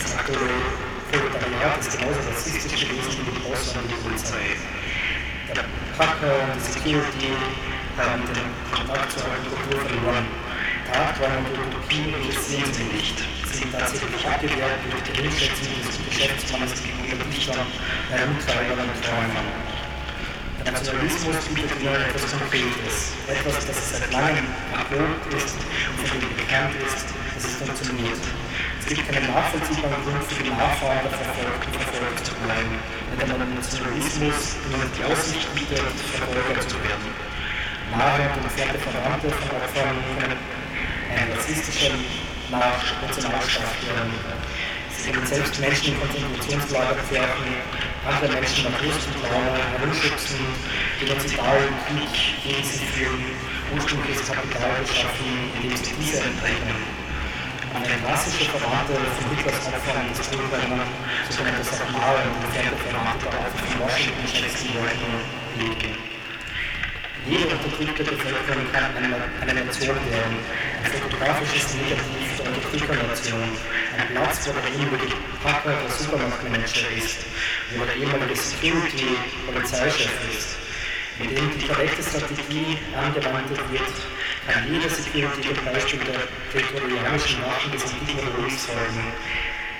Das 0.01 0.15
aktuelle 0.15 0.63
Proletariat 1.11 1.79
ist 1.81 1.99
genauso 1.99 2.19
rassistisch 2.31 2.87
gewesen 2.87 3.19
wie 3.19 3.31
die 3.35 3.39
Post 3.43 3.75
und 3.75 3.91
die 3.91 3.99
Polizei. 3.99 4.55
Der 5.53 5.65
Packer 5.97 6.39
und 6.39 6.55
die 6.55 6.71
Security 6.71 7.35
haben 7.99 8.23
den 8.31 8.47
Kontakt 8.71 9.11
zur 9.11 9.27
Kultur 9.27 9.89
verloren. 9.91 10.25
Tagträume 10.87 11.43
und 11.51 11.59
Utopien 11.59 12.15
interessieren 12.15 12.71
sie 12.71 12.87
nicht. 12.95 13.19
Sie 13.43 13.57
sind 13.59 13.73
tatsächlich 13.75 14.23
abgewehrt 14.25 14.79
durch 14.89 15.03
die 15.03 15.13
Geringschätzung 15.19 15.75
des 15.83 15.99
Geschäftsmannes 16.07 16.79
gegenüber 16.79 17.25
Dichtern, 17.27 17.67
Herumtreibern 18.07 18.87
und 18.87 19.03
Träumern. 19.03 19.78
Nationalismus 20.79 21.43
bietet 21.51 21.83
nur 21.83 21.91
etwas 21.91 22.31
Konkretes, 22.31 23.11
etwas, 23.27 23.67
das 23.67 23.99
seit 23.99 24.13
langem 24.13 24.47
erprobt 24.71 25.27
ist 25.35 25.59
und 25.59 26.07
von 26.07 26.19
dem 26.23 26.31
bekannt 26.39 26.71
ist, 26.79 27.03
dass 27.35 27.43
es 27.43 27.55
funktioniert. 27.59 28.23
Es 28.79 28.85
gibt 28.87 29.03
keinen 29.11 29.27
nachvollziehbaren 29.27 29.99
Grund 30.07 30.23
für 30.23 30.39
die 30.41 30.55
Nachfahren 30.55 31.03
der 31.03 31.11
Verfolgten 31.11 31.71
verfolgt 31.75 32.23
zu 32.23 32.33
bleiben, 32.47 32.79
wenn 33.11 33.27
der 33.27 33.59
Nationalismus 33.59 34.55
ihnen 34.71 34.89
die 34.95 35.03
Aussicht 35.03 35.51
bietet, 35.51 35.83
Verfolger 36.15 36.63
zu 36.63 36.79
werden. 36.79 37.11
nahe 37.91 38.31
und 38.39 38.47
entfernte 38.47 38.79
Verwandte 38.79 39.27
von 39.35 39.51
Opfern 39.59 39.99
können 40.15 40.39
einen 41.11 41.31
rassistischen 41.35 42.07
Nationalstaat 42.47 43.75
führen. 43.83 44.15
Können 45.09 45.25
selbst 45.25 45.59
Menschen 45.59 45.93
in 45.93 45.99
Konzentrationslager 45.99 47.01
pferden, 47.09 47.49
andere 48.05 48.29
Menschen 48.29 48.69
nach 48.69 48.77
Laune 48.77 49.57
herumschubsen, 49.73 50.37
genozidalen 50.99 51.73
Krieg 51.89 52.13
gegen 52.45 52.63
sie 52.63 52.85
führen, 52.93 53.25
ursprüngliches 53.73 54.29
Kapital 54.29 54.85
beschaffen, 54.85 55.49
indem 55.57 55.75
sie 55.77 55.93
diese 55.97 56.21
enteignen. 56.21 56.77
Eine 57.73 57.97
klassische 58.05 58.53
Verwandte 58.53 58.93
von 58.93 59.33
Hitlers 59.33 59.65
Opfern 59.65 60.05
ist 60.13 60.29
Ungarn, 60.29 60.85
sogenannte 61.29 61.63
Sakmare 61.65 62.21
und 62.29 62.45
entfernte 62.45 62.77
Verwandte 62.77 63.25
darauf 63.33 63.49
von 63.49 63.81
Washington, 63.81 64.25
Jackson, 64.29 64.69
Brighton 64.77 65.25
liegen. 65.57 65.97
Jede 67.25 67.49
unterdrückte 67.49 68.03
Bevölkerung 68.03 68.65
kann 68.71 68.93
eine 68.93 69.65
Nation 69.65 69.97
werden, 70.05 70.37
ein 70.85 70.91
fotografisches 71.01 71.73
Negativ 71.73 72.28
der 72.53 72.65
Unterdrückernation, 72.65 73.49
ein 73.97 74.07
Platz, 74.13 74.47
wo 74.47 74.53
der 74.53 74.73
ehemalige 74.79 75.15
Packer 75.43 75.75
der 75.81 75.91
Supermarktmanager 75.91 76.89
ist, 76.97 77.25
wo 77.75 77.85
der 77.85 77.95
ehemalige 77.95 78.35
Security-Polizeichef 78.35 80.11
ist, 80.33 80.57
in 81.19 81.35
dem 81.35 81.57
die 81.57 81.67
korrekte 81.67 82.01
Strategie 82.03 82.77
angewandt 82.95 83.49
wird, 83.49 83.95
kann 84.47 84.71
jeder 84.71 84.89
Security 84.89 85.53
dem 85.53 85.65
Beispiel 85.65 85.99
der 85.99 86.27
territorialischen 86.51 87.41
Waffen 87.43 87.71
des 87.71 87.83
Antiken-Ruhms 87.83 88.65
folgen. 88.65 89.13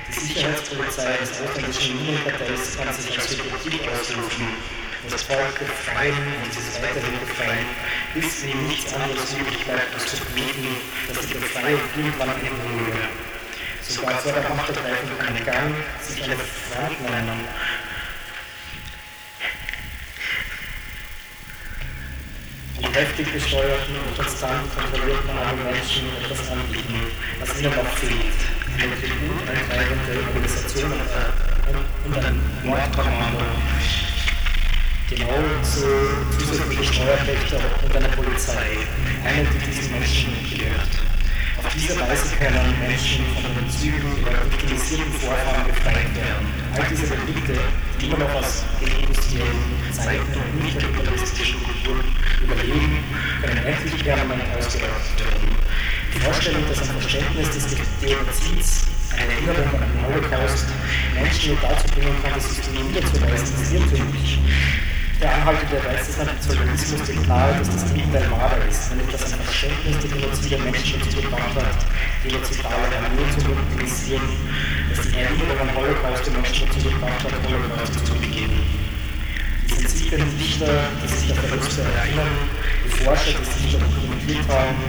Die 0.10 0.20
Sicherheitspolizei 0.20 1.18
des 1.18 1.42
ausländischen 1.42 1.96
Minenkartells 1.98 2.78
kann 2.78 2.94
sich 2.94 3.18
als 3.18 3.32
Republik 3.32 3.82
ausrufen. 3.90 4.48
Das 5.08 5.24
Volk 5.24 5.58
befreien 5.60 6.14
und 6.44 6.54
dieses 6.54 6.76
weiterhin 6.82 7.20
befreien, 7.22 7.66
bis 8.14 8.44
ihm 8.44 8.68
nichts 8.68 8.94
anderes 8.94 9.34
übrig 9.34 9.64
bleibt, 9.66 9.94
als 9.94 10.08
zu 10.08 10.18
verbieten, 10.18 10.76
dass 11.08 11.26
die 11.26 11.36
Befreiung 11.36 11.80
irgendwann 11.96 12.30
enden 12.30 12.86
würde. 12.86 13.08
Sogar 13.82 14.20
vor 14.20 14.34
der 14.34 14.44
Machtergreifung 14.50 15.18
kann 15.18 15.46
Gang 15.46 15.74
sich 16.02 16.22
eine 16.24 16.36
Front 16.36 17.02
nennen, 17.10 17.48
die 22.80 22.94
heftig 22.94 23.34
gesteuerten 23.34 23.96
und 24.06 24.18
konstant 24.18 24.76
kontrollierten 24.76 25.30
armen 25.30 25.64
Menschen 25.64 26.08
etwas 26.24 26.52
anbieten, 26.52 27.08
was 27.40 27.60
ihnen 27.60 27.74
noch 27.74 27.98
fehlt. 27.98 28.40
Eine 28.78 28.96
Tribut 29.00 29.50
eintreibende 29.50 30.28
Organisation 30.28 30.94
und 32.06 32.18
ein 32.18 32.40
Mordkommando. 32.64 33.46
Genau 35.10 35.42
zu 35.64 35.90
zusätzliche 36.38 36.94
Steuerpächter 36.94 37.58
und 37.84 37.96
einer 37.96 38.10
Polizei, 38.10 38.78
eine, 39.26 39.44
die 39.44 39.66
diesen 39.66 39.92
Menschen 39.92 40.30
gehört. 40.54 40.94
Auf 41.58 41.74
diese 41.74 42.00
Weise 42.00 42.36
können 42.38 42.78
Menschen 42.78 43.26
von 43.42 43.50
den 43.58 43.68
Zügen 43.74 44.22
ihrer 44.22 44.46
victimisierten 44.46 45.12
Vorfahren 45.14 45.66
befreit 45.66 46.14
werden. 46.14 46.46
All 46.78 46.86
diese 46.92 47.10
Relikte, 47.10 47.58
die 48.00 48.06
immer 48.06 48.20
noch 48.20 48.36
aus 48.36 48.64
deindustriellen 48.80 49.92
Zeiten 49.92 50.30
und 50.30 50.64
nicht 50.64 50.78
kapitalistischen 50.78 51.58
Kulturen 51.64 52.06
überleben, 52.44 53.04
können 53.42 53.66
endlich 53.66 54.04
permanent 54.04 54.46
ausgerottet 54.56 55.18
werden. 55.26 55.58
Die 56.14 56.20
Vorstellung, 56.20 56.62
dass 56.70 56.88
ein 56.88 57.02
Verständnis 57.02 57.50
des 57.50 57.66
Geozids, 58.00 58.86
eine 59.18 59.34
Erinnerung 59.34 59.74
an 59.74 59.90
den 59.90 60.06
Holocaust, 60.06 60.68
Menschen 61.16 61.58
dazu 61.64 61.88
bringen 61.96 62.16
kann, 62.22 62.34
das 62.36 62.48
System 62.48 62.88
niederzuweisen, 62.88 63.58
ist 63.58 63.74
irrtümlich. 63.74 64.40
Der 65.22 65.36
anhaltende 65.36 65.84
Reiz 65.84 66.08
des 66.08 66.18
Nationalismus 66.18 67.08
legt 67.10 67.28
nahe, 67.28 67.54
dass 67.60 67.70
das 67.70 67.94
Gegenteil 67.94 68.32
wahrer 68.32 68.66
ist, 68.70 68.96
nämlich 68.96 69.12
dass 69.12 69.34
ein 69.34 69.40
Verständnis 69.42 70.00
der 70.00 70.10
Genozide 70.16 70.58
Menschen 70.60 71.02
dazu 71.04 71.22
gebracht 71.22 71.56
hat, 71.60 71.86
genozidale 72.24 72.88
Armeen 73.04 73.28
zu 73.38 73.50
mobilisieren, 73.52 74.24
dass 74.88 75.06
die 75.10 75.20
Erinnerung 75.20 75.60
an 75.60 75.76
Holocaust 75.76 76.26
die 76.26 76.32
Menschen 76.32 76.68
dazu 76.72 76.88
gebracht 76.88 77.20
hat, 77.20 77.36
Holocaust 77.44 78.06
zu 78.06 78.14
begehen. 78.16 78.64
Die 79.68 79.74
sensiblen 79.76 80.40
Dichter, 80.40 80.88
die 81.04 81.08
sich 81.12 81.28
der 81.28 81.44
Verluste 81.44 81.82
erinnern, 81.84 82.36
die 82.86 83.04
Forscher, 83.04 83.36
die 83.44 83.60
sich 83.60 83.76
dokumentiert 83.76 84.48
haben, 84.48 84.80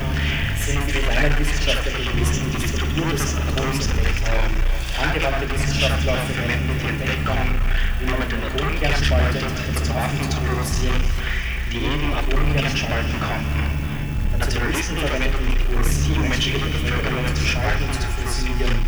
sind 0.63 0.87
wie 0.87 0.93
die 0.93 1.07
kleinen 1.11 1.35
Wissenschaftler 1.41 1.91
gewesen, 1.91 2.55
die 2.55 2.70
Struktur 3.01 3.17
des 3.17 3.35
Atoms 3.37 3.87
entdeckt 3.87 4.29
haben. 4.29 4.57
Angewandte 5.01 5.49
Wissenschaftler 5.49 6.17
verwenden 6.29 6.69
die 6.77 6.89
Entdeckung, 6.89 7.49
wie 7.97 8.11
man 8.13 8.29
den 8.29 8.45
Atomkern 8.45 9.05
spaltet, 9.05 9.45
um 9.49 9.77
zu 9.81 9.95
Waffen 9.95 10.29
zu 10.29 10.37
produzieren, 10.45 11.01
die 11.73 11.81
eben 11.81 12.13
Atomkern 12.13 12.77
spalten 12.77 13.17
konnten. 13.25 13.63
Nationalisten 14.37 14.97
verwenden 14.99 15.45
die 15.49 15.57
Poesie, 15.65 16.13
um 16.13 16.29
menschliche 16.29 16.61
Bevölkerungen 16.61 17.35
zu 17.35 17.45
spalten 17.47 17.85
und 17.89 17.97
zu 17.97 18.09
fusionieren, 18.21 18.85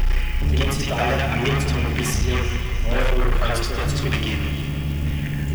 genozidale 0.61 1.25
Armeen 1.33 1.61
zu 1.65 1.75
mobilisieren, 1.81 2.45
neue 2.85 3.09
Holocauste 3.17 3.81
zu 3.97 4.05
begehen. 4.13 4.45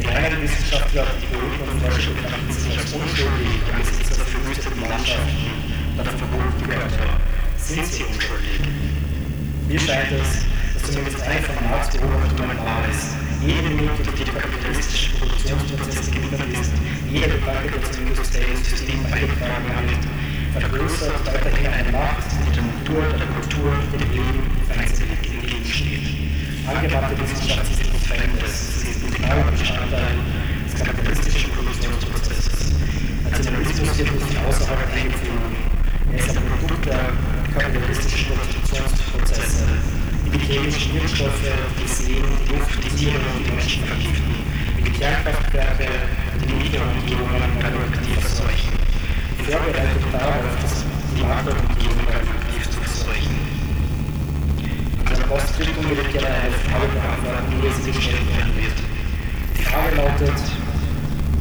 Die 0.02 0.08
reinen 0.08 0.42
Wissenschaftler, 0.42 1.06
die 1.22 1.30
Poeten 1.30 1.62
und 1.62 1.78
Forscher 1.78 2.10
betrachten 2.10 2.54
sich 2.54 2.74
als 2.74 2.90
unschuldig 2.90 3.62
angesichts 3.70 4.18
der 4.18 4.26
verwüsteten 4.26 4.82
Landschaften 4.82 5.46
und 5.94 6.06
der 6.06 6.18
verbotenen 6.18 6.66
Götter. 6.66 7.37
Sind 7.58 7.86
sie 7.86 8.04
unschuldig? 8.04 8.62
Mir 9.68 9.80
scheint 9.80 10.12
es, 10.12 10.46
dass 10.74 10.92
zumindest 10.92 11.22
eine 11.22 11.42
von 11.42 11.56
Marx 11.70 11.90
Beobachtungen 11.98 12.58
wahr 12.58 12.86
ist. 12.90 13.18
Jede 13.46 13.70
Minute, 13.70 14.04
die 14.04 14.24
die 14.24 14.32
kapitalistischen 14.32 15.20
Produktionsprozesse 15.20 16.12
gehindert 16.12 16.48
ist, 16.60 16.72
jeder 17.12 17.28
Gedanke, 17.28 17.80
der 17.80 17.92
zum 17.92 18.08
industriellen 18.08 18.64
System 18.64 19.04
beigetragen 19.04 19.68
hat, 19.76 20.62
vergrößert 20.62 21.26
weiterhin 21.26 21.68
eine 21.68 21.92
Macht, 21.92 22.24
die 22.32 22.56
der 22.56 22.64
Natur, 22.64 23.04
der 23.20 23.28
Kultur, 23.28 23.72
dem 23.94 24.12
Leben 24.12 24.42
feindselig 24.70 25.20
entgegensteht. 25.28 26.08
Angewandte 26.68 27.22
Wissenschaft 27.22 27.72
ist 27.72 27.80
nichts 27.84 28.08
Fremdes, 28.08 28.82
sie 28.82 28.90
ist 28.90 29.04
integraler 29.04 29.52
Bestandteil 29.52 30.16
des 30.72 30.84
kapitalistischen 30.84 31.52
Produktionsprozesses. 31.52 32.72
Nationalismus 33.30 33.98
wird 33.98 34.12
nicht 34.14 34.38
außerhalb 34.48 34.88
eingeführt. 34.94 35.58
Er 36.12 36.20
ist 36.20 36.38
ein 36.38 36.44
Produkt 36.60 36.86
der 36.86 37.12
kapitalistischen 37.58 38.28
Produktionsprozesse, 38.38 39.66
wie 40.24 40.38
die 40.38 40.46
chemischen 40.46 40.94
Wirkstoffe, 40.94 41.52
die 41.82 41.88
Seen, 41.88 42.24
die 42.24 42.54
Luft, 42.54 42.78
die 42.84 42.96
Tiere 42.96 43.20
und 43.36 43.46
die 43.46 43.52
Menschen 43.52 43.84
vergiften, 43.86 44.36
die 44.86 44.92
Kernkraftwerke 44.92 45.88
die 46.48 46.54
Mikroumgebungen 46.54 47.44
radioaktiv 47.62 48.20
verseuchen. 48.22 48.74
Die 49.40 49.52
Vorbereitung 49.52 50.12
darauf, 50.12 50.48
dass 50.62 50.86
die 51.16 51.24
Makroumgebungen 51.24 52.08
radioaktiv 52.08 52.64
zu 52.70 52.80
verseuchen. 52.80 53.36
In 55.00 55.06
der 55.06 55.28
will 55.28 56.00
ich 56.06 56.12
gerne 56.14 56.28
eine 56.28 56.58
Frage 56.68 56.88
beantworten, 56.94 57.52
die 57.62 57.84
sie 57.84 57.92
gestellt 57.92 58.28
werden 58.38 58.54
wird. 58.56 58.78
Die 59.58 59.64
Frage 59.64 59.96
lautet, 59.96 60.40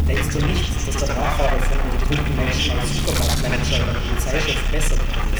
Denkst 0.08 0.38
du 0.38 0.46
nicht, 0.46 0.70
dass 0.86 1.04
der 1.04 1.16
Nachfahre 1.16 1.58
von 1.58 1.78
unterdrückten 1.90 2.36
Menschen 2.36 2.78
als 2.78 2.94
Supermarktmanager 2.94 3.82
oder 3.82 3.98
Polizeichef 3.98 4.62
besser 4.70 4.94
ist? 4.94 5.35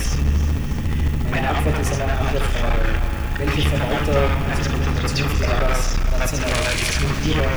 Meine 1.37 1.51
Antwort 1.51 1.78
ist 1.78 2.01
eine 2.01 2.12
andere 2.12 2.41
Frage. 2.41 2.95
Welche 3.37 3.68
Verwalter 3.68 4.30
eines 4.51 4.70
Konzentrationslagers, 4.70 5.97
nationaler 6.18 6.72
Exkludierung 6.72 7.53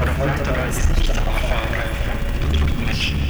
oder 0.00 0.12
Folterer 0.12 0.68
ist 0.68 0.88
nicht 0.90 1.08
der 1.08 1.16
Nachfahre 1.16 1.66
von 2.30 2.46
unterdrückten 2.46 2.86
Menschen? 2.86 3.24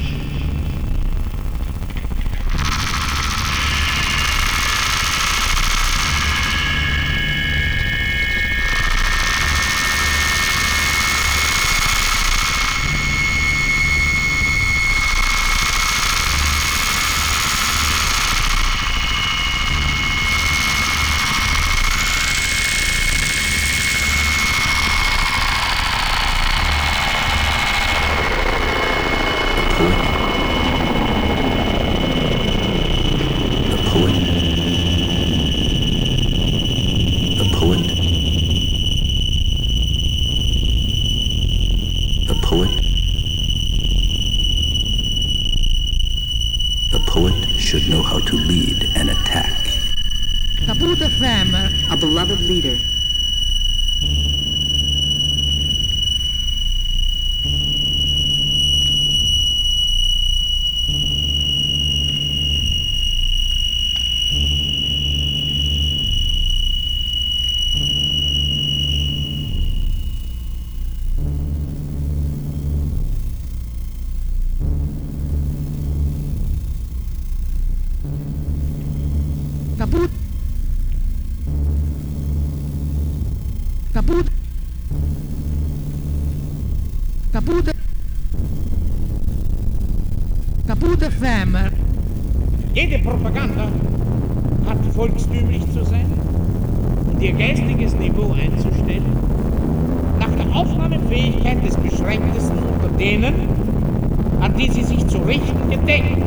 a 51.95 51.97
beloved 51.97 52.41
leader. 52.41 52.77
Kaput. 87.35 87.75
Kaput 90.67 91.03
FM. 91.03 91.59
Jede 92.75 92.99
Propaganda 92.99 93.69
hat 94.69 94.79
volkstümlich 94.97 95.63
zu 95.73 95.85
sein 95.85 96.11
und 97.09 97.23
ihr 97.23 97.33
geistiges 97.33 97.95
Niveau 97.95 98.33
einzustellen, 98.33 99.17
nach 100.19 100.31
der 100.31 100.53
Aufnahmefähigkeit 100.57 101.65
des 101.65 101.77
Beschränktesten 101.77 102.59
unter 102.59 102.89
denen, 102.99 103.35
an 104.41 104.57
die 104.57 104.69
sie 104.73 104.83
sich 104.83 105.07
zu 105.07 105.19
richten 105.19 105.71
gedenken. 105.71 106.25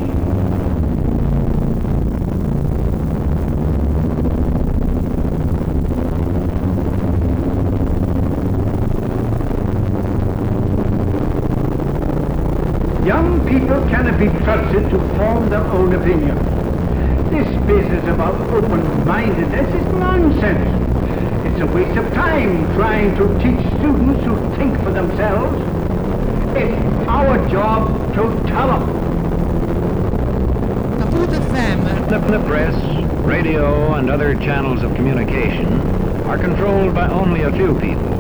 Young 13.06 13.45
people 13.45 13.86
cannot 13.89 14.18
be 14.18 14.28
trusted 14.45 14.89
to 14.91 15.07
form 15.18 15.49
their 15.49 15.65
own 15.65 15.93
opinion. 15.95 16.38
This 17.32 17.47
business 17.65 18.03
about 18.07 18.36
open-mindedness 18.51 19.68
is 19.68 19.86
nonsense. 19.93 20.88
It's 21.47 21.59
a 21.59 21.65
waste 21.65 21.97
of 21.97 22.13
time 22.13 22.72
trying 22.76 23.15
to 23.15 23.28
teach 23.39 23.59
students 23.80 24.24
to 24.26 24.55
think 24.57 24.78
for 24.84 24.91
themselves. 24.91 25.57
It's 26.55 27.07
our 27.07 27.49
job 27.49 28.13
to 28.13 28.47
tell 28.47 28.68
them. 28.68 28.84
Kaput 30.99 31.30
FM. 31.30 32.09
The, 32.09 32.38
the 32.38 32.43
press, 32.45 32.76
radio, 33.26 33.93
and 33.95 34.11
other 34.11 34.36
channels 34.36 34.84
of 34.84 34.93
communication 34.95 35.82
are 36.28 36.38
controlled 36.38 36.93
by 36.93 37.07
only 37.09 37.41
a 37.41 37.51
few 37.51 37.74
people. 37.80 38.16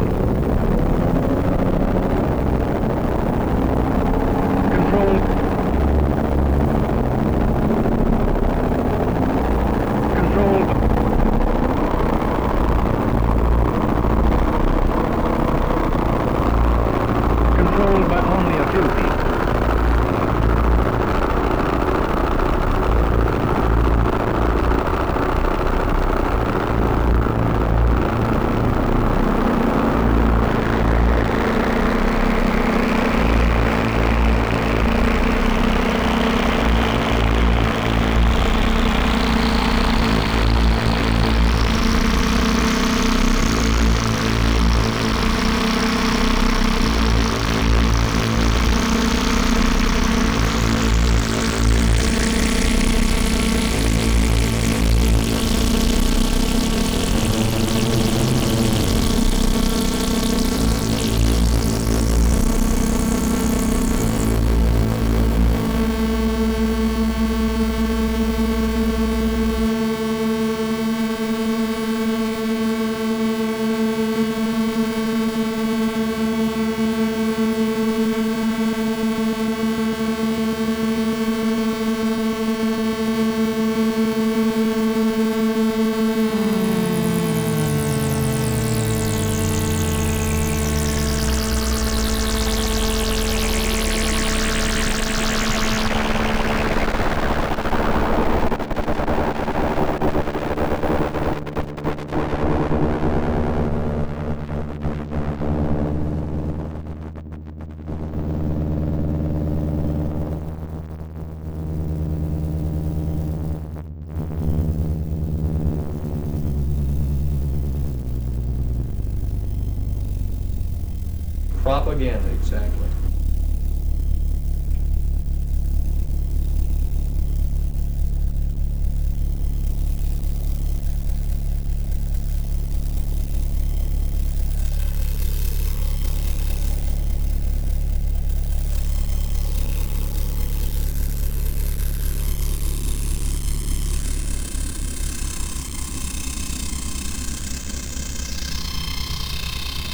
Propaganda, 121.67 122.31
exactly. 122.31 122.87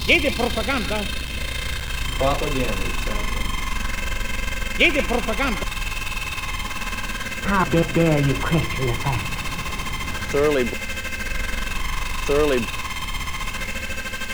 Jede 0.06 0.30
Propaganda, 0.36 1.23
Propaganda, 2.24 2.84
exactly. 2.88 3.44
jede 4.80 5.02
Propaganda 5.04 5.66
How 7.44 7.66
dare 7.66 7.84
dare 7.94 8.20
you 8.22 8.34
question 8.36 8.88
the 8.88 8.94
facts? 8.94 9.36
thoroughly, 10.32 10.64
thoroughly, 12.26 12.60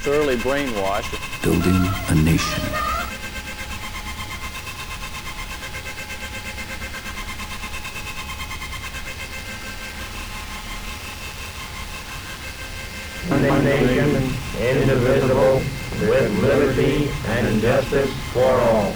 thoroughly 0.03 0.35
brainwashed. 0.37 1.17
Building 1.41 1.81
a 2.09 2.15
nation. 2.23 2.63
One 13.29 13.41
nation, 13.63 14.33
indivisible, 14.59 15.61
with 16.09 16.41
liberty 16.41 17.09
and 17.27 17.61
justice 17.61 18.11
for 18.33 18.43
all. 18.43 18.93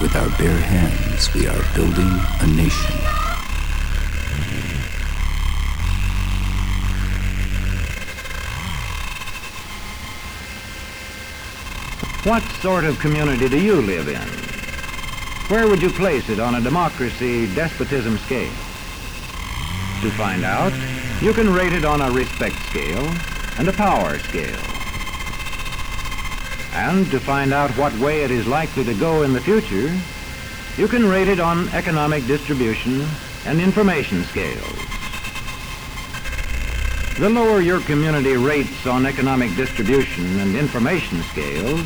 With 0.00 0.16
our 0.16 0.28
bare 0.36 0.58
hands, 0.58 1.32
we 1.32 1.46
are 1.46 1.62
building 1.74 2.10
a 2.40 2.46
nation. 2.48 2.98
What 12.24 12.44
sort 12.62 12.84
of 12.84 13.00
community 13.00 13.48
do 13.48 13.60
you 13.60 13.82
live 13.82 14.06
in? 14.06 14.28
Where 15.50 15.66
would 15.66 15.82
you 15.82 15.90
place 15.90 16.28
it 16.28 16.38
on 16.38 16.54
a 16.54 16.60
democracy 16.60 17.52
despotism 17.52 18.16
scale? 18.18 18.52
To 20.02 20.10
find 20.12 20.44
out, 20.44 20.72
you 21.20 21.32
can 21.32 21.52
rate 21.52 21.72
it 21.72 21.84
on 21.84 22.00
a 22.00 22.12
respect 22.12 22.54
scale 22.66 23.12
and 23.58 23.66
a 23.66 23.72
power 23.72 24.20
scale. 24.20 24.60
And 26.74 27.10
to 27.10 27.18
find 27.18 27.52
out 27.52 27.72
what 27.72 27.92
way 27.98 28.22
it 28.22 28.30
is 28.30 28.46
likely 28.46 28.84
to 28.84 28.94
go 28.94 29.24
in 29.24 29.32
the 29.32 29.40
future, 29.40 29.92
you 30.80 30.86
can 30.86 31.04
rate 31.04 31.26
it 31.26 31.40
on 31.40 31.68
economic 31.70 32.24
distribution 32.28 33.04
and 33.46 33.60
information 33.60 34.22
scales. 34.22 34.78
The 37.18 37.28
lower 37.28 37.60
your 37.60 37.80
community 37.80 38.36
rates 38.36 38.86
on 38.86 39.06
economic 39.06 39.56
distribution 39.56 40.38
and 40.38 40.54
information 40.54 41.20
scales, 41.24 41.84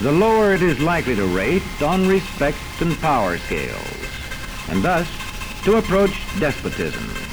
the 0.00 0.12
lower 0.12 0.54
it 0.54 0.62
is 0.62 0.80
likely 0.80 1.14
to 1.14 1.26
rate 1.26 1.82
on 1.82 2.08
respect 2.08 2.56
and 2.80 2.98
power 3.00 3.36
scales, 3.36 4.06
and 4.68 4.82
thus 4.82 5.06
to 5.64 5.76
approach 5.76 6.14
despotism. 6.38 7.29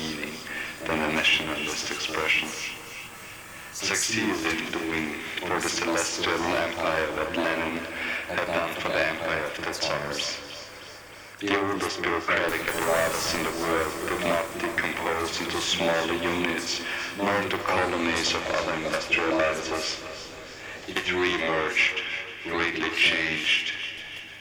Meaning 0.00 0.34
than 0.86 0.98
the 0.98 1.12
nationalist 1.12 1.90
expressions. 1.90 2.56
Succeeded 3.72 4.40
in 4.46 4.72
doing 4.72 5.14
for 5.40 5.60
the 5.60 5.68
celestial 5.68 6.42
empire 6.66 7.06
that 7.16 7.36
Lenin 7.36 7.78
had 8.28 8.46
done 8.46 8.74
for 8.80 8.88
the 8.88 9.06
empire 9.06 9.44
of 9.44 9.56
the 9.56 9.72
Tsars. 9.72 10.38
The 11.40 11.58
oldest 11.58 12.02
bureaucratic 12.02 12.60
apparatus 12.68 13.34
in 13.34 13.44
the 13.44 13.54
world 13.62 13.92
could 14.06 14.24
not 14.26 14.46
decompose 14.58 15.40
into 15.40 15.60
smaller 15.60 16.14
units, 16.14 16.82
nor 17.16 17.34
into 17.42 17.58
colonies 17.58 18.34
of 18.34 18.46
other 18.58 18.72
industrializers. 18.72 19.88
It 20.88 21.12
re-emerged, 21.12 22.02
greatly 22.44 22.90
changed, 22.90 23.72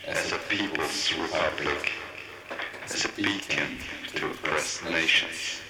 as 0.08 0.32
a 0.32 0.40
people's 0.50 1.14
republic, 1.14 1.99
as 2.94 3.06
a 3.06 3.10
beacon 3.10 3.78
to 4.16 4.32
oppressed 4.32 4.84
nations. 4.86 5.62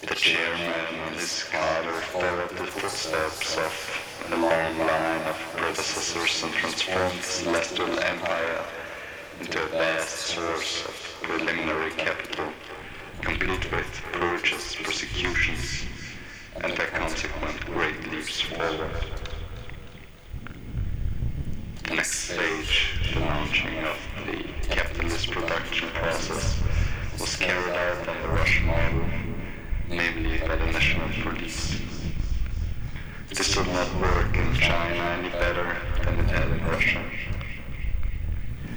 The 0.00 0.14
chairman 0.14 0.94
and 1.06 1.16
his 1.16 1.44
cadre 1.50 2.00
followed 2.12 2.50
the 2.50 2.66
footsteps 2.66 3.56
of 3.56 4.32
a 4.32 4.36
long 4.36 4.78
line 4.78 5.22
of 5.26 5.36
predecessors 5.56 6.42
and 6.42 6.52
transformed 6.52 7.18
the 7.18 7.22
celestial 7.22 7.98
empire 7.98 8.64
into 9.40 9.62
a 9.62 9.66
vast 9.68 10.08
source 10.08 10.84
of 10.86 11.18
preliminary 11.22 11.90
capital, 11.92 12.52
complete 13.20 13.70
with 13.72 14.02
purges, 14.12 14.76
persecutions, 14.82 15.84
and 16.62 16.76
their 16.76 16.88
consequent 16.88 17.64
great 17.66 18.10
leaps 18.10 18.40
forward. 18.40 18.90
The 21.90 21.96
next 21.96 22.20
stage, 22.20 23.00
the 23.12 23.18
launching 23.18 23.78
of 23.78 23.98
the 24.24 24.44
capitalist 24.68 25.28
production 25.28 25.88
process, 25.88 26.62
was 27.18 27.34
carried 27.34 27.74
out 27.74 28.08
on 28.08 28.22
the 28.22 28.28
Russian 28.28 28.66
model, 28.66 29.04
namely 29.88 30.38
by 30.38 30.54
the 30.54 30.66
National 30.66 31.08
Police. 31.20 31.80
This 33.30 33.52
did 33.52 33.66
not 33.66 33.92
work 34.00 34.36
in 34.36 34.54
China 34.54 35.02
any 35.18 35.30
better 35.30 35.76
than 36.04 36.20
it 36.20 36.30
had 36.30 36.48
in 36.52 36.64
Russia. 36.64 37.04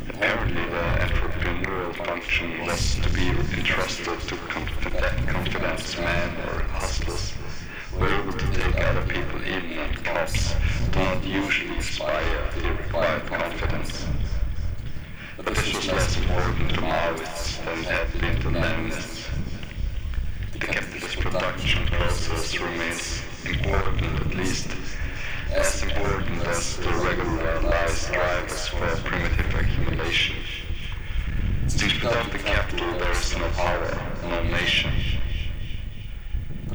Apparently, 0.10 0.65
the 0.65 0.85
entrepreneurial 1.06 1.95
function 2.07 2.65
was 2.65 2.95
to 2.95 3.10
be 3.11 3.27
entrusted 3.56 4.19
to 4.22 4.35
confidence 4.48 5.98
men 5.99 6.35
or 6.48 6.64
hustlers 6.64 7.34
were 7.99 8.10
able 8.10 8.34
to 8.34 8.48
take 8.52 8.80
other 8.80 9.06
people 9.07 9.41
in 9.44 9.64
and 9.78 10.03
cops 10.03 10.53
do 10.91 10.99
not 10.99 11.24
usually 11.24 11.76
inspire 11.76 12.49
the 12.56 12.72
required 12.74 13.26
confidence. 13.26 14.06
But 15.38 15.56
this 15.56 15.74
was 15.74 15.88
less 15.88 16.18
important 16.18 16.70
to 16.72 16.82
Maoists 16.82 17.64
than 17.65 17.80
it 17.80 17.86
had 17.86 18.22
been 18.22 18.41
to 18.41 18.60
Leninists. 18.60 19.30
The 20.53 20.60
capitalist 20.60 21.20
production 21.20 21.86
process 21.88 22.60
remains 22.60 23.22
important, 23.45 24.22
at 24.22 24.36
least 24.36 24.68
as 25.52 25.84
important 25.84 26.41
as 26.48 26.78
the 26.78 26.90
regularized 26.90 28.11
drivers 28.11 28.68
for 28.68 28.88
primitive 29.03 29.53
accumulation. 29.56 30.36
Since 31.68 32.02
without 32.02 32.32
the 32.32 32.40
capital 32.40 32.91
there 32.99 33.11
is 33.11 33.38
no 33.38 33.48
power, 33.49 34.02
no 34.24 34.44
nation. 34.44 34.94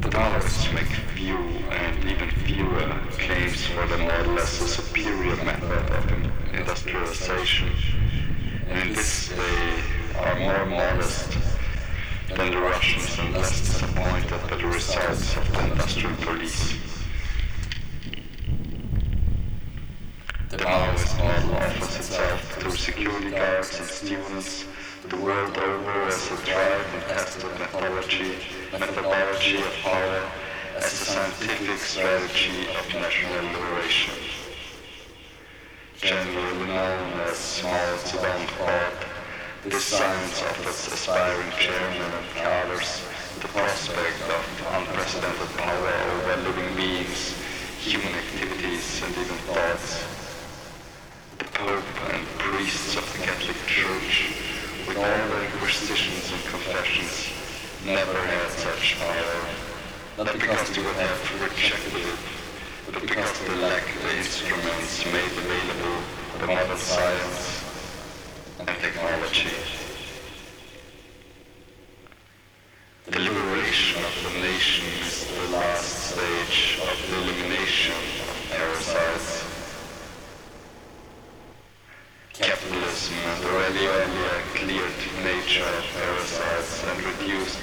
The 0.00 0.10
Maoists 0.10 0.72
make 0.72 0.86
few 1.16 1.36
and 1.70 2.04
even 2.04 2.30
fewer 2.30 2.86
claims 3.18 3.66
for 3.66 3.84
the 3.88 3.98
more 3.98 4.20
or 4.20 4.26
less 4.36 4.48
superior 4.48 5.34
method 5.44 5.90
of 5.90 6.54
industrialization. 6.54 7.68
And 8.68 8.90
in 8.90 8.94
this 8.94 9.28
they 9.28 9.82
are 10.20 10.38
more 10.38 10.66
modest 10.66 11.36
than 12.28 12.52
the 12.52 12.58
Russians 12.58 13.18
and 13.18 13.34
less 13.34 13.58
disappointed 13.58 14.30
by 14.48 14.56
the 14.56 14.66
results 14.68 15.36
of 15.36 15.52
the 15.52 15.64
industrial 15.72 16.16
police. 16.18 16.74
The 20.50 20.58
Maoist 20.58 21.18
model 21.18 21.56
offers 21.56 21.96
itself 21.96 22.52
through 22.52 22.76
security 22.76 23.30
guards 23.30 23.76
and 23.80 23.88
students 23.88 24.64
the 25.08 25.16
world 25.16 25.56
over 25.56 26.02
as 26.02 26.30
a 26.30 26.36
drive 26.44 26.94
and 26.94 27.02
tested 27.04 27.44
methodology, 27.58 28.34
methodology 28.72 29.56
of 29.56 29.72
power, 29.82 30.30
as 30.76 30.92
a 30.92 31.04
scientific 31.04 31.78
strategy 31.78 32.68
of 32.76 32.92
national 32.92 33.42
liberation. 33.52 34.14
Generally 35.96 36.66
known 36.66 37.12
as 37.26 37.62
Mao 37.62 37.96
Zedong 38.04 38.46
thought, 38.58 39.06
this 39.64 39.84
science 39.84 40.42
offers 40.42 40.92
aspiring 40.92 41.52
chairmen 41.58 42.12
and 42.12 42.26
cadres 42.34 43.02
the 43.40 43.48
prospect 43.48 44.22
of 44.28 44.66
unprecedented 44.72 45.56
power 45.56 45.92
over 46.12 46.36
living 46.48 46.76
beings, 46.76 47.34
human 47.80 48.14
activities, 48.14 49.02
and 49.04 49.12
even 49.16 49.36
thoughts. 49.48 50.04
The 51.38 51.44
Pope 51.44 52.12
and 52.12 52.26
priests 52.38 52.96
of 52.96 53.10
the 53.12 53.24
Catholic 53.24 53.56
Church, 53.66 54.57
their 54.94 55.44
inquisitions 55.44 56.32
and 56.32 56.42
confessions, 56.44 57.32
never 57.84 58.12
had 58.12 58.50
such 58.50 58.98
power, 58.98 59.44
not 60.16 60.32
because 60.32 60.70
they 60.70 60.82
would 60.82 60.94
have 60.96 61.42
rejected 61.42 61.94
it, 61.94 62.18
but 62.86 63.00
because 63.02 63.40
they 63.40 63.54
lacked 63.56 64.02
the 64.02 64.16
instruments 64.16 65.04
made 65.06 65.32
available 65.36 66.02
by 66.40 66.54
modern 66.54 66.76
science 66.76 67.64
and 68.58 68.68
technology. 68.80 69.50
The 73.06 73.20
liberation 73.20 74.04
of 74.04 74.14
the 74.22 74.40
nation 74.40 74.86
is 75.00 75.26
the 75.26 75.56
last 75.56 76.12
stage 76.12 76.78
of 76.82 77.10
the 77.10 77.16
elimination 77.16 77.92
of 77.92 78.36
parasites. 78.50 79.44
Capitalism 82.34 83.14
has 83.14 83.44
already 83.44 83.86
earlier 83.86 84.42
cleared 84.54 84.98
nature 85.24 85.64
of 85.64 85.84
parasites 85.96 86.84
and 86.84 87.02
reduced 87.02 87.58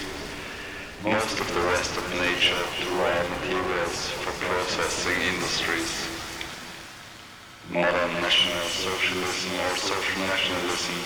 most 1.03 1.39
of 1.39 1.47
the 1.53 1.61
to 2.45 2.85
raw 3.01 3.25
materials 3.41 4.09
for 4.21 4.29
processing 4.45 5.17
industries. 5.33 5.89
Modern 7.73 8.13
national 8.21 8.69
socialism 8.69 9.53
or 9.65 9.73
social 9.81 10.21
nationalism 10.29 10.99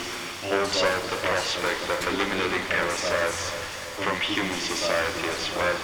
holds 0.52 0.84
out 0.84 1.04
the 1.08 1.16
prospect 1.24 1.80
of 1.88 2.00
eliminating 2.12 2.66
parasites 2.68 3.56
from 4.04 4.20
human 4.20 4.60
society 4.60 5.32
as 5.32 5.48
well. 5.56 5.80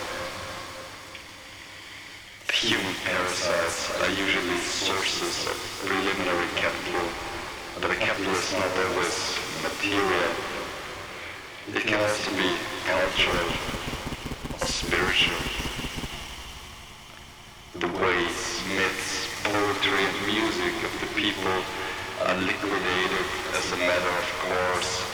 Human 2.52 2.96
parasites 3.08 3.96
are 4.04 4.12
usually 4.12 4.60
sources 4.60 5.48
of 5.48 5.56
preliminary 5.88 6.52
capital, 6.60 7.08
but 7.80 7.88
the 7.88 7.96
capital 7.96 8.36
is 8.36 8.52
not 8.60 8.72
always 8.92 9.40
material. 9.64 10.32
It 11.72 11.84
can 11.88 12.04
also 12.04 12.32
be 12.36 12.52
cultural 12.84 13.76
spiritual. 14.68 15.38
The 17.76 17.88
ways, 17.88 18.64
myths, 18.74 19.30
poetry 19.44 20.02
and 20.02 20.18
music 20.26 20.74
of 20.82 20.94
the 21.02 21.10
people 21.14 21.58
are 22.26 22.38
liquidated 22.42 23.26
as 23.54 23.72
a 23.74 23.78
matter 23.78 24.14
of 24.18 24.30
course. 24.42 25.06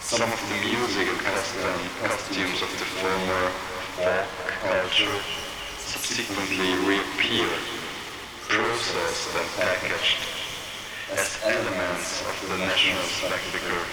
Some 0.00 0.32
of 0.32 0.40
the 0.50 0.58
music 0.66 1.06
and 1.06 1.20
custom, 1.20 1.78
costumes 2.02 2.62
of 2.62 2.70
the 2.78 2.88
former 2.98 3.50
folk 3.94 4.26
culture 4.66 5.20
subsequently 5.78 6.74
reappear, 6.90 7.50
processed 8.48 9.36
and 9.36 9.48
packaged 9.62 10.22
as 11.12 11.38
elements 11.44 12.22
of 12.26 12.48
the 12.50 12.58
national 12.58 13.02
spectacle, 13.02 13.84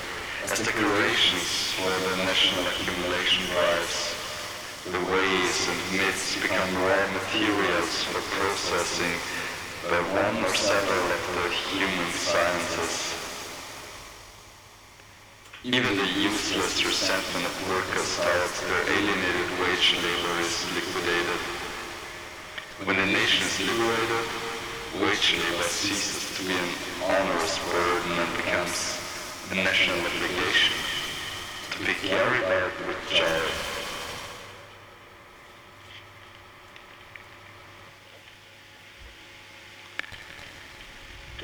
as 0.45 0.59
decorations 0.65 1.73
for 1.77 1.93
the 2.09 2.17
national 2.25 2.65
accumulation 2.67 3.45
drives. 3.53 4.22
The 4.83 4.99
ways 4.99 5.69
and 5.69 5.79
myths 5.95 6.35
become 6.41 6.75
raw 6.75 7.07
materials 7.15 8.03
for 8.03 8.19
processing 8.35 9.15
by 9.87 9.95
one 10.11 10.43
or 10.43 10.53
several 10.53 11.05
of 11.07 11.23
the 11.39 11.47
human 11.71 12.11
sciences. 12.11 13.15
Even 15.63 15.95
the 15.95 16.11
useless 16.19 16.83
resentment 16.83 17.47
of 17.47 17.69
workers 17.71 18.19
towards 18.19 18.59
their 18.67 18.83
alienated 18.91 19.49
wage 19.63 19.95
labor 20.03 20.35
is 20.43 20.67
liquidated. 20.75 21.39
When 22.83 22.99
a 22.99 23.05
nation 23.05 23.47
is 23.47 23.63
liberated, 23.63 24.27
wage 24.99 25.39
labor 25.39 25.63
ceases 25.63 26.35
to 26.35 26.43
be 26.43 26.59
an 26.59 26.71
onerous 27.07 27.55
burden 27.71 28.19
and 28.19 28.35
becomes 28.35 28.99
a 29.49 29.55
national 29.55 29.95
obligation 29.95 30.75
to 31.71 31.79
be 31.87 31.93
carried 32.03 32.43
out 32.51 32.75
with 32.85 32.99
joy. 33.07 33.72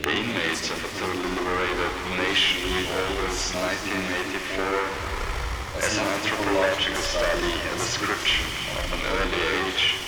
The 0.01 0.11
inmates 0.11 0.71
of 0.71 0.79
a 0.79 0.87
totally 0.97 1.27
liberated 1.35 1.91
nation 2.15 2.71
August 2.87 3.51
1984 3.51 4.63
as 5.83 5.97
an 5.97 6.07
anthropological 6.07 7.03
study, 7.03 7.51
a 7.51 7.75
description 7.75 8.47
of 8.79 8.95
an 8.95 9.01
early 9.11 9.43
age. 9.67 9.99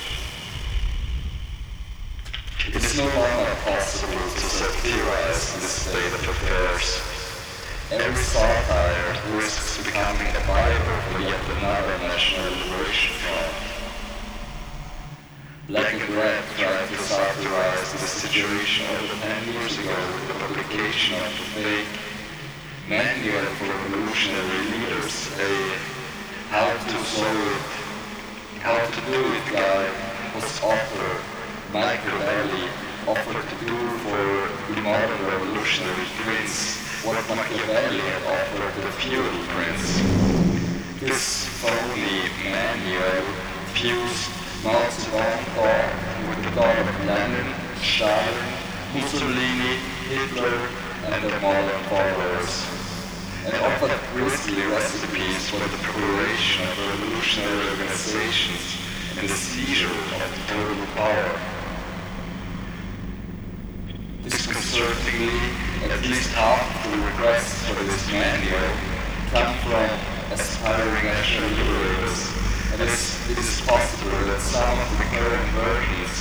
It 2.72 2.76
is 2.80 2.98
no 2.98 3.04
longer 3.04 3.56
possible 3.68 4.32
to 4.32 4.48
satirize 4.48 5.60
this 5.60 5.92
state 5.92 6.14
of 6.16 6.24
affairs. 6.24 7.04
Every 7.92 8.24
satire 8.24 9.36
risks 9.36 9.84
becoming 9.84 10.32
a 10.32 10.44
Bible 10.48 11.00
for 11.12 11.20
yet 11.20 11.44
another 11.60 11.98
national 12.08 12.48
liberation 12.48 13.12
front. 13.20 13.71
Black 15.68 15.94
and 15.94 16.10
Red 16.16 16.44
tried 16.58 16.90
to 16.90 16.98
satirize 16.98 17.92
the 17.94 18.00
situation 18.00 18.84
over 18.98 19.14
10 19.14 19.54
years 19.54 19.78
ago 19.78 19.96
with 20.14 20.28
the 20.28 20.34
publication 20.34 21.14
of 21.22 21.30
the 21.38 21.46
fake 21.54 21.88
Manual 22.90 23.46
for 23.56 23.66
Revolutionary 23.70 24.66
Leaders, 24.74 25.30
a 25.38 25.78
How 26.50 26.74
to 26.74 27.06
Solve 27.06 27.48
It, 27.54 28.62
How 28.62 28.80
to 28.84 29.02
Do 29.06 29.22
It 29.22 29.54
guide 29.54 29.94
was 30.34 30.64
author 30.64 31.22
Machiavelli 31.72 32.68
offered 33.08 33.48
to 33.48 33.66
do 33.66 33.78
for 34.02 34.74
the 34.74 34.82
modern 34.82 35.26
revolutionary 35.28 36.08
prince 36.26 36.82
what 37.06 37.22
Machiavelli 37.30 38.00
had 38.00 38.24
offered 38.26 38.84
the 38.84 38.92
feudal 38.98 39.46
prince. 39.54 40.02
This 41.00 41.46
phony 41.62 42.30
manual 42.50 43.26
fused 43.74 44.41
Mao 44.64 44.78
Zedong 44.94 45.42
thought 45.58 45.90
with 46.30 46.46
the 46.46 46.52
thought 46.52 46.78
of 46.78 47.06
Lenin, 47.08 47.50
Stalin, 47.82 48.46
Mussolini, 48.94 49.82
Hitler, 50.06 50.70
and 51.10 51.24
their 51.26 51.40
modern 51.42 51.82
followers, 51.90 52.62
and 53.46 53.56
offered 53.58 53.98
grisly 54.14 54.62
recipes 54.70 55.50
for 55.50 55.58
the 55.58 55.78
preparation 55.82 56.62
of 56.70 56.78
revolutionary 56.78 57.70
organizations 57.74 58.78
and 59.18 59.28
the 59.28 59.34
seizure 59.34 59.90
of 59.90 60.30
total 60.46 60.86
power. 60.94 61.42
Disconcertingly, 64.22 65.42
at 65.90 66.06
least 66.06 66.30
half 66.38 66.62
the 66.86 66.98
requests 67.02 67.66
for 67.68 67.84
this 67.84 68.06
manual 68.12 68.70
come 69.34 69.58
from 69.66 69.90
aspiring 70.32 71.06
national 71.06 71.50
liberators, 71.50 72.31
and 72.82 72.90
it's, 72.90 73.62
possible 73.62 74.10
that 74.26 74.42
some 74.42 74.80
of 74.80 74.90
the 74.98 75.06
current 75.14 75.48
versions 75.54 76.14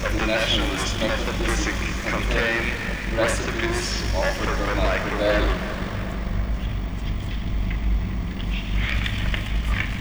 of 0.00 0.18
the 0.18 0.26
nationalist 0.26 0.98
metaphysic 0.98 1.76
contain 2.08 2.72
recipes 3.14 4.00
offered 4.16 4.48
by 4.48 4.74
Machiavelli. 4.80 5.52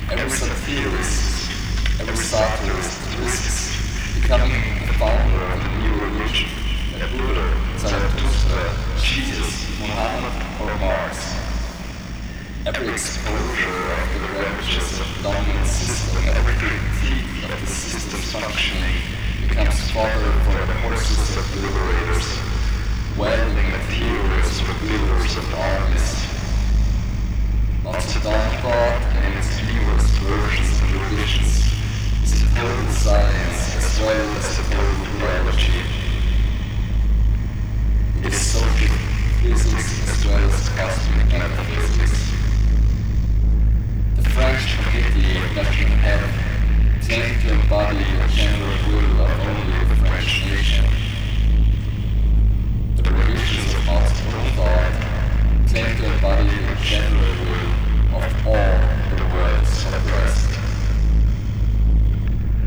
Every 0.09 0.29
satirist, 0.29 1.99
every 1.99 2.15
satirist 2.15 3.19
risks 3.19 4.21
becoming 4.21 4.87
the 4.87 4.93
founder 4.93 5.43
of 5.51 5.59
a 5.59 5.71
new 5.83 5.95
religion, 5.99 6.49
a 6.95 7.07
Buddha, 7.11 7.47
Zarathustra, 7.77 8.63
Jesus, 9.01 9.67
Muhammad, 9.81 10.61
or 10.61 10.79
Marx. 10.79 11.44
Every 12.65 12.89
exposure 12.89 13.69
of 13.69 14.09
the 14.09 14.41
ravages 14.41 14.99
of 14.99 15.05
the 15.17 15.29
dominant 15.29 15.67
system, 15.67 16.17
every 16.29 16.55
critique 16.57 17.43
of 17.53 17.61
the 17.61 17.67
system's 17.67 18.31
functioning 18.31 18.97
becomes 19.47 19.91
fodder 19.91 20.31
for 20.41 20.65
the 20.65 20.73
horses 20.81 21.37
of 21.37 21.45
liberators, 21.61 22.25
welding 23.19 23.69
materials 23.69 24.59
for 24.61 24.73
glitters 24.81 25.37
of 25.37 25.53
armies. 25.53 26.25
Mao 27.83 28.01
Zedong 28.01 28.49
thought 28.65 29.13
in 29.13 29.37
its 29.37 29.61
numerous 29.61 30.09
versions 30.25 30.81
and 30.81 30.91
revisions 31.05 31.69
is 32.25 32.41
a 32.41 32.55
total 32.55 32.91
science 32.97 33.77
as 33.77 33.99
well 34.01 34.29
as 34.41 34.57
a 34.57 34.63
total 34.73 35.19
biology. 35.21 35.85
It 38.25 38.33
is 38.33 38.41
social 38.41 38.95
physics 39.43 40.09
as 40.09 40.25
well 40.25 40.49
as 40.49 40.69
cosmic 40.69 41.27
metaphysics. 41.27 42.34
The 44.35 44.41
French 44.41 44.75
Committee 44.91 45.37
of 45.37 45.55
National 45.55 45.95
Health 46.03 47.07
claimed 47.07 47.39
to 47.39 47.53
embody 47.53 48.03
the 48.03 48.27
general 48.27 48.75
will 48.91 49.21
of 49.23 49.31
only 49.39 49.85
the 49.87 49.95
French 49.95 50.43
nation. 50.43 50.83
The 52.97 53.03
revisions 53.11 53.73
of 53.75 53.85
Mao 53.85 54.03
Zedong 54.03 54.51
thought 54.59 54.91
claim 55.71 55.95
to 55.95 56.05
embody 56.11 56.49
the 56.51 56.75
general 56.83 57.31
will 57.47 57.71
of 58.19 58.27
all 58.45 58.75
the 59.15 59.23
world's 59.31 59.85
oppressed. 59.95 60.51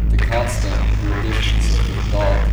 The 0.08 0.16
constant 0.16 0.80
revisions 1.04 1.78
of 1.80 1.86
the 1.86 2.02
thought 2.08 2.48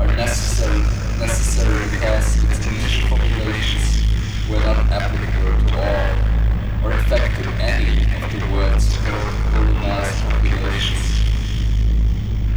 are 0.00 0.16
necessary, 0.16 0.80
necessary 1.20 1.90
because 1.90 2.42
its 2.44 2.66
initial 2.66 3.18
populations 3.18 4.06
were 4.48 4.60
not 4.60 4.90
applicable 4.90 5.68
to 5.68 5.76
all 5.76 6.29
or 6.82 6.92
affected 6.92 7.46
any 7.60 8.02
of 8.24 8.32
the 8.32 8.46
world's 8.54 8.96
colonized 8.96 10.22
populations. 10.24 11.20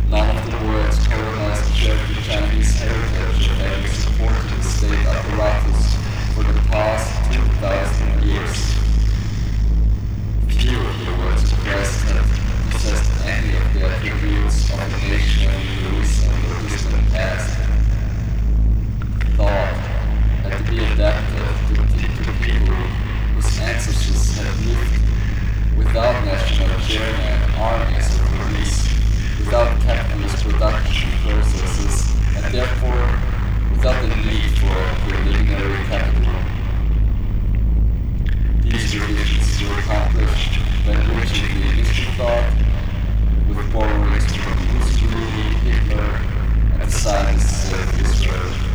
None 0.10 0.38
of 0.38 0.46
the 0.52 0.68
world's 0.68 1.08
colonized 1.08 1.66
the 1.74 2.22
Chinese 2.22 2.80
heritage 2.80 3.48
having 3.48 3.92
supported 3.92 4.50
the 4.58 4.64
state 4.64 5.06
apparatus 5.06 5.96
for 6.36 6.44
the 6.44 6.60
past 6.70 7.34
2,000 7.34 8.24
years. 8.24 8.74
Few 10.48 10.80
of 10.80 11.06
the 11.06 11.12
world's 11.20 11.52
oppressed 11.52 12.06
have 12.06 12.72
possessed 12.72 13.26
any 13.26 13.58
of 13.58 13.74
the 13.74 13.86
attributes 13.88 14.72
of 14.72 14.80
a 14.80 14.88
nation 15.10 15.52
in 15.52 15.84
the 15.84 16.00
recent 16.00 16.34
or 16.46 16.62
distant 16.70 17.10
past. 17.12 17.60
Thought 19.36 19.74
had 20.44 20.66
to 20.66 20.72
be 20.72 20.78
adapted 20.84 21.33
ancestors 23.86 24.38
had 24.38 24.66
lived 24.66 25.78
without 25.78 26.24
national 26.24 26.80
chairmen, 26.88 27.52
armies, 27.60 28.18
or 28.18 28.28
police, 28.38 28.88
without 29.40 29.82
capitalist 29.82 30.44
production 30.46 31.10
processes, 31.20 32.16
and 32.38 32.54
therefore 32.54 33.20
without 33.72 34.02
the 34.02 34.16
need 34.24 34.52
for 34.58 34.72
a 34.72 34.96
preliminary 35.04 35.84
capital. 35.92 36.34
These 38.62 38.98
revisions 38.98 39.62
were 39.68 39.80
accomplished 39.80 40.60
by 40.86 40.94
enriching 40.94 41.60
the 41.60 41.70
initial 41.74 42.14
thought 42.14 42.54
with 43.50 43.74
borrowings 43.74 44.34
from 44.34 44.80
Mussolini, 44.80 45.56
Hitler, 45.60 46.22
and 46.80 46.82
the 46.84 46.92
scientists 46.92 47.74
of 47.74 48.02
Israel. 48.02 48.73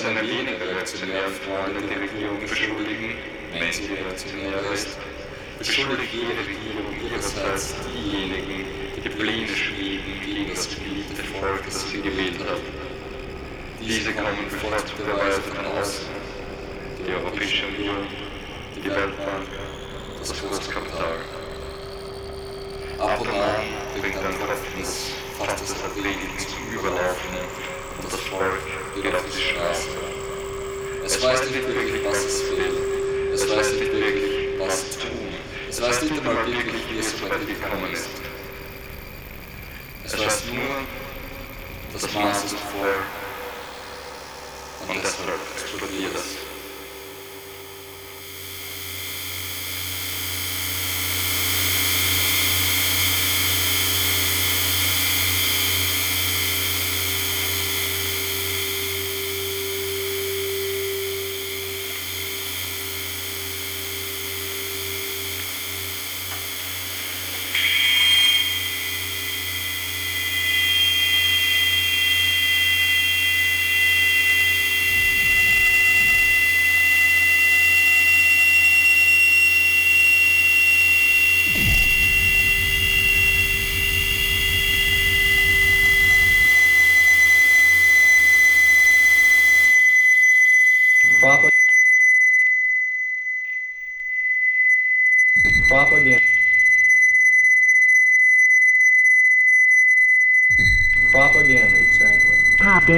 Seine 0.00 0.22
weniger 0.22 0.66
reaktionären 0.66 1.32
Freunde 1.44 1.80
die 1.82 1.94
Regierung 1.94 2.40
beschuldigen, 2.40 3.16
wenn 3.52 3.72
sie 3.72 3.92
reaktionär 3.92 4.72
ist, 4.72 4.96
beschuldigt 5.58 6.14
jede 6.14 6.40
Regierung 6.40 6.88
ihrerseits 7.04 7.74
diejenigen, 7.84 8.64
die 8.96 9.08
Pläne 9.10 9.48
schmieden 9.48 10.20
gegen 10.24 10.48
das 10.48 10.68
geliebte 10.70 11.22
Volk, 11.38 11.64
das 11.66 11.90
sie 11.90 12.00
gewählt 12.00 12.40
hat. 12.40 12.62
Diese 13.80 14.12
kommen 14.12 14.48
bevorzugterweise 14.48 15.42
von 15.42 15.66
außen. 15.66 16.06
Die 17.06 17.12
Europäische 17.12 17.66
Union, 17.66 18.06
die 18.76 18.88
Weltbank, 18.88 19.48
das 20.18 20.32
Großkapital. 20.40 21.16
Ab 22.98 23.20
und 23.20 23.28
an 23.28 24.00
bringt 24.00 24.16
ein 24.16 24.38
Tropfen 24.38 24.84
fast 25.38 25.60
das 25.60 25.96
Leben 25.96 26.38
zum 26.38 26.78
Überlaufen 26.78 27.36
und 28.02 28.12
das 28.12 28.20
Volk 28.20 28.79
geht 28.94 29.14
auf 29.14 29.24
die 29.26 29.40
Straße. 29.40 29.88
Es 31.04 31.22
weiß 31.22 31.40
nicht 31.50 31.66
wirklich, 31.66 32.04
was 32.04 32.24
es 32.24 32.50
will. 32.50 33.32
Es 33.32 33.48
weiß 33.48 33.72
nicht 33.72 33.92
wirklich, 33.92 34.58
was 34.58 34.98
tun. 34.98 35.34
Es 35.68 35.80
weiß 35.80 36.02
nicht 36.02 36.18
einmal 36.18 36.46
wirklich, 36.46 36.82
wie 36.90 36.98
es 36.98 37.12
so 37.12 37.22
weit 37.22 37.46
gekommen 37.46 37.92
ist. 37.92 38.08
Es 40.04 40.18
weiß 40.18 40.44
nur, 40.52 40.62
das 41.92 42.12
Maß 42.12 42.44
ist 42.44 42.56
voll 42.56 42.96
und 44.88 44.96
deshalb 44.96 45.40
explodiert 45.54 46.14
es. 46.14 46.39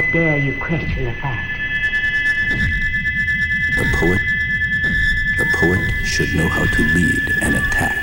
Dare 0.01 0.37
you 0.37 0.53
question 0.53 1.05
the 1.05 1.13
fact? 1.13 1.51
The 3.75 3.85
poet, 3.93 4.21
the 5.37 5.45
poet 5.53 6.05
should 6.05 6.33
know 6.33 6.47
how 6.47 6.65
to 6.65 6.83
lead 6.93 7.31
an 7.41 7.55
attack. 7.55 8.02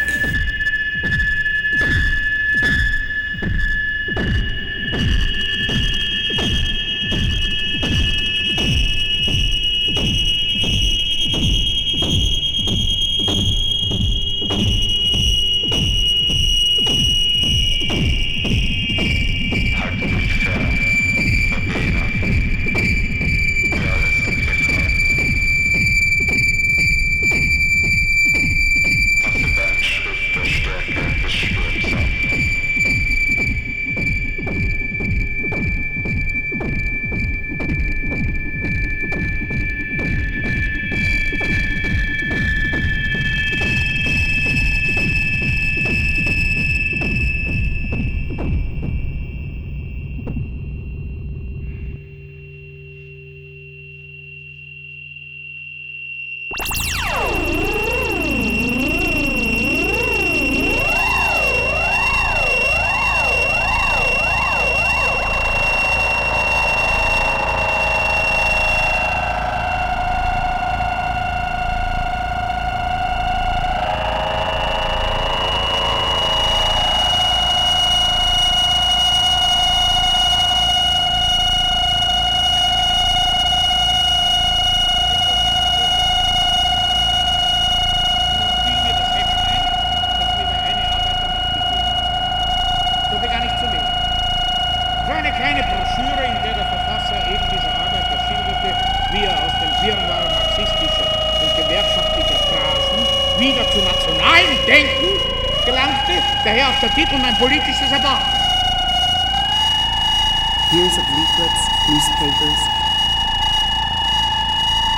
Years 110.76 110.98
of 110.98 111.04
leaflets, 111.16 111.62
newspapers, 111.88 112.60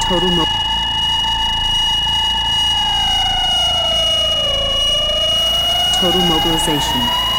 total 0.03 0.29
mo- 0.29 0.45
total 6.01 6.21
mobilization. 6.27 7.32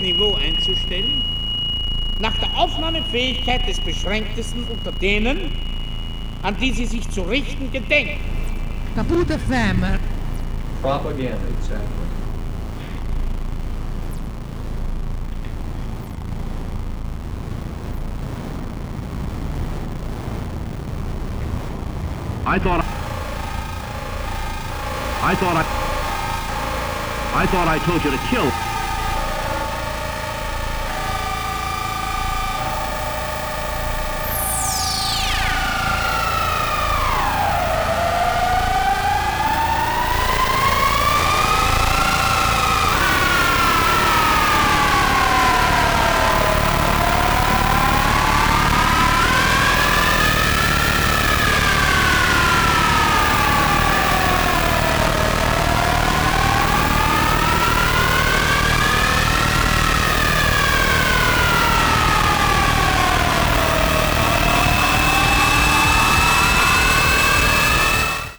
Niveau 0.00 0.34
einzustellen, 0.34 1.22
nach 2.18 2.36
der 2.38 2.56
Aufnahmefähigkeit 2.56 3.66
des 3.68 3.80
Beschränktesten 3.80 4.64
unter 4.64 4.92
denen, 4.92 5.52
an 6.42 6.56
die 6.60 6.72
sie 6.72 6.86
sich 6.86 7.08
zu 7.10 7.22
richten 7.22 7.70
gedenkt. 7.72 8.20
Caput 8.94 9.28
FM. 9.28 9.84
Propaganda, 10.82 11.36
exactly. 11.58 12.10
I 22.46 22.58
thought 22.58 22.84
I 25.22 25.34
thought 25.36 25.56
I 25.56 25.64
I 27.32 27.46
thought 27.46 27.68
I 27.68 27.78
told 27.78 28.02
you 28.04 28.10
to 28.10 28.18
kill. 28.28 28.69